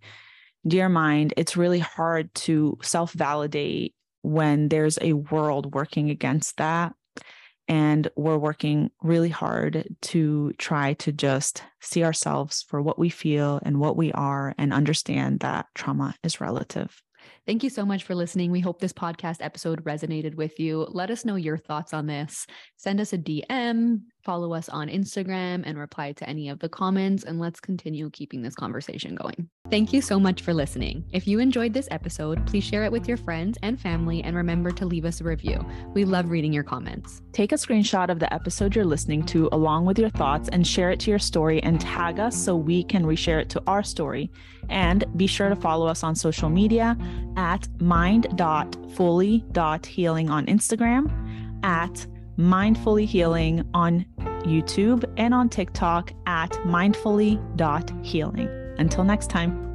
Dear 0.67 0.89
mind, 0.89 1.33
it's 1.37 1.55
really 1.55 1.79
hard 1.79 2.33
to 2.35 2.79
self 2.81 3.13
validate 3.13 3.93
when 4.23 4.69
there's 4.69 4.97
a 4.99 5.13
world 5.13 5.75
working 5.75 6.09
against 6.09 6.57
that. 6.57 6.93
And 7.67 8.07
we're 8.15 8.37
working 8.37 8.89
really 9.01 9.29
hard 9.29 9.95
to 10.03 10.53
try 10.57 10.93
to 10.93 11.11
just 11.11 11.63
see 11.81 12.03
ourselves 12.03 12.63
for 12.67 12.81
what 12.81 12.97
we 12.97 13.09
feel 13.09 13.59
and 13.63 13.79
what 13.79 13.95
we 13.97 14.11
are 14.13 14.53
and 14.57 14.73
understand 14.73 15.39
that 15.39 15.67
trauma 15.75 16.15
is 16.23 16.41
relative. 16.41 17.01
Thank 17.45 17.63
you 17.63 17.69
so 17.69 17.85
much 17.85 18.03
for 18.03 18.15
listening. 18.15 18.51
We 18.51 18.59
hope 18.59 18.79
this 18.79 18.93
podcast 18.93 19.37
episode 19.39 19.83
resonated 19.83 20.35
with 20.35 20.59
you. 20.59 20.87
Let 20.89 21.11
us 21.11 21.25
know 21.25 21.35
your 21.35 21.57
thoughts 21.57 21.93
on 21.93 22.07
this. 22.07 22.47
Send 22.77 22.99
us 22.99 23.13
a 23.13 23.17
DM, 23.17 24.01
follow 24.25 24.53
us 24.53 24.67
on 24.67 24.89
Instagram, 24.89 25.63
and 25.65 25.77
reply 25.77 26.11
to 26.13 26.27
any 26.27 26.49
of 26.49 26.59
the 26.59 26.67
comments. 26.67 27.23
And 27.23 27.39
let's 27.39 27.59
continue 27.59 28.09
keeping 28.09 28.41
this 28.41 28.55
conversation 28.55 29.15
going. 29.15 29.49
Thank 29.69 29.93
you 29.93 30.01
so 30.01 30.19
much 30.19 30.41
for 30.41 30.53
listening. 30.53 31.05
If 31.11 31.27
you 31.27 31.39
enjoyed 31.39 31.73
this 31.73 31.87
episode, 31.91 32.45
please 32.45 32.63
share 32.63 32.83
it 32.83 32.91
with 32.91 33.07
your 33.07 33.17
friends 33.17 33.57
and 33.61 33.79
family 33.79 34.23
and 34.23 34.35
remember 34.35 34.71
to 34.71 34.85
leave 34.85 35.05
us 35.05 35.21
a 35.21 35.23
review. 35.23 35.65
We 35.93 36.05
love 36.05 36.29
reading 36.29 36.51
your 36.51 36.63
comments. 36.63 37.21
Take 37.31 37.51
a 37.51 37.55
screenshot 37.55 38.09
of 38.09 38.19
the 38.19 38.33
episode 38.33 38.75
you're 38.75 38.85
listening 38.85 39.23
to 39.27 39.47
along 39.51 39.85
with 39.85 39.99
your 39.99 40.09
thoughts 40.09 40.49
and 40.49 40.67
share 40.67 40.91
it 40.91 40.99
to 41.01 41.09
your 41.09 41.19
story 41.19 41.61
and 41.63 41.79
tag 41.79 42.19
us 42.19 42.35
so 42.35 42.55
we 42.55 42.83
can 42.83 43.05
reshare 43.05 43.41
it 43.41 43.49
to 43.51 43.61
our 43.67 43.83
story. 43.83 44.31
And 44.69 45.05
be 45.15 45.27
sure 45.27 45.49
to 45.49 45.55
follow 45.55 45.87
us 45.87 46.03
on 46.03 46.15
social 46.15 46.49
media 46.49 46.97
at 47.37 47.67
mind.fully.healing 47.79 50.29
on 50.29 50.45
Instagram, 50.47 51.63
at 51.63 52.07
mindfully 52.37 53.05
healing 53.05 53.67
on 53.73 54.05
YouTube, 54.45 55.11
and 55.17 55.33
on 55.33 55.49
TikTok 55.49 56.13
at 56.27 56.51
mindfully.healing. 56.51 58.49
Until 58.77 59.03
next 59.03 59.29
time. 59.29 59.65